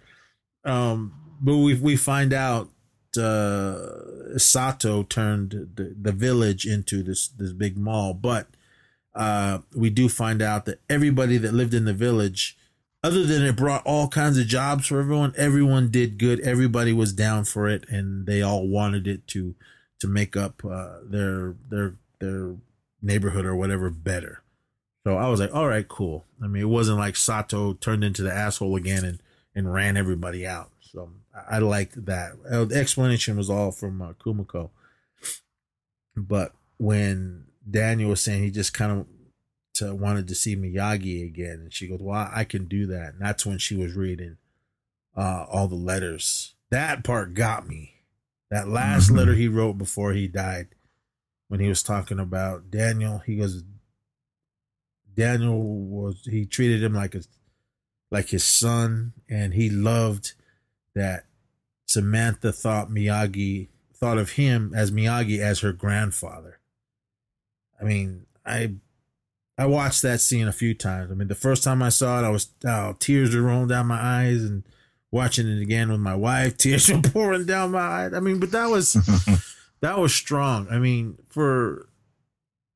[0.63, 2.69] Um, but we we find out
[3.17, 8.45] uh, Sato turned the, the village into this this big mall, but
[9.15, 12.58] uh, we do find out that everybody that lived in the village,
[13.03, 16.39] other than it brought all kinds of jobs for everyone, everyone did good.
[16.41, 19.55] Everybody was down for it, and they all wanted it to
[19.99, 22.55] to make up uh, their their their
[23.01, 24.43] neighborhood or whatever better.
[25.05, 26.25] So I was like, all right, cool.
[26.43, 29.19] I mean, it wasn't like Sato turned into the asshole again and
[29.55, 30.71] and ran everybody out.
[30.91, 31.09] So
[31.49, 32.33] I, liked that.
[32.49, 34.69] Uh, the explanation was all from uh, Kumiko.
[36.15, 39.05] But when Daniel was saying he just kind of
[39.79, 43.21] to, wanted to see Miyagi again, and she goes, "Well, I can do that." And
[43.21, 44.37] that's when she was reading
[45.17, 46.55] uh, all the letters.
[46.69, 47.95] That part got me.
[48.51, 49.17] That last Mhm.
[49.17, 50.69] letter he wrote before he died,
[51.47, 53.63] when he was talking about Daniel, he goes,
[55.13, 57.23] Daniel was he treated him like a
[58.11, 60.33] like his son, and he loved
[60.95, 61.25] that
[61.85, 66.59] Samantha thought Miyagi thought of him as Miyagi as her grandfather.
[67.79, 68.75] I mean, I
[69.59, 71.11] I watched that scene a few times.
[71.11, 73.87] I mean, the first time I saw it, I was oh, tears were rolling down
[73.87, 74.63] my eyes, and
[75.11, 78.13] watching it again with my wife, tears were pouring down my eyes.
[78.13, 78.93] I mean, but that was
[79.81, 80.67] that was strong.
[80.71, 81.89] I mean, for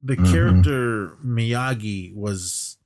[0.02, 0.32] the Mhm.
[0.32, 2.78] character Miyagi was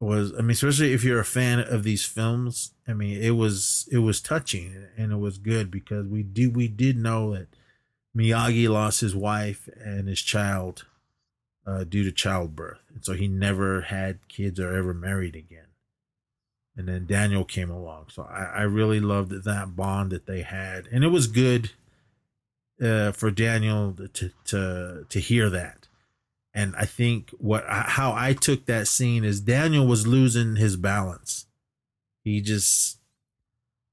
[0.00, 3.88] was I mean, especially if you're a fan of these films, I mean, it was
[3.92, 7.48] it was touching and it was good because we do we did know that
[8.16, 10.86] Miyagi lost his wife and his child
[11.68, 15.66] uh, due to childbirth, and so he never had kids or ever married again.
[16.74, 20.86] And then Daniel came along, so I, I really loved that bond that they had,
[20.90, 21.72] and it was good
[22.82, 25.88] uh, for Daniel to to to hear that.
[26.54, 31.46] And I think what how I took that scene is Daniel was losing his balance.
[32.24, 32.98] He just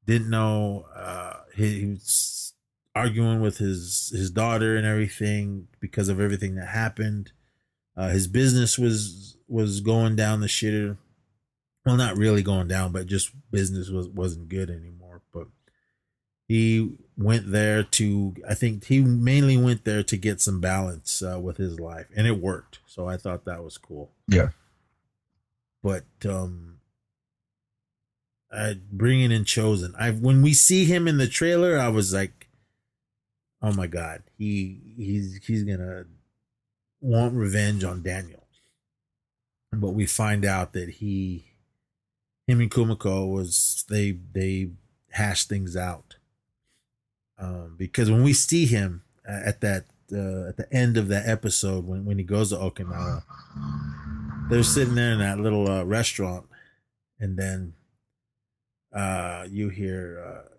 [0.05, 0.85] didn't know.
[0.95, 2.53] Uh, he, he was
[2.95, 7.33] arguing with his his daughter and everything because of everything that happened.
[7.97, 10.97] Uh, his business was was going down the shitter.
[11.85, 15.21] Well, not really going down, but just business was wasn't good anymore.
[15.33, 15.47] But
[16.47, 21.39] he went there to i think he mainly went there to get some balance uh,
[21.39, 24.49] with his life and it worked so i thought that was cool Yeah.
[25.81, 26.79] but um
[28.51, 32.47] I, bringing in Chozen i when we see him in the trailer i was like
[33.61, 36.03] oh my god he he's he's gonna
[37.05, 38.43] want revenge on daniel.
[39.71, 41.51] But we find out that he
[42.47, 44.69] him and kumiko was they they
[45.11, 46.15] hashed things out.
[47.37, 51.27] Um, because when we see him uh, at that uh, at the end of that
[51.27, 53.23] episode when, when he goes to Okinawa,
[54.49, 56.45] they're sitting there in that little uh, restaurant,
[57.19, 57.73] and then
[58.93, 60.49] uh, you hear uh,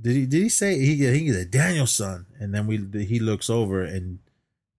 [0.00, 3.48] did he did he say he he a Daniel son, and then we he looks
[3.48, 4.18] over and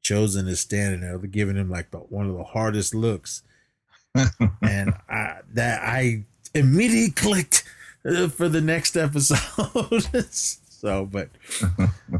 [0.07, 3.43] Chozen is standing there giving him like the, one of the hardest looks,
[4.61, 7.63] and I, that I immediately clicked
[8.05, 10.05] uh, for the next episode.
[10.31, 11.29] so, but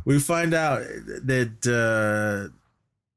[0.03, 2.53] we find out that uh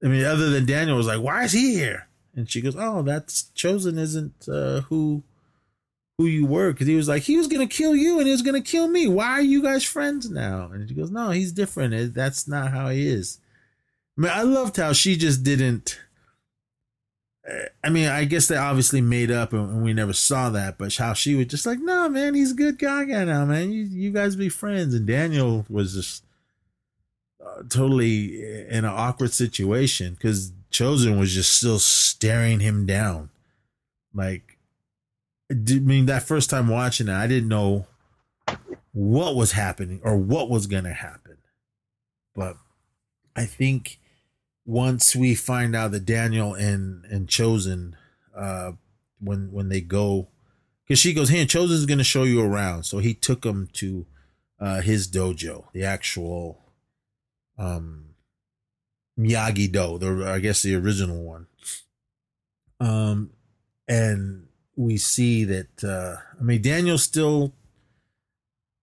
[0.03, 3.03] I mean, other than Daniel was like, "Why is he here?" And she goes, "Oh,
[3.03, 5.23] that's Chozen isn't uh, who
[6.17, 8.43] who you were because he was like he was gonna kill you and he was
[8.43, 9.09] gonna kill me.
[9.09, 12.15] Why are you guys friends now?" And she goes, "No, he's different.
[12.15, 13.40] That's not how he is."
[14.21, 15.99] I mean, I loved how she just didn't.
[17.83, 20.77] I mean, I guess they obviously made up, and we never saw that.
[20.77, 23.73] But how she was just like, "No, man, he's a good guy guy now, man.
[23.73, 26.23] You you guys be friends." And Daniel was just
[27.43, 33.31] uh, totally in an awkward situation because Chozen was just still staring him down.
[34.13, 34.59] Like,
[35.51, 37.87] I mean, that first time watching it, I didn't know
[38.93, 41.39] what was happening or what was gonna happen.
[42.35, 42.59] But
[43.35, 44.00] I think
[44.71, 47.95] once we find out that Daniel and and Chozen,
[48.37, 48.73] uh,
[49.19, 50.29] when when they go,
[50.87, 54.07] because she goes, "Hey, Chozen's gonna show you around," so he took him to
[54.61, 56.61] uh, his dojo, the actual
[57.59, 58.15] um
[59.19, 61.49] Miyagi Do, the I guess the original one.
[62.79, 63.31] Um,
[63.89, 64.47] and
[64.77, 67.55] we see that uh I mean Daniel's still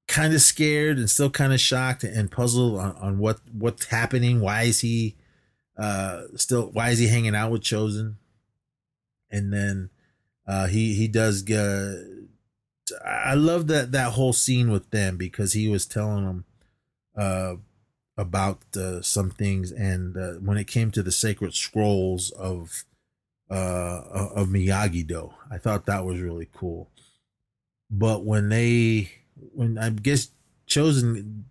[0.09, 4.41] kind of scared and still kind of shocked and puzzled on, on what what's happening.
[4.41, 5.15] Why is he
[5.78, 8.15] uh still why is he hanging out with Chozen?
[9.30, 9.89] And then
[10.47, 12.03] uh he he does uh
[13.05, 16.45] I love that that whole scene with them because he was telling them
[17.15, 17.55] uh
[18.17, 22.84] about uh, some things and uh, when it came to the sacred scrolls of
[23.51, 24.01] uh
[24.36, 26.89] of Miyagi Do I thought that was really cool
[27.91, 29.11] but when they
[29.53, 30.30] when I guess
[30.67, 31.43] Chozen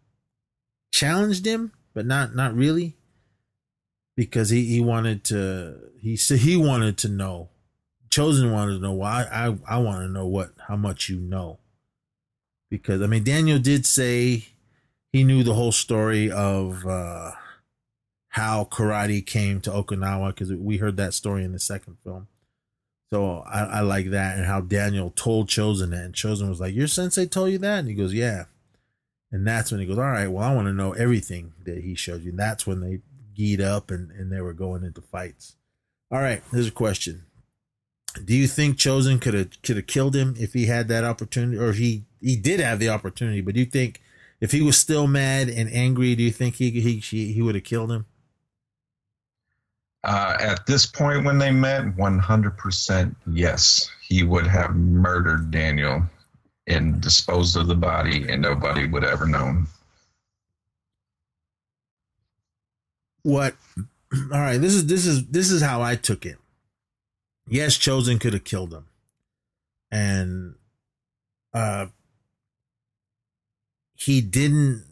[0.91, 2.95] challenged him but not not really
[4.17, 7.51] because he he wanted to he said he wanted to know
[8.09, 11.19] Chozen wanted to know why I I, I want to know what how much you
[11.19, 11.59] know
[12.71, 14.47] because I mean Daniel did say
[15.12, 17.33] he knew the whole story of uh
[18.37, 22.29] how karate came to Okinawa because we heard that story in the second film.
[23.11, 26.75] So I, I like that and how Daniel told Chozen that, and Chozen was like,
[26.75, 28.45] "Your sensei told you that," and he goes, "Yeah."
[29.33, 31.95] And that's when he goes, "All right, well, I want to know everything that he
[31.95, 33.01] showed you." And that's when they
[33.37, 35.57] geed up and and they were going into fights.
[36.11, 37.24] All right, here's a question:
[38.24, 41.59] Do you think Chozen could have could have killed him if he had that opportunity,
[41.59, 43.41] or if he he did have the opportunity?
[43.41, 44.03] But do you think
[44.41, 47.55] if he was still mad and angry, do you think he he he, he would
[47.55, 48.07] have killed him?
[50.05, 56.01] Uh, at this point, when they met, 100% yes, he would have murdered Daniel
[56.68, 59.64] and disposed of the body, and nobody would ever know.
[63.27, 63.57] What?
[64.33, 66.39] All right, this is this is this is how I took it.
[67.49, 68.87] Yes, Chozen could have killed him,
[69.91, 70.55] and
[71.53, 71.87] uh,
[73.97, 74.85] he didn't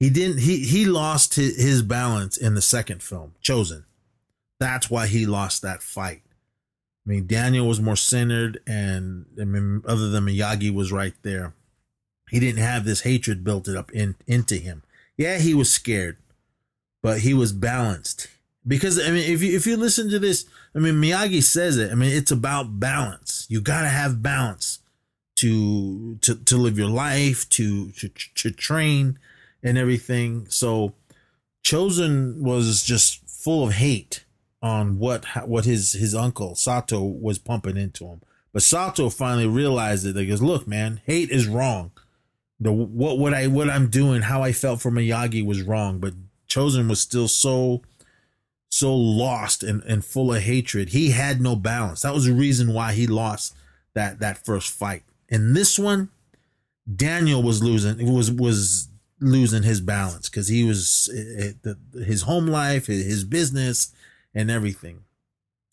[0.00, 3.84] he didn't he he lost his, balance in the second film chozen
[4.58, 6.22] that's why he lost that fight
[7.06, 11.52] i mean daniel was more centered and i mean other than miyagi was right there
[12.30, 14.82] he didn't have this hatred built up in into him
[15.22, 16.16] yeah he was scared
[17.02, 18.28] but he was balanced.
[18.66, 21.90] Because i mean if you if you listen to this i mean miyagi says it.
[21.90, 23.46] I mean it's about balance.
[23.48, 24.78] You got to have balance
[25.36, 29.18] to to to live your life to to to train
[29.62, 30.46] and everything.
[30.48, 30.94] So
[31.64, 34.24] chozen was just full of hate
[34.62, 38.20] on what what his his uncle sato was pumping into him.
[38.52, 40.14] But sato finally realized it.
[40.14, 41.90] He goes look man hate is wrong
[42.62, 46.14] the what what i what i'm doing how i felt for miyagi was wrong but
[46.48, 47.82] chozen was still so
[48.72, 50.88] so lost and, and full of hatred.
[50.88, 52.00] He had no balance.
[52.02, 53.54] That was the reason why he lost
[53.94, 55.02] that that first fight.
[55.28, 56.08] In this one,
[56.96, 58.88] Daniel was losing was was
[59.20, 63.92] losing his balance because he was eh, eh, his home life, his business,
[64.34, 65.04] and everything.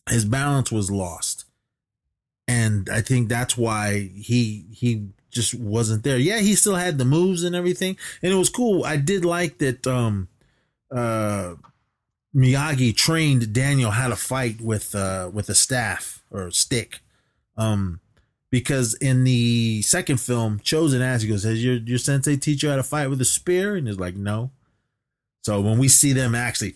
[0.08, 1.46] His balance was lost,
[2.46, 6.18] and I think that's why he he just wasn't there.
[6.18, 8.84] Yeah, he still had the moves and everything, and it was cool.
[8.84, 9.86] I did like that.
[9.86, 10.28] Um,
[10.90, 11.54] uh,
[12.34, 17.00] Miyagi trained Daniel how to fight with uh with a staff or stick.
[17.56, 18.00] Um,
[18.50, 22.70] because in the second film, Chozen asks, he goes, "Has your your sensei teach you
[22.70, 24.50] how to fight with a spear?" And he's like, "No."
[25.42, 26.74] So when we see them actually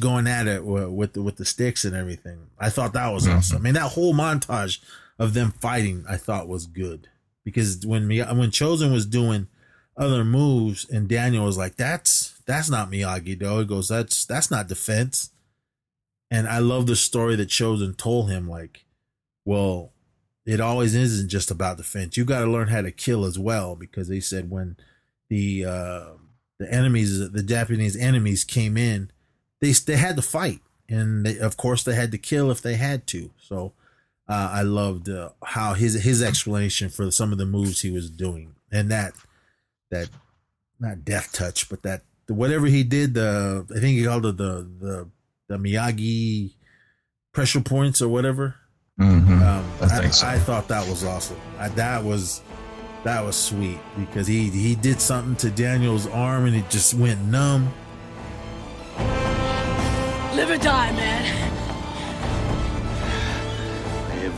[0.00, 3.58] going at it with the, with the sticks and everything, I thought that was awesome.
[3.58, 4.80] I mean, that whole montage
[5.20, 7.08] of them fighting, I thought was good
[7.44, 9.48] because when me when Chozen was doing
[9.96, 14.50] other moves and Daniel was like, "That's that's not Miyagi Do." He goes, "That's that's
[14.50, 15.30] not defense."
[16.30, 18.86] And I love the story that Chozen told him, like,
[19.44, 19.92] well,
[20.46, 22.16] it always isn't just about defense.
[22.16, 24.78] You got to learn how to kill as well because they said when
[25.28, 26.04] the uh,
[26.58, 29.10] the enemies, the Japanese enemies came in,
[29.60, 32.76] they they had to fight, and they, of course they had to kill if they
[32.76, 33.30] had to.
[33.38, 33.74] So
[34.28, 38.10] uh, I loved uh, how his his explanation for some of the moves he was
[38.10, 39.14] doing, and that
[39.90, 40.08] that
[40.80, 44.68] not death touch, but that whatever he did, the I think he called it the
[44.80, 45.08] the
[45.48, 46.52] the Miyagi
[47.32, 48.56] pressure points or whatever
[49.00, 49.42] Mm-hmm.
[49.42, 50.26] um, I think so.
[50.26, 51.38] I, thought that was awesome.
[51.58, 52.42] I, that was
[53.04, 57.20] that was sweet because he he did something to Daniel's arm and it just went
[57.22, 57.72] numb.
[60.36, 61.41] Live or die, man.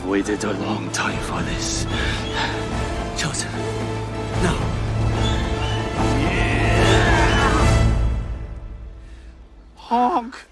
[0.05, 1.85] Waited a long time for this.
[3.15, 3.51] Chozen.
[4.43, 4.55] No.
[9.75, 10.35] Honk.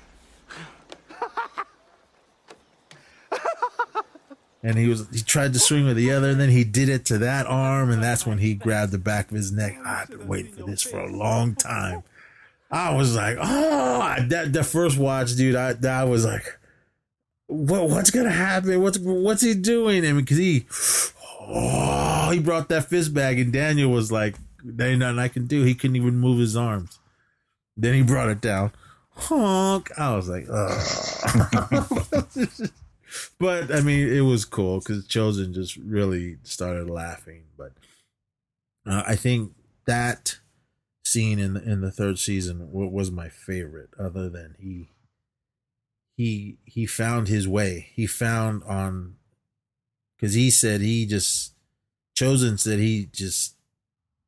[4.66, 7.04] And he was he tried to swing with the other, and then he did it
[7.06, 9.78] to that arm, and that's when he grabbed the back of his neck.
[9.86, 12.04] I've been waiting for this for a long time.
[12.72, 15.56] I was like, oh, that the first watch, dude.
[15.58, 16.58] I I was like,
[17.54, 18.82] what what's gonna happen?
[18.82, 20.06] What's what's he doing?
[20.06, 20.66] And because he,
[21.40, 25.46] oh, he brought that fist bag, and Daniel was like, "There ain't nothing I can
[25.46, 27.00] do." He couldn't even move his arms.
[27.78, 28.72] Then he brought it down.
[29.12, 29.92] Honk!
[29.98, 30.48] I was like,
[33.40, 37.44] but I mean, it was cool because Chozen just really started laughing.
[37.56, 37.74] But
[38.88, 39.54] uh, I think
[39.86, 40.40] that
[41.06, 44.90] scene in the, in the third season was my favorite, other than he
[46.16, 47.90] he he found his way.
[47.94, 49.16] He found on
[50.16, 51.54] because he said he just
[52.16, 53.56] Chozen said he just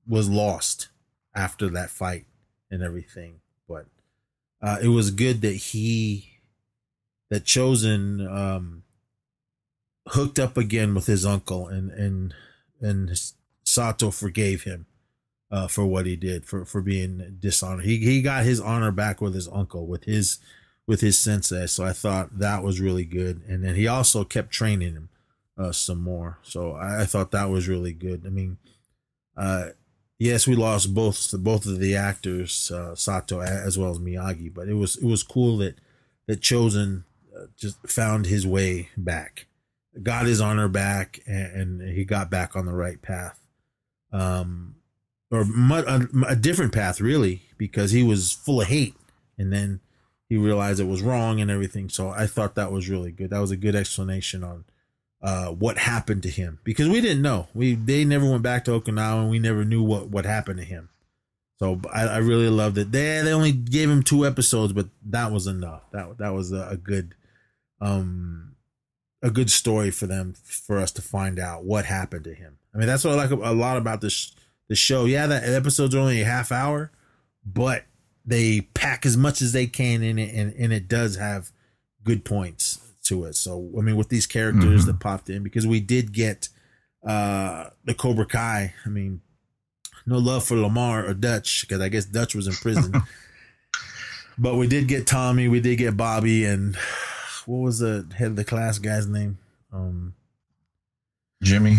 [0.08, 0.90] was lost
[1.36, 2.26] after that fight
[2.72, 3.40] and everything.
[3.68, 3.86] But
[4.62, 6.40] uh, it was good that he
[7.30, 8.84] that Chozen um,
[10.10, 12.34] hooked up again with his uncle and and
[12.82, 13.20] and
[13.64, 14.86] Sato forgave him
[15.52, 17.86] uh, for what he did for for being dishonored.
[17.86, 20.40] He he got his honor back with his uncle with his
[20.88, 21.66] with his sensei.
[21.68, 23.42] So I thought that was really good.
[23.48, 25.10] And then he also kept training him
[25.58, 26.40] uh, some more.
[26.44, 28.24] So I, I, thought that was really good.
[28.26, 28.58] I mean,
[29.38, 29.70] uh,
[30.20, 34.68] yes, we lost both both of the actors, uh, Sato as well as Miyagi, but
[34.68, 35.76] it was it was cool that
[36.28, 37.04] that Chozen
[37.36, 39.48] uh, just found his way back,
[40.04, 43.40] got his honor back, and, and he got back on the right path.
[44.12, 44.76] Um,
[45.32, 48.96] or a, a different path really because he was full of hate
[49.38, 49.82] and then
[50.28, 51.90] he realized it was wrong and everything.
[51.90, 53.30] So I thought that was really good.
[53.30, 54.66] That was a good explanation on
[55.22, 57.48] uh, what happened to him because we didn't know.
[57.54, 60.66] We they never went back to Okinawa and we never knew what what happened to
[60.66, 60.90] him.
[61.58, 62.92] So I, I really loved it.
[62.92, 65.90] They they only gave him two episodes, but that was enough.
[65.92, 67.16] That that was a, a good
[67.82, 68.56] um
[69.22, 72.58] a good story for them for us to find out what happened to him.
[72.74, 74.36] I mean, that's what I like a lot about this
[74.68, 75.06] the show.
[75.06, 76.92] Yeah, that episode's only a half hour,
[77.46, 77.86] but
[78.26, 81.52] they pack as much as they can in it, and, and it does have
[82.04, 83.36] good points to it.
[83.36, 84.88] So I mean, with these characters mm-hmm.
[84.88, 86.50] that popped in, because we did get
[87.06, 88.74] uh the Cobra Kai.
[88.86, 89.22] I mean,
[90.06, 92.94] no love for Lamar or Dutch because I guess Dutch was in prison.
[94.38, 96.76] but we did get Tommy, we did get Bobby, and
[97.46, 99.38] what was the head of the class guy's name?
[99.72, 100.16] Um,
[101.42, 101.78] Jimmy.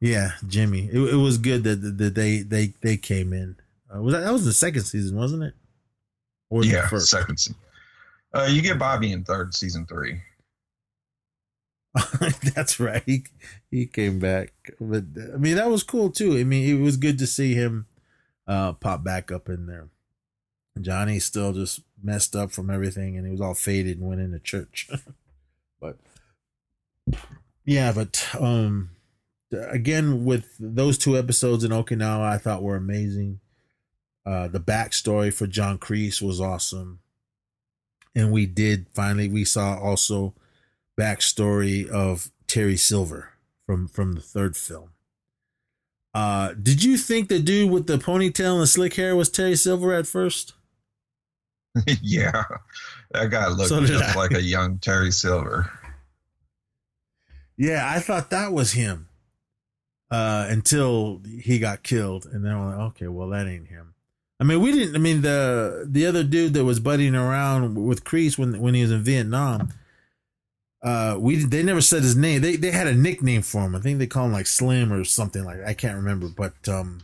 [0.00, 0.88] Yeah, Jimmy.
[0.90, 3.56] It, it was good that, that they they they came in.
[3.92, 5.54] Uh, was that, that was the second season, wasn't it?
[6.48, 7.58] Or yeah, second season.
[8.32, 10.20] Uh, you get Bobby in third season three.
[12.54, 13.02] That's right.
[13.04, 13.24] He,
[13.70, 16.38] he came back, but I mean that was cool too.
[16.38, 17.86] I mean it was good to see him
[18.46, 19.88] uh, pop back up in there.
[20.80, 24.38] Johnny still just messed up from everything, and he was all faded and went into
[24.38, 24.88] church.
[25.80, 25.98] but
[27.64, 28.90] yeah, but um,
[29.52, 33.40] again with those two episodes in Okinawa, I thought were amazing.
[34.26, 37.00] Uh, the backstory for John Kreese was awesome,
[38.14, 40.34] and we did finally we saw also
[40.98, 43.30] backstory of Terry Silver
[43.66, 44.90] from from the third film.
[46.12, 49.56] Uh, did you think the dude with the ponytail and the slick hair was Terry
[49.56, 50.54] Silver at first?
[52.02, 52.42] yeah,
[53.12, 54.18] that guy looked so just I.
[54.18, 55.70] like a young Terry Silver.
[57.56, 59.08] Yeah, I thought that was him
[60.10, 63.94] uh, until he got killed, and then I'm like, okay, well that ain't him.
[64.40, 64.94] I mean, we didn't.
[64.96, 68.80] I mean, the the other dude that was buddying around with Kreese when when he
[68.80, 69.74] was in Vietnam,
[70.82, 72.40] uh, we they never said his name.
[72.40, 73.74] They they had a nickname for him.
[73.74, 75.62] I think they call him like Slim or something like.
[75.64, 76.28] I can't remember.
[76.28, 77.02] But um,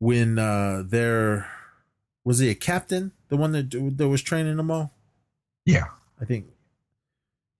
[0.00, 1.46] when uh, there
[2.24, 4.92] was he a captain, the one that that was training them all.
[5.64, 5.86] Yeah,
[6.20, 6.46] I think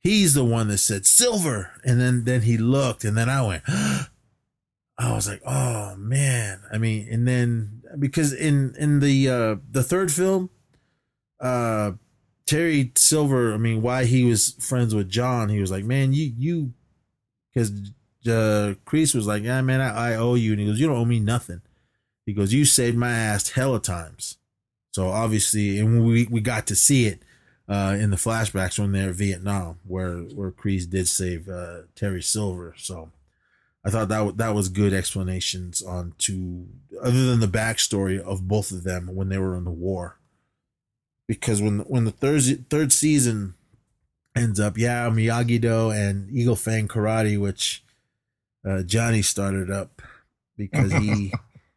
[0.03, 3.63] he's the one that said silver, and then then he looked, and then I went.
[4.99, 6.61] I was like, oh man.
[6.73, 10.51] I mean, and then because in in the uh the third film,
[11.41, 11.93] uh
[12.47, 16.33] Terry Silver, I mean, why he was friends with John, he was like, man, you
[16.37, 16.73] you
[17.53, 17.73] because
[18.27, 21.05] uh was like, yeah, man, I, I owe you, and he goes, you don't owe
[21.05, 21.63] me nothing.
[22.27, 24.39] He goes, you saved my ass hella times.
[24.93, 27.23] So obviously, and we we got to see it
[27.69, 32.75] uh, in the flashbacks when they're Vietnam, where where Kreese did save uh, Terry Silver.
[32.77, 33.11] So
[33.85, 36.67] I thought that that was good explanations on to
[37.03, 40.19] other than the backstory of both of them when they were in the war.
[41.27, 43.55] Because when when the third third season
[44.37, 47.83] ends up, yeah, Miyagi Do and Eagle Fang Karate, which
[48.65, 50.01] uh, Johnny started up
[50.57, 51.33] because he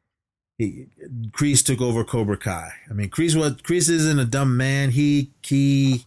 [0.57, 0.87] he
[1.31, 2.71] Kreese took over Cobra Kai.
[2.89, 4.91] I mean, Kreese was Kreese isn't a dumb man.
[4.91, 6.05] He he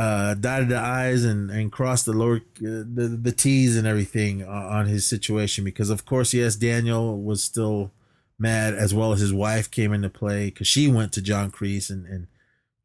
[0.00, 4.44] uh, dotted the I's and, and crossed the lower uh, the, the T's and everything
[4.44, 7.90] on his situation because of course yes Daniel was still
[8.38, 11.90] mad as well as his wife came into play because she went to John Kreese
[11.90, 12.26] and, and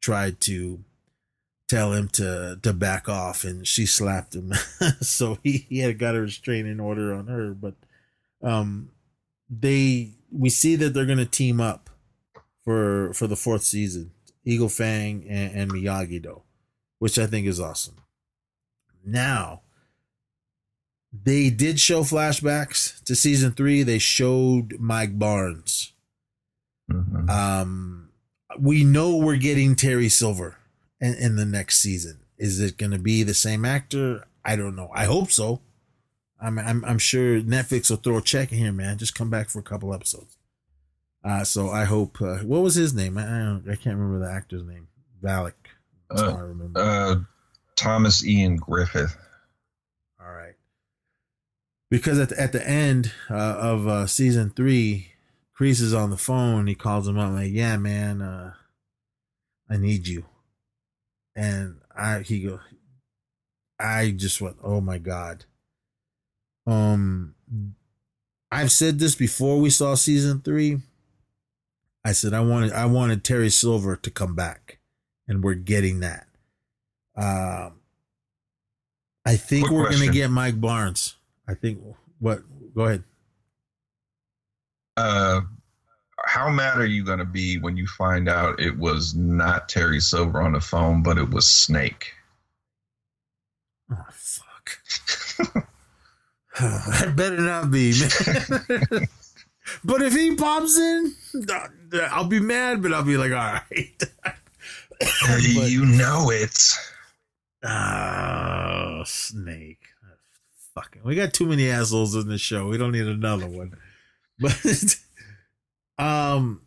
[0.00, 0.84] tried to
[1.68, 4.52] tell him to to back off, and she slapped him.
[5.00, 7.74] so he he had got a restraining order on her, but
[8.42, 8.90] um,
[9.48, 11.90] they we see that they're gonna team up
[12.64, 14.12] for for the fourth season,
[14.44, 16.42] Eagle Fang and, and Miyagi Do,
[16.98, 17.96] which I think is awesome.
[19.04, 19.62] Now
[21.12, 23.82] they did show flashbacks to season three.
[23.82, 25.92] They showed Mike Barnes.
[26.90, 27.28] Mhm.
[27.30, 28.10] Um,
[28.58, 30.56] we know we're getting Terry Silver
[31.00, 32.20] in, in the next season.
[32.38, 34.26] Is it going to be the same actor?
[34.44, 34.90] I don't know.
[34.94, 35.60] I hope so.
[36.40, 38.98] I'm, I'm I'm sure Netflix will throw a check in here, man.
[38.98, 40.36] Just come back for a couple episodes.
[41.24, 42.20] Uh, so I hope.
[42.20, 43.16] Uh, what was his name?
[43.16, 44.88] I I, I can't remember the actor's name.
[45.22, 45.54] Valak.
[46.08, 46.80] That's all I remember.
[46.80, 47.16] Uh,
[47.76, 49.16] Thomas Ian Griffith.
[50.20, 50.54] All right.
[51.90, 55.12] Because at the, at the end uh, of uh, season three,
[55.58, 56.66] Kreese is on the phone.
[56.66, 58.54] He calls him up like, "Yeah, man, uh,
[59.70, 60.26] I need you."
[61.34, 62.60] And I he go,
[63.78, 65.44] I just went, "Oh my god."
[66.66, 67.34] Um,
[68.50, 70.78] I've said this before we saw season three.
[72.04, 74.75] I said I wanted I wanted Terry Silver to come back,
[75.28, 76.26] and we're getting that.
[77.16, 77.80] Um,
[79.24, 81.14] I think Quick we're gonna get Mike Barnes.
[81.48, 81.80] I think
[82.18, 82.40] what?
[82.74, 83.04] Go ahead.
[84.96, 85.40] Uh,
[86.24, 90.00] how mad are you going to be when you find out it was not Terry
[90.00, 92.12] Silver on the phone, but it was Snake?
[93.90, 94.78] Oh fuck!
[96.58, 98.60] that better not be, man.
[99.84, 101.14] but if he pops in,
[102.10, 104.02] I'll be mad, but I'll be like, all right.
[105.00, 106.56] But- you know it.
[107.64, 109.80] Oh, snake.
[110.74, 111.02] Fucking.
[111.04, 112.66] We got too many assholes in the show.
[112.68, 113.76] We don't need another one.
[114.38, 114.96] But
[115.98, 116.60] um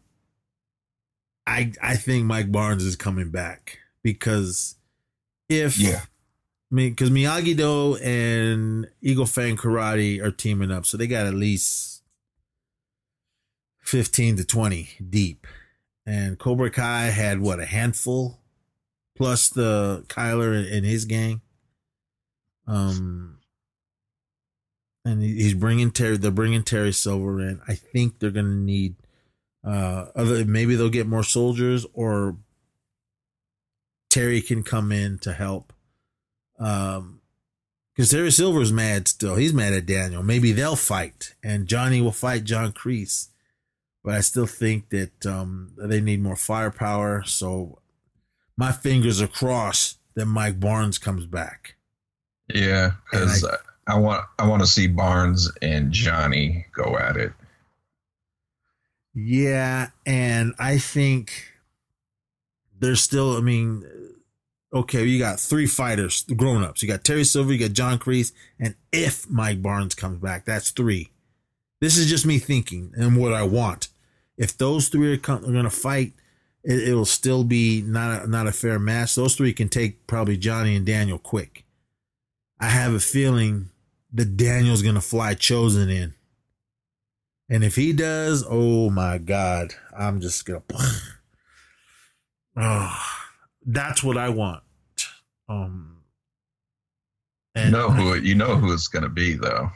[1.46, 4.74] I I think Mike Barnes is coming back because
[5.50, 6.02] if Yeah.
[6.72, 11.28] I mean, because Miyagi Do and Eagle Fang Karate are teaming up, so they got
[11.28, 12.02] at least
[13.82, 15.46] fifteen to twenty deep.
[16.10, 18.40] And Cobra Kai had what a handful,
[19.16, 21.42] plus the Kyler and, his gang.
[22.66, 23.38] Um,
[25.06, 26.18] and he's bringing Terry.
[26.18, 27.62] They're bringing Terry Silver in.
[27.68, 28.96] I think they're gonna need
[29.64, 30.44] uh other.
[30.46, 32.38] Maybe they'll get more soldiers, or
[34.10, 35.74] Terry can come in to help.
[36.58, 37.22] Um,
[37.94, 39.36] because Terry Silver's mad still.
[39.36, 40.24] He's mad at Daniel.
[40.24, 43.28] Maybe they'll fight, and Johnny will fight John Kreese.
[44.04, 47.24] But I still think that um they need more firepower.
[47.24, 47.80] So
[48.58, 51.76] my fingers are crossed that Mike Barnes comes back.
[52.54, 53.54] Yeah, because And
[53.88, 57.34] I, want I want to see Barnes and Johnny go at it.
[59.14, 61.52] Yeah, and I think
[62.80, 63.36] there's still.
[63.38, 63.86] I mean,
[64.74, 66.82] okay, you got three fighters, grown ups.
[66.82, 70.72] You got Terry Silver, you got John Kreese, and if Mike Barnes comes back, that's
[70.72, 71.12] three.
[71.82, 73.89] This is just me thinking and what I want.
[74.40, 76.14] If those three are, are going to fight,
[76.64, 79.14] it, it'll still be not a, not a fair match.
[79.14, 81.66] Those three can take probably Johnny and Daniel quick.
[82.60, 83.70] I have a feeling
[84.14, 86.16] that Daniel's going to fly Chozen in.
[87.50, 90.62] And if he does, oh my God, I'm just gonna.
[92.56, 93.06] Oh,
[93.66, 94.64] that's what I want.
[95.48, 95.98] Um,
[97.56, 99.72] You know who you know who it's going to be though.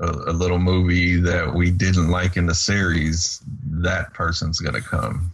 [0.00, 3.42] A, a little movie that we didn't like in the series.
[3.66, 5.32] That person's to come.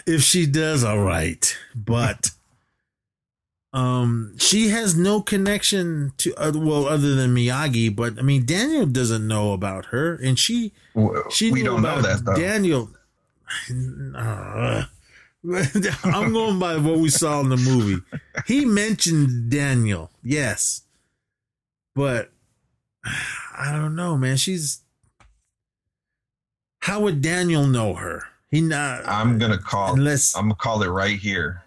[0.07, 2.31] if she does, all right, but
[3.73, 7.93] um, she has no connection to uh, well, other than Miyagi.
[7.93, 12.01] But I mean, Daniel doesn't know about her, and she W- she we don't know
[12.01, 12.35] that though.
[12.35, 12.89] Daniel.
[14.13, 14.83] Uh,
[16.03, 18.01] I'm going by what we saw in the movie.
[18.45, 20.83] He mentioned Daniel, yes,
[21.95, 22.31] but
[23.57, 24.37] I don't know, man.
[24.37, 24.81] She's
[26.79, 28.23] how would Daniel know her?
[28.49, 29.05] He not.
[29.07, 29.93] I'm gonna call.
[29.93, 31.63] Unless- I'm gonna call it right here.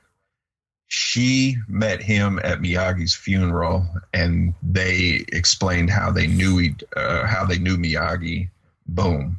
[0.93, 7.45] She met him at Miyagi's funeral, and they explained how they knew he, uh, how
[7.45, 8.49] they knew Miyagi.
[8.89, 9.39] Boom,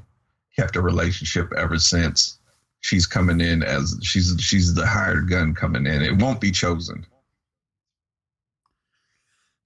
[0.56, 2.38] kept a relationship ever since.
[2.82, 6.02] She's coming in as she's she's the hired gun coming in.
[6.02, 7.06] It won't be Chozen.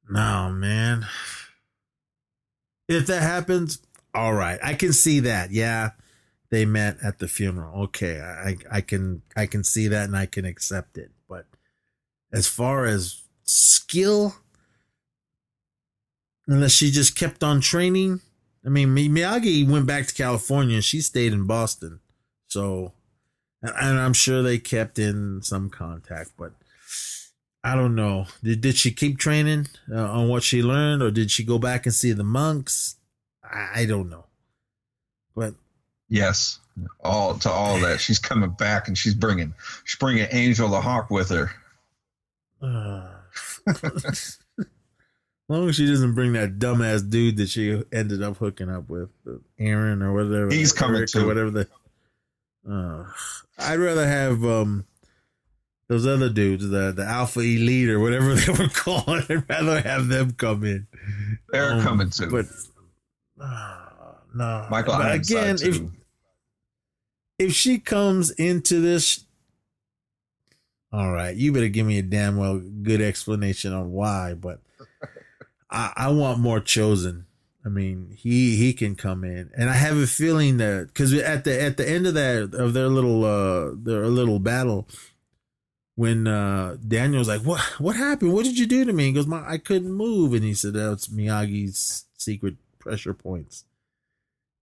[0.09, 1.07] No, man.
[2.87, 3.79] If that happens,
[4.13, 4.59] all right.
[4.63, 5.51] I can see that.
[5.51, 5.91] Yeah.
[6.51, 7.83] They met at the funeral.
[7.85, 8.21] Okay.
[8.21, 11.11] I I can I can see that and I can accept it.
[11.27, 11.47] But
[12.31, 14.35] as far as skill,
[16.47, 18.21] unless she just kept on training.
[18.65, 21.99] I mean, Mi- Miyagi went back to California and she stayed in Boston.
[22.47, 22.93] So,
[23.77, 26.53] and, I'm sure they kept in some contact, but
[27.63, 28.27] I don't know.
[28.43, 31.85] Did did she keep training uh, on what she learned, or did she go back
[31.85, 32.95] and see the monks?
[33.43, 34.25] I, I don't know.
[35.35, 35.55] But
[36.07, 36.59] Yes,
[37.03, 37.99] all to all that.
[37.99, 41.51] She's coming back and she's bringing she's bringing Angel the Hawk with her.
[42.61, 43.09] uh,
[43.67, 44.37] as
[45.49, 49.09] long as she doesn't bring that dumbass dude that she ended up hooking up with,
[49.27, 50.51] uh, Aaron or whatever.
[50.51, 51.23] He's coming Eric too.
[51.23, 51.67] or whatever the.
[52.69, 53.05] Uh,
[53.57, 54.85] I'd rather have um
[55.87, 59.25] those other dudes, the the Alpha Elite or whatever they were called.
[59.29, 60.87] I'd rather have them come in.
[61.49, 62.29] They're Um, coming too.
[62.29, 62.45] But
[63.39, 63.85] uh,
[64.33, 65.91] no, Michael But Ironside, again, if too.
[67.39, 69.23] if she comes into this,
[70.91, 74.33] all right, you better give me a damn well good explanation on why.
[74.33, 74.59] But
[75.69, 77.25] I, I want more Chozen.
[77.65, 81.45] I mean, he he can come in, and I have a feeling that because at
[81.45, 84.87] the at the end of that of their little uh their little battle,
[85.95, 88.33] when uh Daniel's like, "What what happened?
[88.33, 90.73] What did you do to me?" He goes, "My I couldn't move," and he said,
[90.73, 93.63] "That's Miyagi's secret pressure points."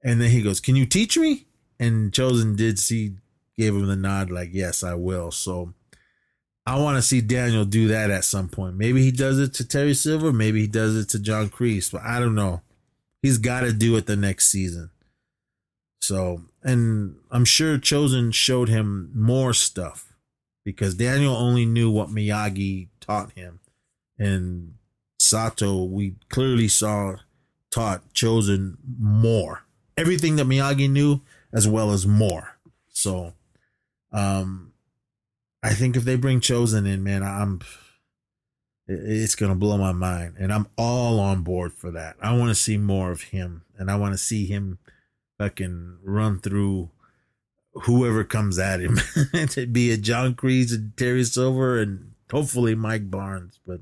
[0.01, 1.47] And then he goes, "Can you teach me?"
[1.80, 3.15] And Chozen did see,
[3.57, 5.73] gave him the nod, like, "Yes, I will." So
[6.65, 8.77] I want to see Daniel do that at some point.
[8.77, 12.01] Maybe he does it to Terry Silver, maybe he does it to John Kreese, but
[12.03, 12.61] I don't know.
[13.24, 14.91] He's got to do it the next season.
[16.02, 20.14] So, and I'm sure Chozen showed him more stuff
[20.66, 23.62] because Daniel only knew what Miyagi taught him.
[24.20, 24.74] And
[25.18, 27.16] Sato, we clearly saw
[27.72, 29.64] taught Chozen more.
[29.95, 31.22] Everything that Miyagi knew,
[31.54, 32.58] as well as more.
[32.90, 33.34] So,
[34.12, 34.74] um,
[35.64, 37.62] I think if they bring Chozen in, man, I'm
[38.88, 42.15] it- it's gonna blow my mind, and I'm all on board for that.
[42.22, 44.80] I want to see more of him, and I want to see him
[45.38, 46.89] fucking run through
[47.85, 48.99] whoever comes at him,
[49.49, 53.60] to be it John Kreese and Terry Silver, and hopefully Mike Barnes.
[53.65, 53.81] But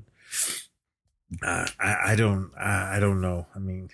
[1.42, 3.46] uh, I, I don't, I, I don't know.
[3.54, 3.90] I mean,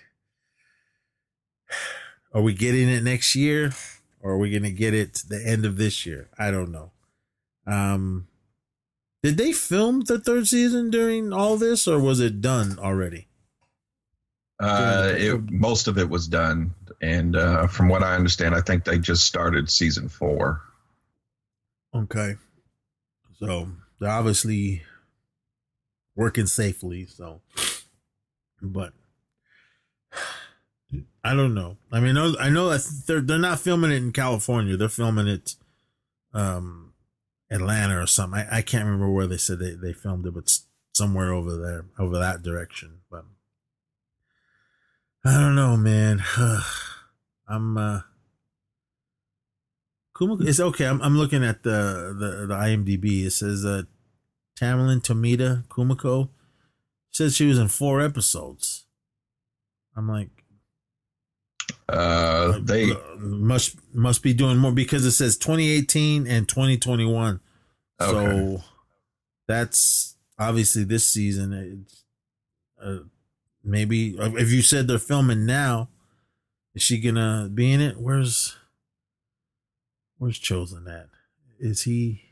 [2.33, 3.73] are we getting it next year,
[4.21, 6.29] or are we gonna get it the end of this year?
[6.39, 6.91] I don't know.
[7.67, 8.29] Um,
[9.23, 13.27] did they film the third season during all this, or was it done already?
[14.61, 18.85] Uh, it, most of it was done, and uh, from what I understand, I think
[18.85, 20.63] they just started season four.
[21.95, 22.35] Okay.
[23.39, 23.69] So
[24.01, 24.83] they're obviously
[26.17, 27.07] working safely.
[27.07, 27.41] So,
[28.61, 28.93] but
[31.23, 31.77] I don't know.
[31.93, 34.77] I mean, I know- I know that they're they're not filming it in California.
[34.77, 35.55] They're filming it,
[36.35, 36.88] um,
[37.51, 38.41] Atlanta or something.
[38.41, 40.51] I, I can't remember where they said they, they filmed it, but
[40.93, 42.99] somewhere over there, over that direction.
[43.11, 43.25] But
[45.25, 46.23] I don't know, man.
[47.49, 48.01] I'm uh
[50.21, 50.87] it's okay.
[50.87, 53.25] I'm I'm looking at the the, the IMDb.
[53.25, 53.83] It says uh
[54.59, 56.31] Tamlyn Tomita Kumiko
[57.11, 58.85] says she was in four episodes.
[59.97, 60.38] I'm like,
[61.89, 67.41] Uh, they must must be doing more because it says 2018 and 2021.
[68.01, 68.11] Okay.
[68.11, 68.63] So
[69.47, 71.53] that's obviously this season.
[71.53, 72.05] It's,
[72.83, 73.05] uh,
[73.65, 75.89] maybe if you said they're filming now,
[76.75, 77.97] is she gonna be in it?
[77.99, 78.57] Where's
[80.19, 81.09] Where's Chozen at?
[81.61, 82.23] Is he?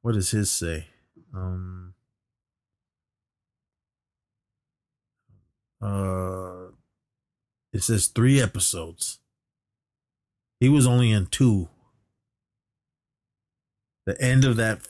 [0.00, 0.86] What does his say?
[1.34, 1.94] Um.
[5.80, 6.61] Uh,
[7.72, 9.18] it says three episodes.
[10.60, 11.68] He was only in two.
[14.06, 14.86] The end of that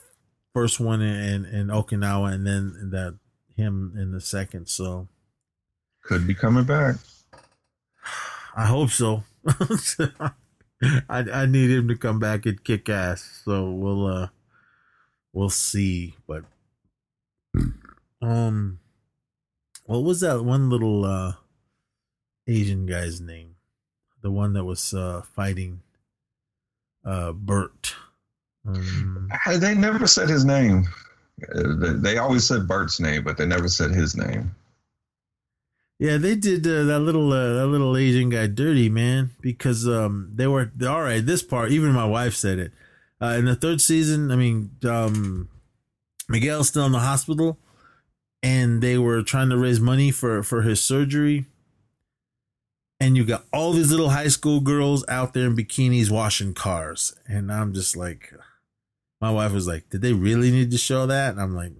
[0.53, 3.17] first one in in Okinawa, and then that
[3.55, 4.67] him in the second.
[4.67, 5.07] So
[6.03, 6.95] could be coming back.
[8.55, 9.23] I hope so.
[9.49, 10.31] I
[11.09, 13.41] I need him to come back and kick ass.
[13.45, 14.27] So we'll uh
[15.31, 16.15] we'll see.
[16.27, 16.43] But
[18.21, 18.79] um
[19.85, 21.33] what was that one little uh
[22.47, 23.55] Asian guy's name?
[24.21, 25.81] The one that was uh fighting
[27.05, 27.95] uh Bert.
[28.65, 30.87] Um, They never said his name.
[31.53, 34.55] They- They always said Bert's name, but they never said his name.
[35.99, 40.31] Yeah, they did uh, that little uh, that little Asian guy dirty, man, because um
[40.33, 41.25] they were all right.
[41.25, 42.71] This part, even my wife said it.
[43.21, 45.47] Uh, in the third season, I mean, um
[46.27, 47.57] Miguel's still in the hospital,
[48.41, 51.45] and they were trying to raise money for for his surgery.
[53.03, 57.13] And you got all these little high school girls out there in bikinis washing cars,
[57.27, 58.33] and I'm just like,
[59.19, 61.73] my wife was like, "Did they really need to show that?" And I'm like,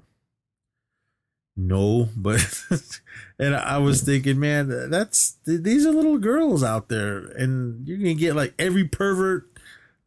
[1.55, 2.41] no, but
[3.39, 8.15] and I was thinking, man, that's these are little girls out there, and you're gonna
[8.15, 9.47] get like every pervert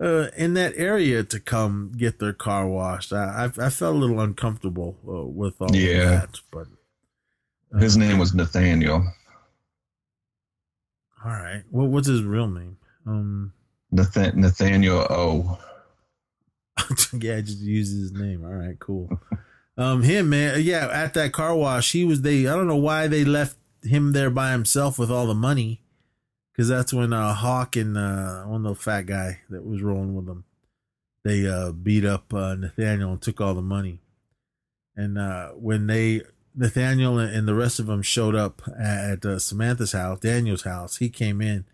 [0.00, 3.12] uh, in that area to come get their car washed.
[3.12, 5.92] I I, I felt a little uncomfortable uh, with all Yeah.
[6.02, 6.66] of that, but
[7.80, 9.04] His name was Nathaniel.
[11.24, 11.62] All right.
[11.70, 12.76] What what's his real name?
[13.06, 13.52] Um,
[13.90, 15.58] Nathan- Nathaniel O.
[17.12, 18.44] yeah, I just use his name.
[18.44, 19.20] All right, cool.
[19.78, 22.46] Um, him man, yeah, at that car wash, he was they.
[22.46, 25.80] I don't know why they left him there by himself with all the money,
[26.52, 30.26] because that's when uh Hawk and uh one the fat guy that was rolling with
[30.26, 30.44] them,
[31.24, 34.00] they uh beat up uh, Nathaniel and took all the money,
[34.96, 36.22] and uh when they
[36.56, 41.10] Nathaniel and the rest of them showed up at uh, Samantha's house, Daniel's house, he
[41.10, 41.66] came in.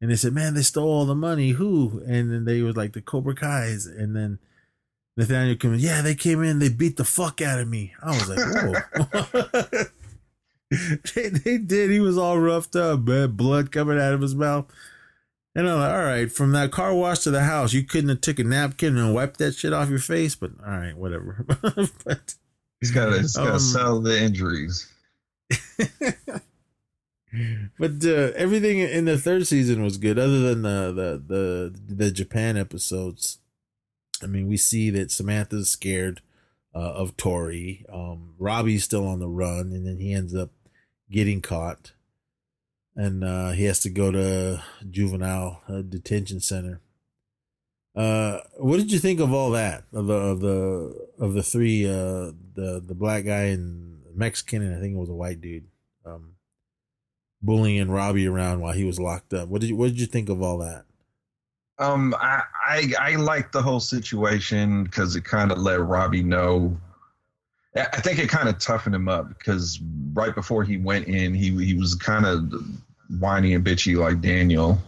[0.00, 1.50] And they said, "Man, they stole all the money.
[1.50, 3.86] Who?" And then they were like the Cobra Kai's.
[3.86, 4.38] And then
[5.16, 5.80] Nathaniel came in.
[5.80, 6.60] Yeah, they came in.
[6.60, 7.94] They beat the fuck out of me.
[8.00, 9.84] I was like, "Whoa!"
[11.14, 11.90] they, they did.
[11.90, 13.32] He was all roughed up, man.
[13.32, 14.66] Blood coming out of his mouth.
[15.56, 18.20] And I'm like, "All right." From that car wash to the house, you couldn't have
[18.20, 20.36] took a napkin and wiped that shit off your face.
[20.36, 21.44] But all right, whatever.
[22.04, 22.36] but
[22.80, 24.86] He's got to, he's got to Um, sell the injuries.
[27.78, 32.10] but uh, everything in the third season was good, other than the the the the
[32.10, 33.38] Japan episodes.
[34.22, 36.20] I mean, we see that Samantha's scared
[36.74, 37.84] uh, of Tori.
[37.92, 40.50] Um, Robbie's still on the run, and then he ends up
[41.10, 41.92] getting caught,
[42.96, 46.80] and uh, he has to go to juvenile uh, detention center.
[47.98, 51.84] Uh, what did you think of all that of the of the of the three
[51.84, 55.66] uh the the black guy and Mexican and I think it was a white dude
[56.06, 56.36] um
[57.42, 59.48] bullying Robbie around while he was locked up.
[59.48, 60.84] What did you what did you think of all that?
[61.80, 66.76] Um, I I, I like the whole situation because it kind of let Robbie know.
[67.74, 69.80] I think it kind of toughened him up because
[70.12, 72.52] right before he went in, he he was kind of
[73.18, 74.78] whiny and bitchy like Daniel,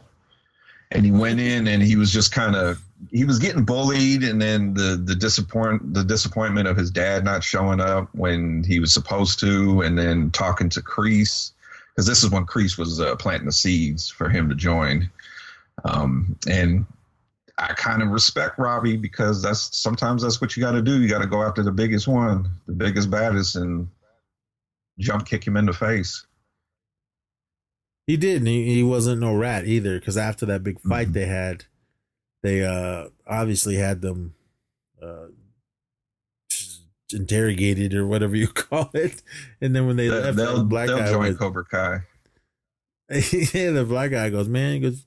[0.92, 2.80] and he went in and he was just kind of
[3.10, 7.42] he was getting bullied, and then the the disappoint the disappointment of his dad not
[7.42, 11.52] showing up when he was supposed to, and then talking to Kreese
[11.94, 15.10] because this is when Kreese was uh, planting the seeds for him to join.
[15.84, 16.86] Um, and
[17.58, 21.00] I kind of respect Robbie because that's sometimes that's what you got to do.
[21.00, 23.88] You got to go after the biggest one, the biggest, baddest, and
[24.98, 26.24] jump kick him in the face.
[28.06, 29.98] He did, and he, he wasn't no rat either.
[29.98, 31.12] Because after that big fight Mhm.
[31.12, 31.64] they had,
[32.42, 34.34] they uh obviously had them
[35.02, 35.26] uh
[37.12, 39.22] interrogated or whatever you call it.
[39.60, 42.00] And then when they They, left, will the black they'll guy join was, Cobra Kai.
[43.10, 45.04] yeah, the black guy goes, man, he goes,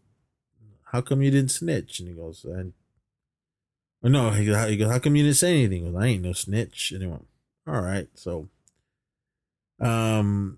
[0.92, 2.00] how come you didn't snitch?
[2.00, 2.74] And he goes, and
[4.04, 5.86] oh, no, he goes, how, he goes, how come you didn't say anything?
[5.86, 6.92] He goes, I ain't no snitch.
[6.92, 7.26] And he went,
[7.66, 8.50] all right, so,
[9.80, 10.58] um,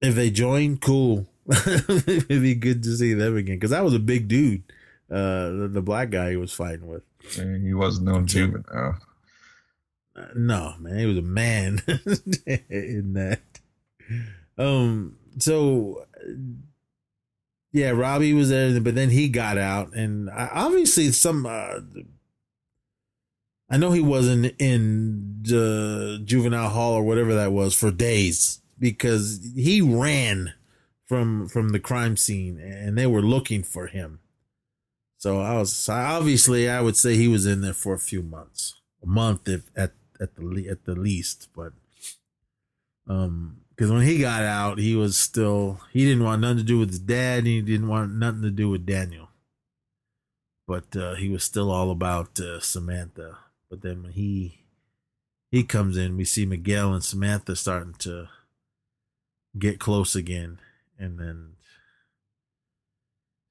[0.00, 1.26] if they join, cool.
[1.66, 4.62] It'd be good to see them again because that was a big dude.
[5.10, 7.02] Uh, the, the black guy he was fighting with.
[7.38, 8.98] And he wasn't no juvenile.
[10.14, 11.80] Uh, no, man, he was a man
[12.68, 13.40] in that.
[14.58, 16.04] Um, so
[17.72, 21.46] yeah, Robbie was there, but then he got out, and I, obviously some.
[21.46, 21.80] Uh,
[23.70, 29.52] I know he wasn't in the juvenile hall or whatever that was for days because
[29.54, 30.54] he ran
[31.04, 34.20] from from the crime scene, and they were looking for him.
[35.18, 38.22] So I was so obviously I would say he was in there for a few
[38.22, 41.72] months, a month if at at the at the least, but
[43.08, 46.78] um because when he got out, he was still he didn't want nothing to do
[46.78, 49.28] with his dad, and he didn't want nothing to do with Daniel,
[50.66, 53.38] but uh, he was still all about uh, Samantha.
[53.70, 54.64] But then when he
[55.50, 58.28] he comes in, we see Miguel and Samantha starting to
[59.56, 60.58] get close again,
[60.98, 61.52] and then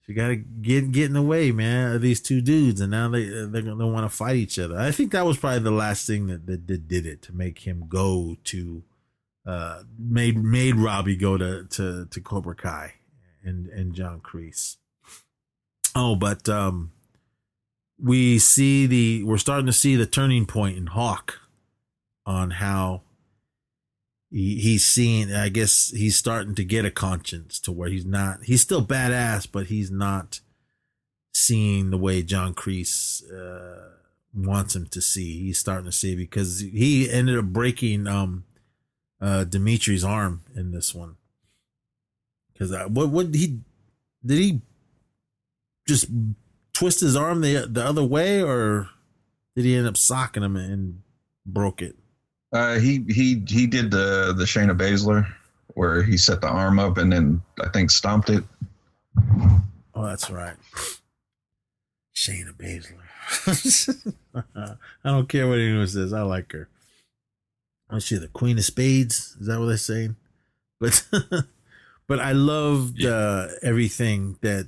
[0.08, 3.10] you got to get get in the way, man, of these two dudes, and now
[3.10, 4.78] they they're gonna want to fight each other.
[4.78, 7.60] I think that was probably the last thing that, that, that did it to make
[7.60, 8.84] him go to,
[9.46, 12.94] uh, made made Robbie go to to to Cobra Kai,
[13.44, 14.78] and and John Kreese.
[15.94, 16.92] Oh, but um,
[18.02, 21.42] we see the we're starting to see the turning point in Hawk,
[22.26, 23.02] on how
[24.38, 28.44] he, he's seeing i guess he's starting to get a conscience to where he's not
[28.44, 30.42] he's still badass but he's not
[31.34, 33.98] seeing the way john kreese uh,
[34.38, 35.44] wants him to see.
[35.44, 38.46] He's starting to see because he ended up breaking um
[39.20, 41.16] uh Demetri's arm in this one.
[42.54, 43.60] Because what what he
[44.26, 44.62] did he
[45.88, 46.08] just
[46.74, 48.90] twist his arm the the other way or
[49.56, 51.02] did he end up socking him and
[51.46, 51.96] broke it
[52.54, 55.28] Uh, he he he did the the Shayna Baszler
[55.68, 58.44] where he set the arm up and then I think stomped it.
[59.94, 60.56] Oh, that's right.
[62.16, 63.04] Shayna Baszler.
[64.56, 66.14] I don't care what anyone says.
[66.14, 66.70] I like her.
[67.90, 69.36] Oh, she the Queen of Spades.
[69.40, 70.16] Is that what they're saying?
[70.80, 71.06] But
[72.08, 74.68] but I loved uh, everything that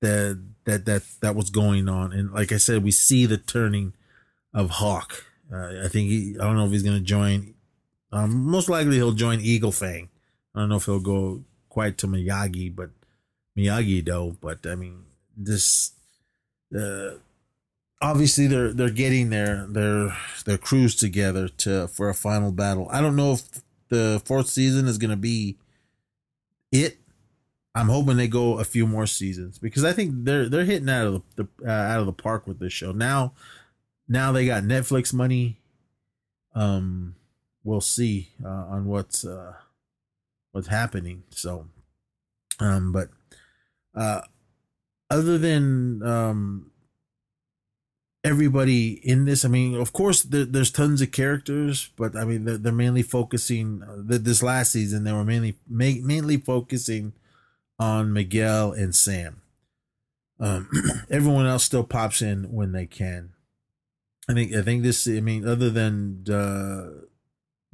[0.00, 3.94] that that that that was going on, and like I said, we see the turning
[4.52, 5.24] of Hawk.
[5.54, 6.36] Uh, I think he.
[6.40, 7.54] I don't know if he's going to join.
[8.12, 10.08] Um, most likely he'll join Eagle Fang.
[10.54, 12.90] I don't know if he'll go quite to Miyagi, but
[13.56, 14.36] Miyagi though.
[14.40, 15.04] But I mean,
[15.36, 15.92] this.
[16.76, 17.18] Uh,
[18.04, 22.88] obviously they're they're getting their their their crews together to for a final battle.
[22.90, 25.56] I don't know if the fourth season is going to be
[26.70, 26.98] it.
[27.74, 31.06] I'm hoping they go a few more seasons because I think they're they're hitting out
[31.06, 32.92] of the, the uh, out of the park with this show.
[32.92, 33.32] Now,
[34.08, 35.60] now they got Netflix money.
[36.54, 37.16] Um,
[37.62, 39.54] we'll see uh, on what's uh,
[40.52, 41.24] what's happening.
[41.30, 41.68] So,
[42.60, 43.08] um, but
[43.94, 44.22] uh,
[45.10, 46.70] other than um
[48.24, 49.44] everybody in this.
[49.44, 53.02] I mean, of course, there, there's tons of characters, but I mean, they're, they're mainly
[53.02, 53.82] focusing.
[53.82, 57.12] Uh, this last season, they were mainly ma- mainly focusing
[57.78, 59.42] on Miguel and Sam.
[60.40, 60.68] Um,
[61.10, 63.33] everyone else still pops in when they can.
[64.28, 64.54] I think.
[64.54, 65.06] I think this.
[65.06, 67.04] I mean, other than uh,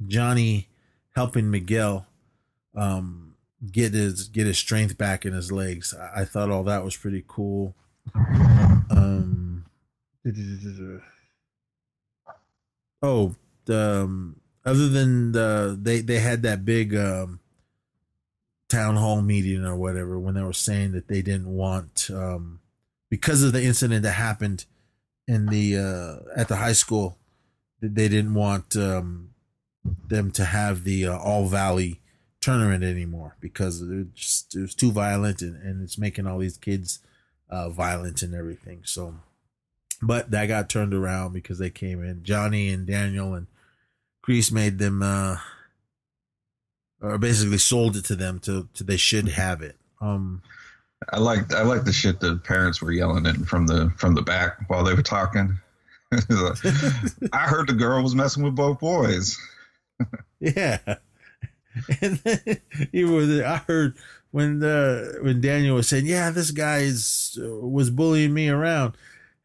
[0.05, 0.69] Johnny
[1.15, 2.07] helping Miguel
[2.75, 3.35] um,
[3.71, 6.95] get his get his strength back in his legs, I, I thought all that was
[6.95, 7.75] pretty cool.
[8.15, 9.65] Um,
[13.01, 13.35] Oh,
[13.69, 17.39] um, other than the they they had that big um,
[18.69, 22.59] town hall meeting or whatever when they were saying that they didn't want um,
[23.09, 24.65] because of the incident that happened
[25.27, 27.17] in the uh, at the high school
[27.81, 29.29] they didn't want um,
[30.07, 31.99] them to have the uh, all valley
[32.39, 36.57] tournament anymore because it, just, it was too violent and, and it's making all these
[36.57, 36.99] kids
[37.49, 39.15] uh, violent and everything so
[40.01, 42.23] but that got turned around because they came in.
[42.23, 43.47] Johnny and Daniel and
[44.25, 45.37] Kreese made them, uh,
[47.01, 49.77] or basically sold it to them to, to they should have it.
[49.99, 50.41] Um,
[51.09, 54.21] I like I like the shit that parents were yelling at from the from the
[54.21, 55.57] back while they were talking.
[56.11, 59.37] I heard the girl was messing with both boys.
[60.39, 60.79] yeah,
[62.01, 62.59] and then.
[63.43, 63.97] I heard
[64.31, 68.95] when the when Daniel was saying, "Yeah, this guy uh, was bullying me around,"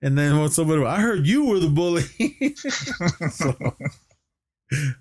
[0.02, 2.02] And then when somebody, I heard you were the bully.
[3.30, 3.56] so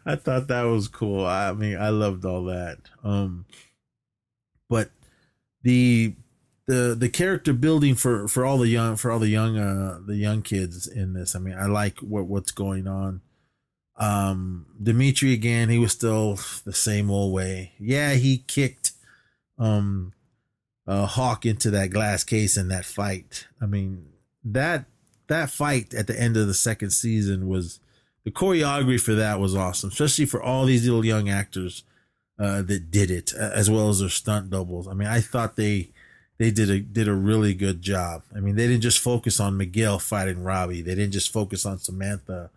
[0.06, 1.26] I thought that was cool.
[1.26, 2.78] I mean, I loved all that.
[3.04, 3.46] Um,
[4.70, 4.90] but
[5.64, 6.16] the
[6.68, 10.16] the the character building for for all the young for all the young uh the
[10.16, 11.36] young kids in this.
[11.36, 13.22] I mean, I like what what's going on.
[13.98, 17.74] Um, Demetri again, he was still the same old way.
[17.80, 18.92] Yeah, he kicked
[19.58, 20.14] um
[20.88, 23.48] uh Hawk into that glass case in that fight.
[23.62, 24.08] I mean,
[24.44, 24.86] that
[25.28, 27.80] that fight at the end of the second season was
[28.24, 31.84] the choreography for that was awesome, especially for all these little young actors
[32.40, 34.88] uh, that did it, as well as their stunt doubles.
[34.88, 35.92] I mean, I thought they
[36.38, 38.24] they did a did a really good job.
[38.36, 40.82] I mean, they didn't just focus on Miguel fighting Robbie.
[40.82, 42.50] They didn't just focus on Samantha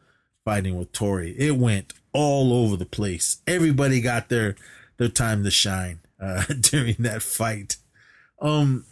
[0.45, 1.35] fighting with Tori.
[1.39, 3.39] It went all over the place.
[3.47, 4.57] Everybody got their
[4.97, 7.77] their time to shine uh, during that fight.
[8.41, 8.85] Um,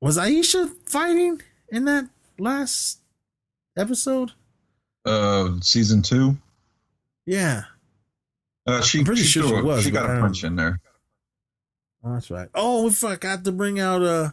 [0.00, 3.00] was Aisha fighting in that last
[3.76, 4.32] episode?
[5.04, 6.36] Uh, season two.
[7.26, 7.64] Yeah.
[8.66, 10.80] Uh, she, I'm pretty she sure she was, She got a punch in there.
[12.04, 12.48] Oh, that's right.
[12.54, 14.30] Oh, we forgot to bring out uh,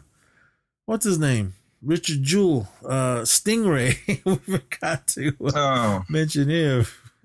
[0.86, 1.54] what's his name?
[1.82, 3.96] Richard Jewell, uh, Stingray.
[4.24, 6.86] we forgot to uh, Oh, mention him.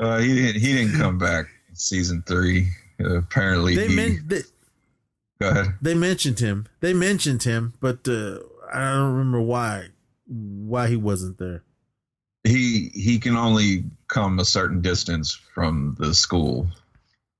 [0.00, 0.60] uh, he didn't.
[0.60, 1.46] He didn't come back.
[1.68, 2.68] in Season three.
[3.00, 4.40] Uh, apparently, They he, men- they,
[5.40, 5.66] go ahead.
[5.80, 6.66] they mentioned him.
[6.80, 8.38] They mentioned him, but uh,
[8.72, 9.88] I don't remember why
[10.26, 11.62] why he wasn't there.
[12.44, 16.68] He he can only come a certain distance from the school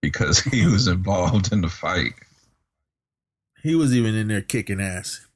[0.01, 2.13] because he was involved in the fight.
[3.63, 5.27] He was even in there kicking ass,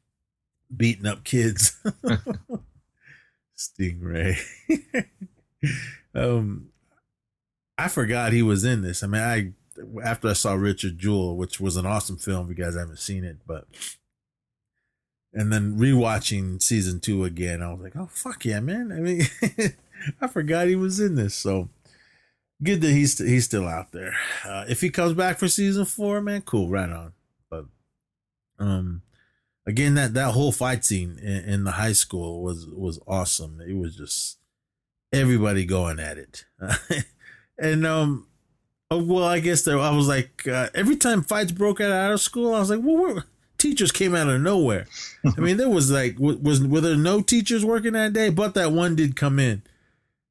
[0.74, 1.76] beating up kids.
[3.56, 4.38] Stingray.
[6.14, 6.68] um,
[7.76, 9.02] I forgot he was in this.
[9.02, 9.52] I mean, I
[10.04, 12.50] after I saw Richard Jewell, which was an awesome film.
[12.50, 13.66] If you guys haven't seen it, but
[15.32, 18.92] and then rewatching season two again, I was like, oh fuck yeah, man!
[18.92, 19.74] I mean,
[20.20, 21.34] I forgot he was in this.
[21.34, 21.70] So
[22.62, 24.14] good that he's he's still out there.
[24.44, 27.12] Uh, if he comes back for season four, man, cool, right on.
[27.50, 27.66] But
[28.58, 29.02] um,
[29.66, 33.60] again, that that whole fight scene in, in the high school was was awesome.
[33.60, 34.38] It was just
[35.12, 36.44] everybody going at it,
[37.58, 38.26] and um,
[38.90, 42.12] oh, well, I guess there I was like uh, every time fights broke out out
[42.12, 43.24] of school, I was like, well,
[43.58, 44.86] teachers came out of nowhere.
[45.24, 48.30] I mean, there was like was were there no teachers working that day?
[48.30, 49.62] But that one did come in,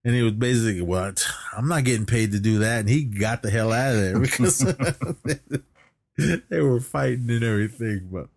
[0.03, 1.26] and he was basically, "What?
[1.56, 4.19] I'm not getting paid to do that." And he got the hell out of there
[4.22, 4.60] because
[6.49, 8.10] they were fighting and everything.
[8.11, 8.28] But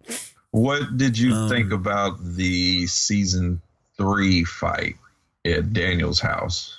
[0.50, 3.60] What did you Um, think about the season
[3.96, 4.96] three fight
[5.44, 6.78] at Daniel's house?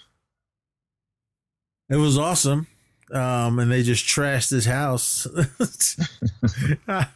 [1.89, 2.67] It was awesome.
[3.11, 5.27] Um, and they just trashed his house.
[6.87, 7.07] I,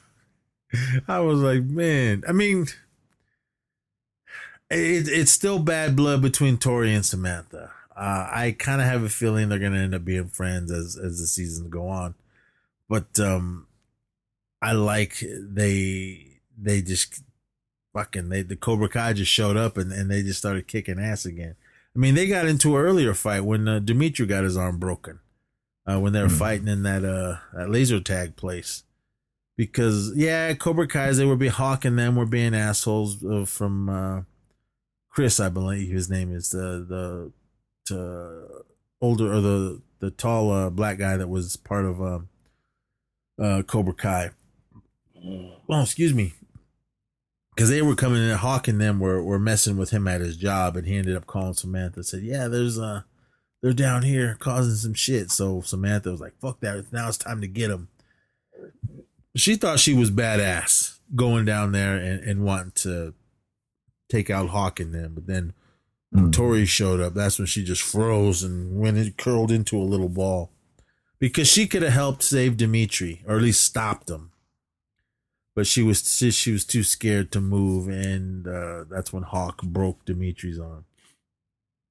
[1.08, 2.68] I was like, man, I mean,
[4.70, 7.72] it, it's still bad blood between Tori and Samantha.
[7.96, 10.96] Uh, I kind of have a feeling they're going to end up being friends as,
[10.98, 12.16] as the seasons go on.
[12.88, 13.68] But, um,
[14.62, 17.24] I like they, they just
[17.94, 21.26] fucking, they, the Cobra Kai just showed up and, and they just started kicking ass
[21.26, 21.56] again.
[21.96, 25.20] I mean, they got into an earlier fight when uh, Demetri got his arm broken
[25.90, 26.38] uh, when they were Mhm.
[26.38, 28.84] fighting in that uh that laser tag place.
[29.58, 34.22] Because yeah, Cobra Kai's they were be hawking them were being assholes uh, from uh,
[35.10, 37.32] Chris, I believe his name is the the
[37.88, 38.64] to
[39.02, 42.30] older or the the tall uh, black guy that was part of um
[43.42, 44.32] uh, Cobra Kai.
[45.68, 46.34] Well, excuse me,
[47.56, 50.38] because they were coming in Hawk and them were were messing with him at his
[50.38, 52.04] job, and he ended up calling Samantha.
[52.04, 53.02] Said, "Yeah, there's uh,
[53.62, 56.92] they're down here causing some shit." So Samantha was like, "Fuck that!
[56.94, 57.90] Now it's time to get them."
[59.36, 63.14] She thought she was badass going down there and, and wanting to
[64.10, 65.54] take out Hawk and them, but then
[66.14, 66.34] Mm.
[66.34, 67.14] Tori showed up.
[67.14, 70.52] That's when she just froze and when it curled into a little ball.
[71.20, 74.32] Because she could have helped save Demetri, or at least stopped him.
[75.56, 79.62] But she was she, she was too scared to move, and uh, that's when Hawk
[79.62, 80.86] broke Demetri's arm.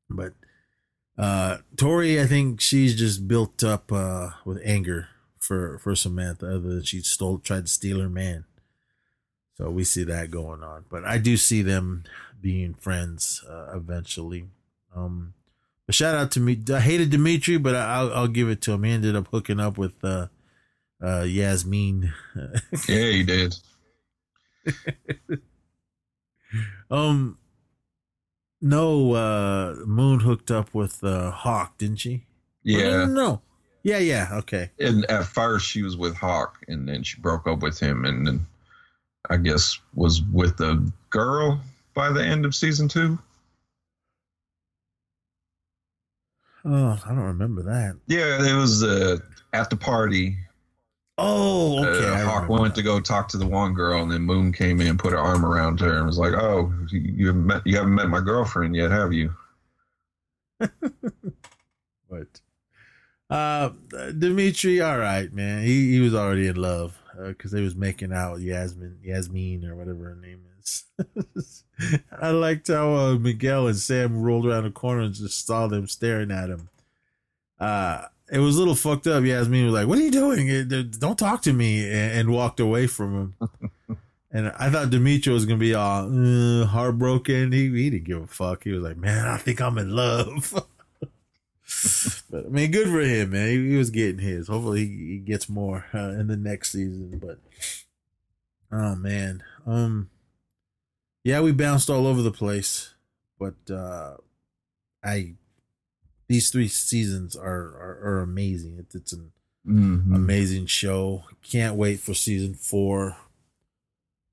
[0.08, 0.32] But
[1.18, 5.08] uh, Tori, I think she's just built up uh, with anger
[5.38, 8.46] for for Samantha, other than she stole tried to steal her man.
[9.58, 10.84] So we see that going on.
[10.88, 12.04] But I do see them
[12.40, 14.46] being friends uh, eventually.
[14.94, 15.34] Um,
[15.84, 16.58] but shout out to me.
[16.72, 18.84] I hated Demetri, but I, I'll, I'll give it to him.
[18.84, 20.28] He ended up hooking up with uh,
[21.04, 22.12] uh, Yasmin.
[22.88, 23.54] Yeah, he did.
[26.90, 27.38] um,
[28.60, 32.24] no, uh, Moon hooked up with uh, Hawk, didn't she?
[32.64, 32.90] No, Yeah.
[32.90, 33.42] no, no.
[33.82, 34.28] Yeah, yeah.
[34.38, 34.70] Okay.
[34.78, 38.26] And at first she was with Hawk, and then she broke up with him, and
[38.26, 38.46] then
[39.30, 41.60] I guess was with the girl
[41.94, 43.18] by the end of season two.
[46.64, 47.96] Oh, I don't remember that.
[48.06, 49.18] Yeah, it was uh,
[49.52, 50.36] at the party.
[51.16, 52.08] Oh, okay.
[52.08, 54.96] uh, Hawk went to go talk to the one girl, and then Moon came in,
[54.98, 57.94] put her arm around her, and was like, "Oh, you you haven't met, you haven't
[57.94, 59.34] met my girlfriend yet, have you?"
[62.10, 62.40] But
[63.28, 63.70] uh
[64.16, 65.62] Demetri, all right, man.
[65.62, 66.96] He he was already in love
[67.26, 70.84] because they was making out Yasmin, Yasmin or whatever her name is.
[72.20, 75.86] I liked how uh, Miguel and Sam rolled around the corner and just saw them
[75.88, 76.68] staring at him.
[77.58, 79.24] Uh it was a little fucked up.
[79.24, 80.50] Yasmin was like, "What are you doing?
[80.50, 83.98] Uh, Don't talk to me," and, and walked away from him.
[84.30, 86.04] and I thought Demetri was gonna be all
[86.62, 87.52] uh, heartbroken.
[87.52, 88.64] He he didn't give a fuck.
[88.64, 90.54] He was like, "Man, I think I'm in love."
[92.30, 93.48] but I mean, good for him, man.
[93.48, 94.48] He, he was getting his.
[94.48, 97.18] Hopefully, he, he gets more uh, in the next season.
[97.18, 97.38] But
[98.70, 100.10] oh man, um,
[101.24, 102.94] yeah, we bounced all over the place,
[103.38, 104.16] but uh
[105.04, 105.34] I
[106.28, 107.44] these three seasons are
[107.76, 108.76] are, are amazing.
[108.78, 109.32] It's it's an
[109.66, 110.14] Mhm.
[110.14, 111.24] amazing show.
[111.42, 113.16] Can't wait for season four.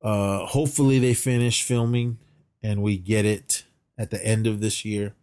[0.01, 2.19] Uh, hopefully they finish filming
[2.63, 3.63] and we get it
[3.97, 5.13] at the end of this year.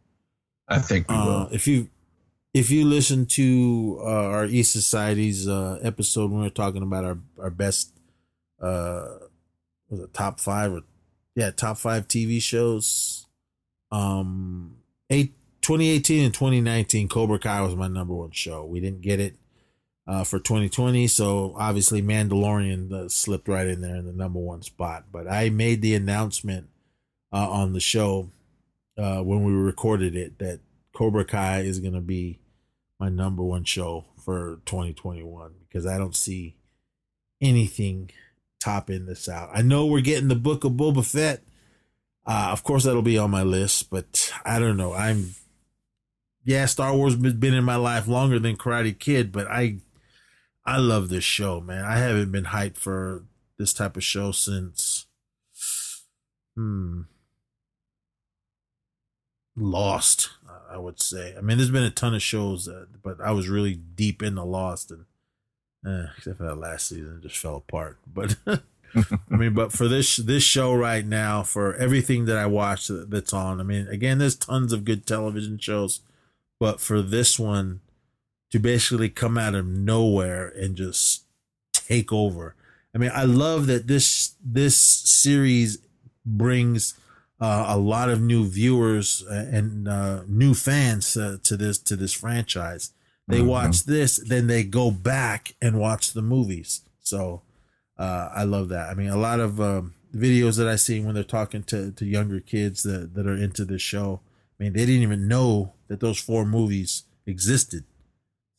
[0.69, 1.49] I think we Uh, will.
[1.53, 1.89] if you
[2.55, 7.05] if you listen to uh, our East Society's uh, episode when we were talking about
[7.05, 7.93] our our best
[8.61, 9.19] uh
[9.89, 10.83] was it top five or
[11.35, 13.27] yeah top five TV shows
[13.91, 14.77] um
[15.11, 18.65] eight 2018 and 2019 Cobra Kai was my number one show.
[18.65, 19.35] We didn't get it
[20.07, 24.62] uh for 2020 so obviously Mandalorian uh, slipped right in there in the number one
[24.62, 25.07] spot.
[25.11, 26.69] But I made the announcement
[27.33, 28.31] uh, on the show
[28.99, 30.61] uh, when we recorded it that
[30.93, 32.39] Cobra Kai is going to be
[33.03, 36.55] my number one show for 2021 because I don't see
[37.41, 38.12] anything
[38.61, 39.51] topping this out.
[39.53, 41.43] I know we're getting the book of Boba Fett.
[42.24, 44.93] Uh, of course, that'll be on my list, but I don't know.
[44.93, 45.35] I'm,
[46.45, 49.79] yeah, Star Wars has been in my life longer than Karate Kid, but I,
[50.65, 51.85] I love this show, man.
[51.85, 53.24] I haven't been hyped for
[53.59, 55.07] this type of show since,
[56.55, 57.01] hmm,
[59.57, 60.31] Lost,
[60.73, 61.35] I would say.
[61.36, 64.43] I mean, there's been a ton of shows, that, but I was really deep into
[64.43, 65.05] Lost, and
[65.86, 67.99] eh, except for that last season, it just fell apart.
[68.15, 68.36] But
[69.31, 73.32] I mean, but for this this show right now, for everything that I watched that's
[73.32, 76.01] on, I mean, again, there's tons of good television shows,
[76.61, 77.81] but for this one
[78.51, 81.24] to basically come out of nowhere and just
[81.73, 82.55] take over.
[82.94, 85.78] I mean, I love that this this series
[86.27, 86.94] brings
[87.43, 92.12] uh, a lot of new viewers and uh, new fans uh, to this to this
[92.12, 92.93] franchise.
[93.28, 93.47] They Mhm.
[93.47, 96.82] watch this, then they go back and watch the movies.
[97.01, 97.43] So
[97.98, 98.90] uh, I love that.
[98.90, 102.05] I mean, a lot of um, videos that I see when they're talking to, to
[102.05, 104.20] younger kids that, that are into this show,
[104.59, 107.85] I mean, they didn't even know that those four movies existed.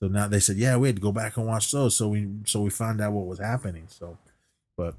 [0.02, 1.96] So now they said, yeah, we had to go back and watch those.
[1.96, 3.86] So we so we found out what was happening.
[3.88, 4.18] So,
[4.78, 4.96] but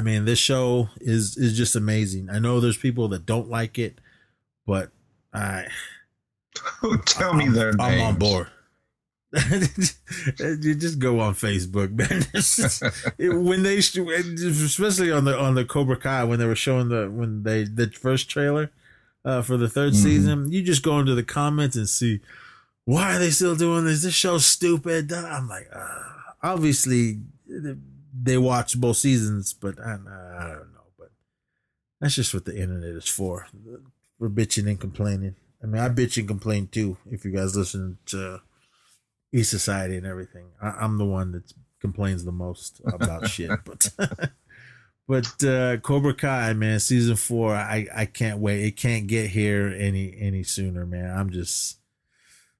[0.00, 2.30] I mean, this show is is just amazing.
[2.30, 4.00] I know there's people that don't like it,
[4.66, 4.90] but
[5.34, 5.66] I
[7.04, 8.02] Tell me their I'm names.
[8.02, 8.46] on board.
[10.40, 12.24] you just go on Facebook, man.
[12.34, 12.82] Just-
[13.18, 17.10] it- when they, especially on the on the Cobra Kai, when they were showing the
[17.10, 18.72] when they the first trailer
[19.24, 20.02] uh, for the 3rd Mhm.
[20.02, 22.20] season, you just go into the comments and see
[22.86, 24.02] why are they still doing this?
[24.02, 25.12] This show's stupid.
[25.12, 26.02] I'm like, uh,
[26.42, 27.20] obviously
[28.12, 30.86] they watched both seasons, but I, I don't know.
[30.98, 31.10] But
[32.00, 33.46] that's just what the internet is for.
[34.18, 35.36] For bitching and complaining.
[35.62, 36.96] I mean, I bitch and complain too.
[37.10, 38.40] If you guys listen to
[39.32, 43.50] E Society and everything, I, I'm the one that complains the most about shit.
[43.64, 43.90] But
[45.08, 48.64] but uh, Cobra Kai, man, season four, I I can't wait.
[48.64, 51.16] It can't get here any any sooner, man.
[51.16, 51.78] I'm just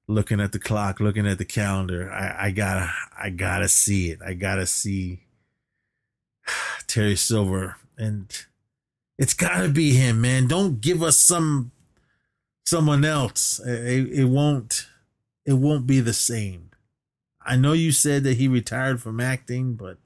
[0.07, 2.11] looking at the clock, looking at the calendar.
[2.11, 4.19] I, I gotta I gotta see it.
[4.25, 5.25] I gotta see
[6.91, 8.27] Terry Silver and
[9.17, 10.47] it's gotta be him, man.
[10.47, 11.71] Don't give us some
[12.65, 13.61] someone else.
[13.65, 14.87] It, it won't
[15.45, 16.71] it won't be the same.
[17.45, 19.99] I know you said that he retired from acting, but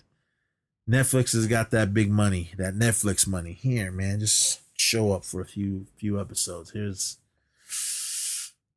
[0.87, 3.53] Netflix has got that big money, that Netflix money.
[3.53, 6.69] Here, man, just show up for a few few episodes.
[6.69, 7.17] Here's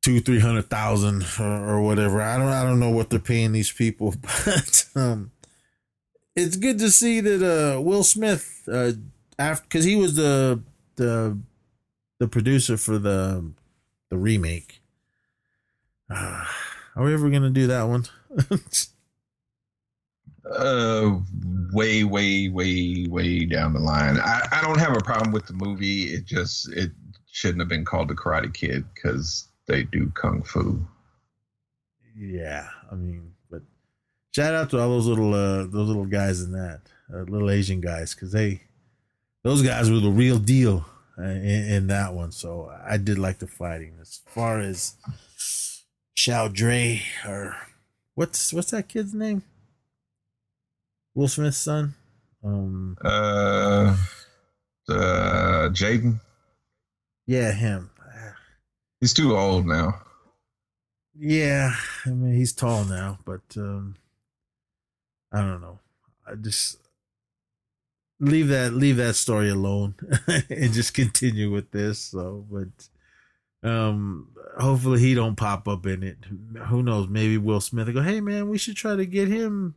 [0.00, 2.22] two, three hundred thousand or, or whatever.
[2.22, 5.32] I don't I don't know what they're paying these people, but um
[6.38, 8.92] it's good to see that uh Will Smith uh
[9.38, 10.62] after because he was the
[10.96, 11.38] the
[12.18, 13.52] the producer for the
[14.10, 14.80] the remake.
[16.10, 16.44] Uh,
[16.96, 18.06] are we ever gonna do that one?
[20.50, 21.18] Uh,
[21.74, 24.16] way, way, way, way down the line.
[24.18, 26.04] I, I don't have a problem with the movie.
[26.04, 26.90] It just it
[27.30, 30.86] shouldn't have been called the Karate Kid because they do kung fu.
[32.16, 33.34] yeah, I mean,
[34.38, 36.80] shout out to all those little uh those little guys in that
[37.12, 38.62] uh, little Asian guys because they
[39.42, 40.86] those guys were the real deal
[41.18, 42.30] uh, in, in that one.
[42.30, 43.94] So I did like the fighting.
[44.00, 44.94] As far as
[46.14, 47.56] Shao Dre or
[48.14, 49.42] what's what's that kid's name?
[51.16, 51.94] Will Smith's son.
[52.44, 53.96] Um, Uh,
[54.88, 56.20] uh, Jaden,
[57.26, 57.90] yeah, him.
[59.00, 60.00] he's too old now.
[61.18, 61.74] Yeah,
[62.06, 63.96] I mean he's tall now, but um
[65.32, 65.78] I don't know.
[66.26, 66.78] I just
[68.20, 69.94] leave that leave that story alone
[70.50, 71.98] and just continue with this.
[71.98, 74.28] So, but um
[74.58, 76.18] hopefully he don't pop up in it.
[76.66, 77.08] Who knows?
[77.08, 79.74] Maybe Will Smith will go, "Hey man, we should try to get him."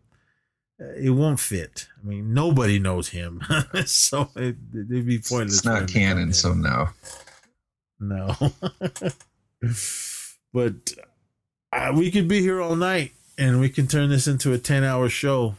[0.81, 1.87] Uh, It won't fit.
[2.01, 3.41] I mean, nobody knows him,
[3.85, 5.57] so it, it'd be pointless.
[5.57, 6.89] It's not canon, so no.
[7.99, 8.35] No.
[10.53, 10.93] but
[11.71, 14.83] uh, we could be here all night and we can turn this into a 10
[14.83, 15.55] hour show.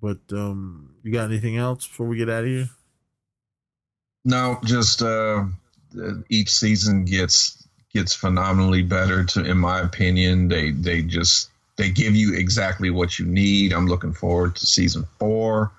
[0.00, 2.68] But um you got anything else before we get out of here?
[4.24, 5.44] No, just uh,
[6.28, 9.24] each season gets gets phenomenally better.
[9.24, 13.72] To in my opinion, they they just they give you exactly what you need.
[13.72, 15.72] I'm looking forward to season four.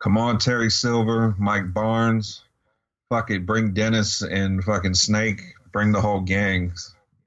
[0.00, 2.42] Come on, Terry Silver, Mike Barnes,
[3.08, 5.40] fuck it, bring Dennis and fucking Snake,
[5.72, 6.72] bring the whole gang,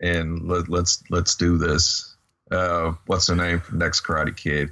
[0.01, 2.08] and let, let's let's do this.
[2.51, 4.71] Uh, what's her name Next Karate Kid?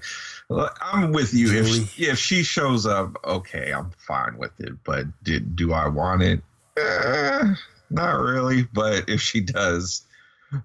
[0.81, 1.53] I'm with you.
[1.53, 4.73] If she, if she shows up, okay, I'm fine with it.
[4.83, 6.41] But did do I want it?
[6.77, 7.53] Eh,
[7.89, 8.63] not really.
[8.73, 10.05] But if she does,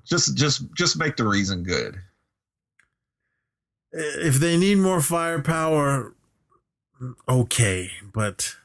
[0.04, 2.00] just just just make the reason good.
[3.92, 6.14] If they need more firepower,
[7.28, 8.56] okay, but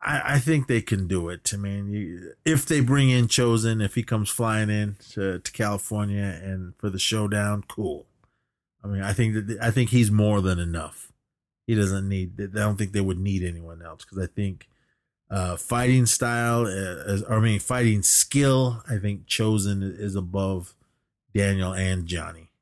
[0.00, 1.50] I, I think they can do it.
[1.52, 5.52] I mean, you, if they bring in Chozen, if he comes flying in to, to
[5.52, 8.06] California and for the showdown, cool.
[8.82, 11.12] I mean, I think that I think he's more than enough.
[11.66, 12.40] He doesn't need.
[12.40, 14.68] I don't think they would need anyone else because I think
[15.30, 18.82] uh, fighting style, uh, or I mean, fighting skill.
[18.88, 20.74] I think Chozen is above
[21.34, 22.52] Daniel and Johnny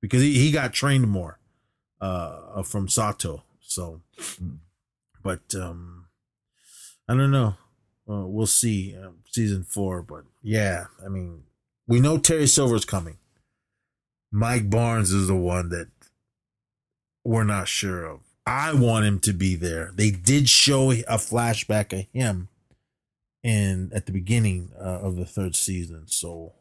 [0.00, 1.40] because he, he got trained more
[2.00, 3.42] uh, from Sato.
[3.60, 4.02] So,
[5.22, 6.05] but um,
[7.08, 7.54] I don't know.
[8.08, 11.42] Uh, we'll see uh, season four, but yeah, I mean,
[11.86, 13.18] we know Terry Silver's coming.
[14.30, 15.88] Mike Barnes is the one that
[17.24, 18.20] we're not sure of.
[18.46, 19.92] I want him to be there.
[19.94, 22.48] They did show a flashback of him
[23.42, 26.52] in at the beginning uh, of the third season, so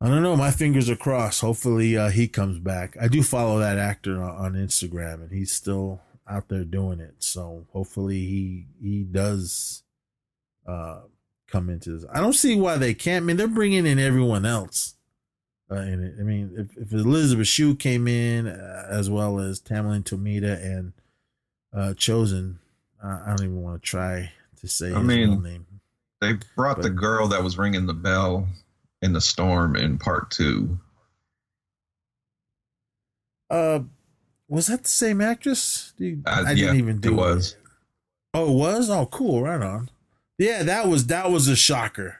[0.00, 0.36] I don't know.
[0.36, 1.40] My fingers are crossed.
[1.40, 2.96] Hopefully, uh, he comes back.
[3.00, 7.14] I do follow that actor on Instagram, and he's still out there doing it.
[7.18, 9.82] So hopefully, he he does
[10.66, 11.00] uh,
[11.46, 12.04] come into this.
[12.12, 13.24] I don't see why they can't.
[13.24, 14.94] I mean, they're bringing in everyone else
[15.70, 16.14] uh, in it.
[16.18, 20.92] I mean, if, if Elizabeth Shue came in uh, as well as Tamlyn Tomita and
[21.72, 22.56] uh, Chozen,
[23.02, 25.66] I don't even want to try to say I his mean, real name.
[26.20, 28.48] They brought the girl that was ringing the bell
[29.02, 30.78] in the storm in part two.
[33.50, 33.80] Uh,
[34.48, 35.92] was that the same actress?
[35.96, 37.56] Dude, Uh, I yeah, didn't even do it was.
[38.34, 38.90] Oh, it was?
[38.90, 39.42] Oh, cool.
[39.42, 39.90] Right on.
[40.38, 42.18] Yeah, that was that was a shocker.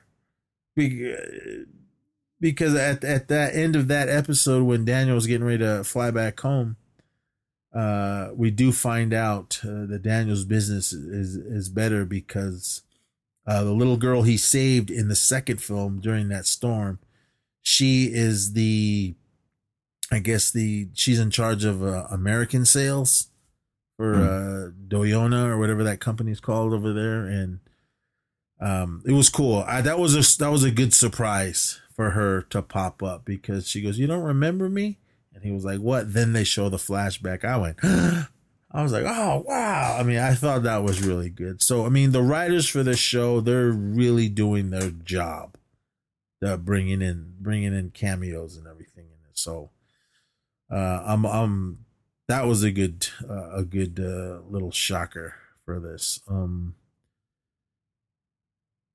[2.41, 6.11] Because at at that end of that episode, when Daniel was getting ready to fly
[6.11, 6.77] back home,
[7.75, 12.83] uh, we do find out uh, that Daniel's business is is better because
[13.47, 16.99] uh, the little girl he saved in the second film during that storm,
[17.63, 19.15] she is the,
[20.15, 23.29] I guess the she's in charge of uh, American sales
[23.97, 27.61] for uh Doyona or whatever that company's called over there and
[28.61, 29.65] um it was cool.
[29.67, 33.69] I that was a that was a good surprise for her to pop up because
[33.69, 34.99] she goes, "You don't remember me?"
[35.33, 37.45] And he was like, "What?" Then they show the flashback.
[37.45, 37.79] I went
[38.75, 41.63] I was like, "Oh, wow." I mean, I thought that was really good.
[41.63, 45.57] So, I mean, the writers for this show, they're really doing their job.
[46.41, 49.39] They're bringing in bringing in cameos and everything in it.
[49.39, 49.71] So,
[50.71, 51.85] uh I'm I'm
[52.29, 55.35] that was a good uh, a good uh, little shocker
[55.65, 56.75] for this um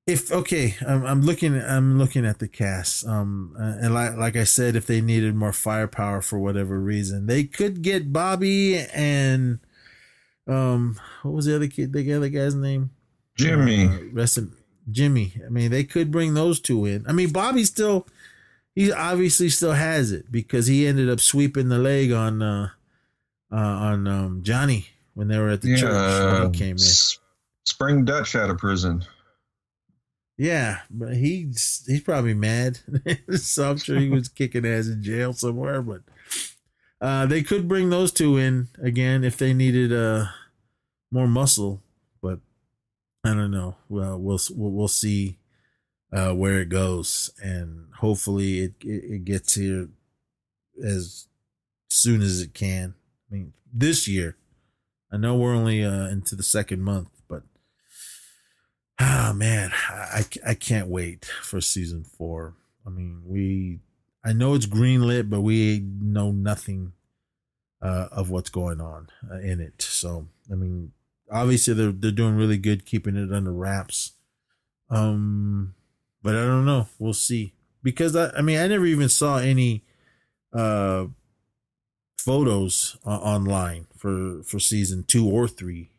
[0.06, 4.44] if okay I'm, I'm looking i'm looking at the cast um and like like i
[4.44, 9.60] said if they needed more firepower for whatever reason they could get bobby and
[10.48, 12.92] um what was the other kid the other guy's name
[13.40, 13.86] Jimmy.
[13.86, 14.52] uh, rest in,
[14.92, 15.34] Jimmy.
[15.46, 17.06] I mean, they could bring those two in.
[17.08, 18.06] I mean, Bobby still,
[18.80, 22.70] he obviously still has it because he ended up sweeping the leg on, uh,
[23.52, 26.88] uh on um Johnny when they were at the yeah, church when he came in.
[27.66, 29.04] Spring Dutch out of prison.
[30.38, 32.80] Yeah, but he's he's probably mad.
[33.36, 35.82] so I'm sure he was kicking ass in jail somewhere.
[35.82, 36.04] But
[37.02, 40.28] uh, they could bring those two in again if they needed uh
[41.12, 41.82] more muscle.
[42.22, 42.40] But
[43.26, 43.76] I don't know.
[43.90, 45.39] Well, we'll we'll, we'll see
[46.12, 49.90] uh, where it goes, and hopefully it, it it gets here
[50.84, 51.28] as
[51.90, 52.96] soon as it can.
[53.30, 54.36] I mean, this year.
[55.12, 57.42] I know we're only uh, into the second month, but
[59.00, 62.54] ah man, I, I can't wait for season four.
[62.86, 63.80] I mean, we
[64.24, 66.94] I know it's greenlit, but we know nothing
[67.82, 69.82] uh, of what's going on uh, in it.
[69.82, 70.92] So I mean,
[71.32, 74.14] obviously they're they're doing really good keeping it under wraps.
[74.92, 75.76] Um,
[76.22, 76.88] but I don't know.
[76.98, 79.84] We'll see because I I mean I never even saw any
[80.54, 81.06] uh
[82.20, 85.90] photos uh, online for for season two or three.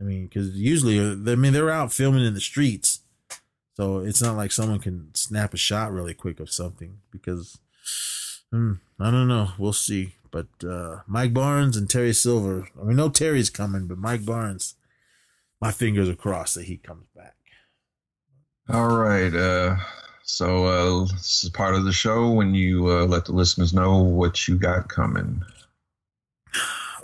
[0.00, 3.00] I mean, because usually, uh, I mean, they're out filming in the streets,
[3.74, 6.98] so it's not like someone can snap a shot really quick of something.
[7.10, 7.58] Because
[8.52, 10.14] hmm, I don't know, we'll see.
[10.30, 14.74] But uh Mike Barnes and Terry Silver, I mean, no Terry's coming, but Mike Barnes,
[15.60, 17.37] my fingers are crossed that he comes back.
[18.70, 19.34] All right.
[19.34, 19.76] Uh,
[20.24, 24.02] so uh, this is part of the show when you uh, let the listeners know
[24.02, 25.42] what you got coming.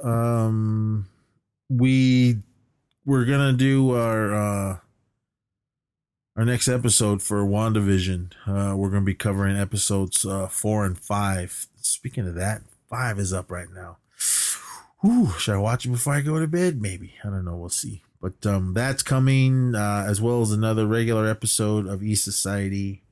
[0.02, 1.06] um
[1.70, 2.36] we
[3.06, 4.78] we're gonna do our uh
[6.36, 8.32] our next episode for WandaVision.
[8.46, 11.66] Uh we're gonna be covering episodes uh four and five.
[11.80, 12.60] Speaking of that,
[12.90, 13.96] five is up right now.
[15.00, 16.80] Whew, should I watch it before I go to bed?
[16.82, 17.14] Maybe.
[17.24, 18.02] I don't know, we'll see.
[18.24, 23.02] But um that's coming, uh, as well as another regular episode of E Society.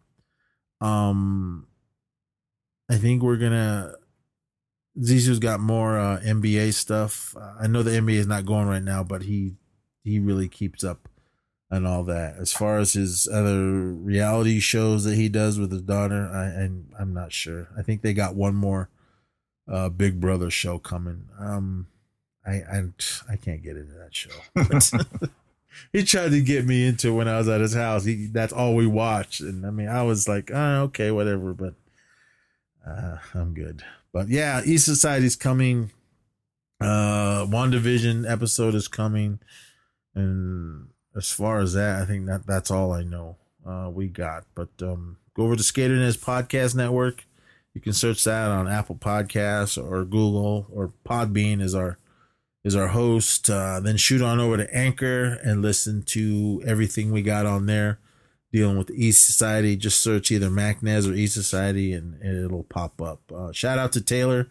[0.81, 1.67] Um
[2.89, 3.93] I think we're gonna
[4.99, 7.37] Zizou's got more uh, NBA stuff.
[7.39, 9.57] Uh, I know the NBA is not going right now, but he
[10.03, 11.11] he really keeps up
[11.71, 12.37] and all that.
[12.39, 16.91] As far as his other reality shows that he does with his daughter, I and
[16.99, 17.69] I'm not sure.
[17.77, 18.89] I think they got one more
[19.71, 21.29] uh, Big Brother show coming.
[21.39, 21.89] Um,
[22.45, 22.83] I I
[23.31, 24.31] I can't get into that show.
[25.93, 28.05] he tried to get me into when I was at his house.
[28.05, 31.75] He that's all we watched, and I mean I was like, oh, okay, whatever, but
[32.87, 33.83] uh, I'm good.
[34.13, 35.91] But yeah, East Society's coming.
[36.81, 39.39] Uh, WandaVision episode is coming,
[40.15, 43.37] and as far as that, I think that that's all I know.
[43.65, 47.25] Uh, we got, but um, go over to Skater Nez Podcast Network.
[47.73, 51.99] You can search that on Apple Podcasts or Google or Podbean is our
[52.65, 53.51] is our host.
[53.51, 57.99] Uh, then shoot on over to Anchor and listen to everything we got on there
[58.53, 59.77] dealing with the East Society.
[59.77, 63.21] Just search either MacNez or East Society and, it'll pop up.
[63.35, 64.49] Uh, shout out to Taylor.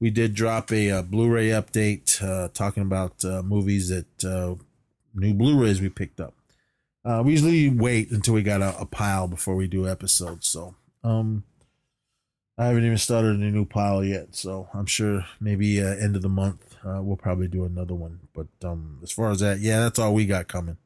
[0.00, 4.56] We did drop a, a Blu-ray update uh, talking about uh, movies that uh,
[5.14, 6.34] new Blu-rays we picked up.
[7.04, 10.48] Uh, we usually wait until we got a, a pile before we do episodes.
[10.48, 10.74] So
[11.04, 11.44] um,
[12.58, 14.34] I haven't even started a new pile yet.
[14.34, 18.20] So I'm sure maybe uh, end of the month we'll probably do another one.
[18.34, 20.76] But um, as far as that, yeah, that's all we got coming.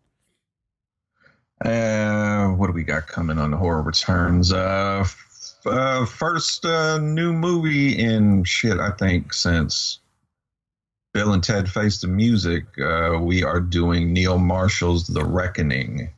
[1.65, 4.53] Uh, what do we got coming on the horror returns?
[4.53, 8.79] Uh, f- uh first uh, new movie in shit.
[8.79, 9.99] I think since
[11.12, 16.11] Bill and Ted Face the Music, uh, we are doing Neil Marshall's The Reckoning,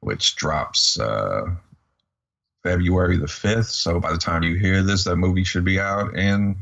[0.00, 1.42] which drops uh,
[2.64, 3.68] February the fifth.
[3.68, 6.56] So by the time you hear this, that movie should be out and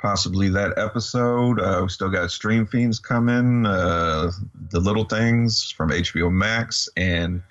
[0.00, 1.60] possibly that episode.
[1.60, 4.30] Uh, we still got Stream Fiends coming, uh,
[4.70, 7.42] The Little Things from HBO Max, and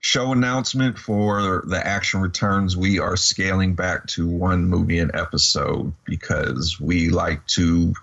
[0.00, 2.76] show announcement for the action returns.
[2.76, 7.94] We are scaling back to one movie an episode because we like to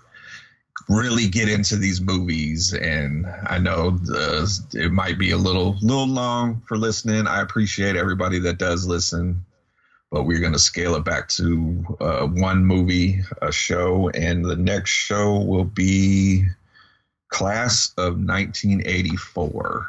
[0.88, 6.08] really get into these movies and i know the, it might be a little little
[6.08, 7.28] long for listening.
[7.28, 9.44] I appreciate everybody that does listen
[10.12, 14.54] but we're going to scale it back to uh, one movie a show and the
[14.54, 16.44] next show will be
[17.30, 19.88] class of 1984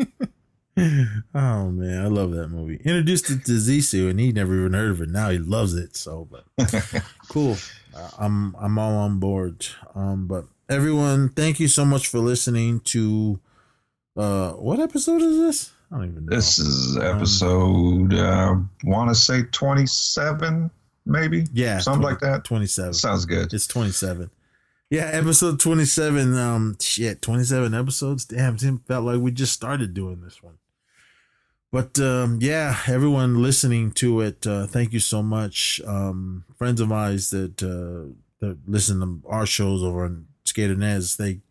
[1.34, 2.76] oh man, I love that movie.
[2.76, 5.10] Introduced it to Zisu, and he never even heard of it.
[5.10, 5.94] Now he loves it.
[5.94, 6.46] So, but
[7.28, 7.58] cool.
[8.18, 9.66] I'm I'm all on board.
[9.94, 13.40] Um, but everyone, thank you so much for listening to.
[14.16, 15.72] Uh, what episode is this?
[15.92, 16.36] I don't even know.
[16.36, 18.14] This is episode.
[18.14, 20.70] Um, uh, want to say twenty seven,
[21.04, 21.46] maybe.
[21.52, 22.44] Yeah, something 20, like that.
[22.44, 23.52] Twenty seven sounds good.
[23.52, 24.30] It's twenty seven.
[24.90, 26.36] Yeah, episode 27.
[26.36, 28.24] Um, shit, 27 episodes.
[28.24, 30.58] Damn, it felt like we just started doing this one.
[31.72, 35.80] But um, yeah, everyone listening to it, uh, thank you so much.
[35.86, 41.16] Um, friends of mine that uh, that listen to our shows over on Skater Nez,
[41.16, 41.42] they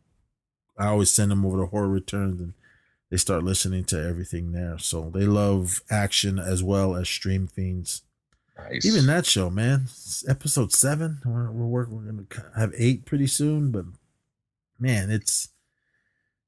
[0.78, 2.54] I always send them over to Horror Returns and
[3.10, 4.78] they start listening to everything there.
[4.78, 8.04] So they love action as well as Stream Fiends.
[8.58, 8.86] Nice.
[8.86, 9.84] Even that show, man.
[9.86, 11.20] It's episode seven.
[11.26, 11.96] We're we're working.
[12.06, 13.86] We're gonna have eight pretty soon, but
[14.78, 15.50] man, it's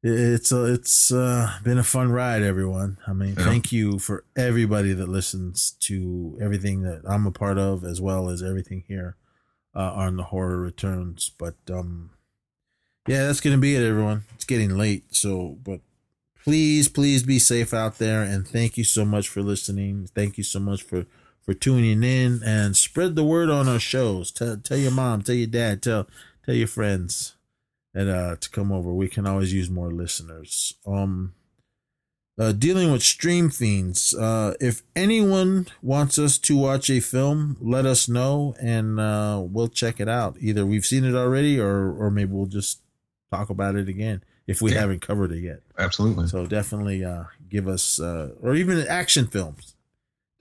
[0.03, 2.97] it's uh, it's uh, been a fun ride, everyone.
[3.07, 3.45] I mean, yeah.
[3.45, 8.29] thank you for everybody that listens to everything that I'm a part of, as well
[8.29, 9.15] as everything here
[9.75, 11.31] uh, on the horror returns.
[11.37, 12.11] But um,
[13.07, 14.23] yeah, that's gonna be it, everyone.
[14.35, 15.81] It's getting late, so but
[16.43, 20.07] please, please be safe out there, and thank you so much for listening.
[20.13, 21.05] Thank you so much for
[21.43, 24.31] for tuning in and spread the word on our shows.
[24.31, 26.07] Tell tell your mom, tell your dad, tell
[26.45, 27.35] tell your friends
[27.93, 28.93] and uh to come over.
[28.93, 30.75] We can always use more listeners.
[30.85, 31.33] Um
[32.39, 34.15] uh, dealing with stream fiends.
[34.15, 39.67] Uh, if anyone wants us to watch a film, let us know and uh, we'll
[39.67, 40.37] check it out.
[40.39, 42.81] Either we've seen it already, or or maybe we'll just
[43.31, 44.81] talk about it again if we yeah.
[44.81, 45.61] haven't covered it yet.
[45.77, 46.27] Absolutely.
[46.27, 49.75] So definitely uh, give us, uh, or even action films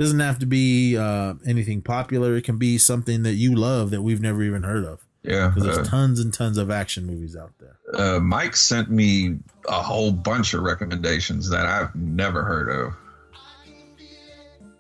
[0.01, 2.35] doesn't have to be uh, anything popular.
[2.35, 5.05] It can be something that you love that we've never even heard of.
[5.23, 7.77] Yeah, because there's uh, tons and tons of action movies out there.
[7.93, 9.37] Uh, Mike sent me
[9.69, 12.95] a whole bunch of recommendations that I've never heard of.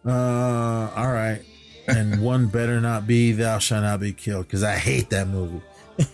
[0.06, 1.42] Uh, all right,
[1.86, 5.60] and one better not be "Thou Shalt Not Be Killed" because I hate that movie.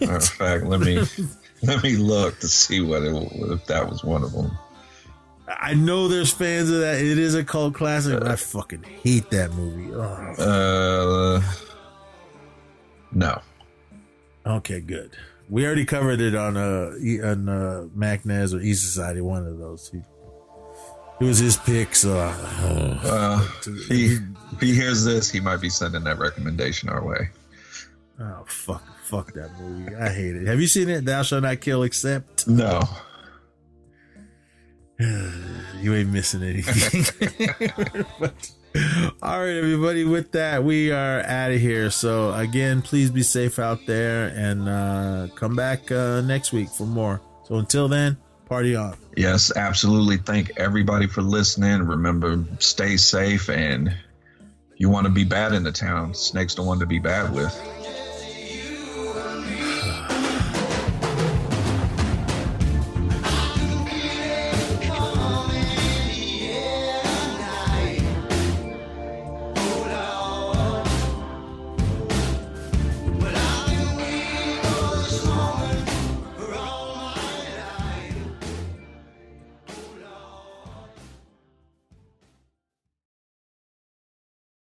[0.01, 1.05] In fact, let me
[1.63, 3.15] let me look to see what it,
[3.51, 4.57] if that was one of them.
[5.49, 6.97] I know there's fans of that.
[6.97, 9.95] It is a cult classic, but I fucking hate that movie.
[9.95, 10.03] Oh.
[11.41, 11.53] Uh,
[13.13, 13.41] no.
[14.45, 15.13] Okay, good.
[15.49, 16.93] We already covered it on uh
[17.25, 19.89] on uh MacNez or E Society, one of those.
[19.91, 19.99] He,
[21.21, 22.19] it was his pick, so.
[22.19, 23.49] Uh, uh,
[23.89, 24.19] he,
[24.53, 27.31] if he hears this, he might be sending that recommendation our way.
[28.21, 28.83] Oh fuck!
[29.07, 29.95] Fuck that movie.
[29.95, 30.49] I hate it.
[30.49, 31.05] Have you seen it?
[31.05, 32.49] Thou shalt not kill, except.
[32.49, 32.83] No.
[34.99, 37.05] you ain't missing anything.
[38.19, 38.51] but,
[39.23, 40.05] all right, everybody.
[40.05, 41.89] With that, we are out of here.
[41.93, 46.85] So again, please be safe out there and uh, come back uh, next week for
[46.85, 47.21] more.
[47.45, 48.17] So until then,
[48.47, 48.97] party on.
[49.17, 50.17] Yes, absolutely.
[50.17, 51.85] Thank everybody for listening.
[51.85, 53.95] Remember, stay safe and
[54.79, 56.13] you want to be bad in the town.
[56.13, 57.55] Snake's the one to be bad with.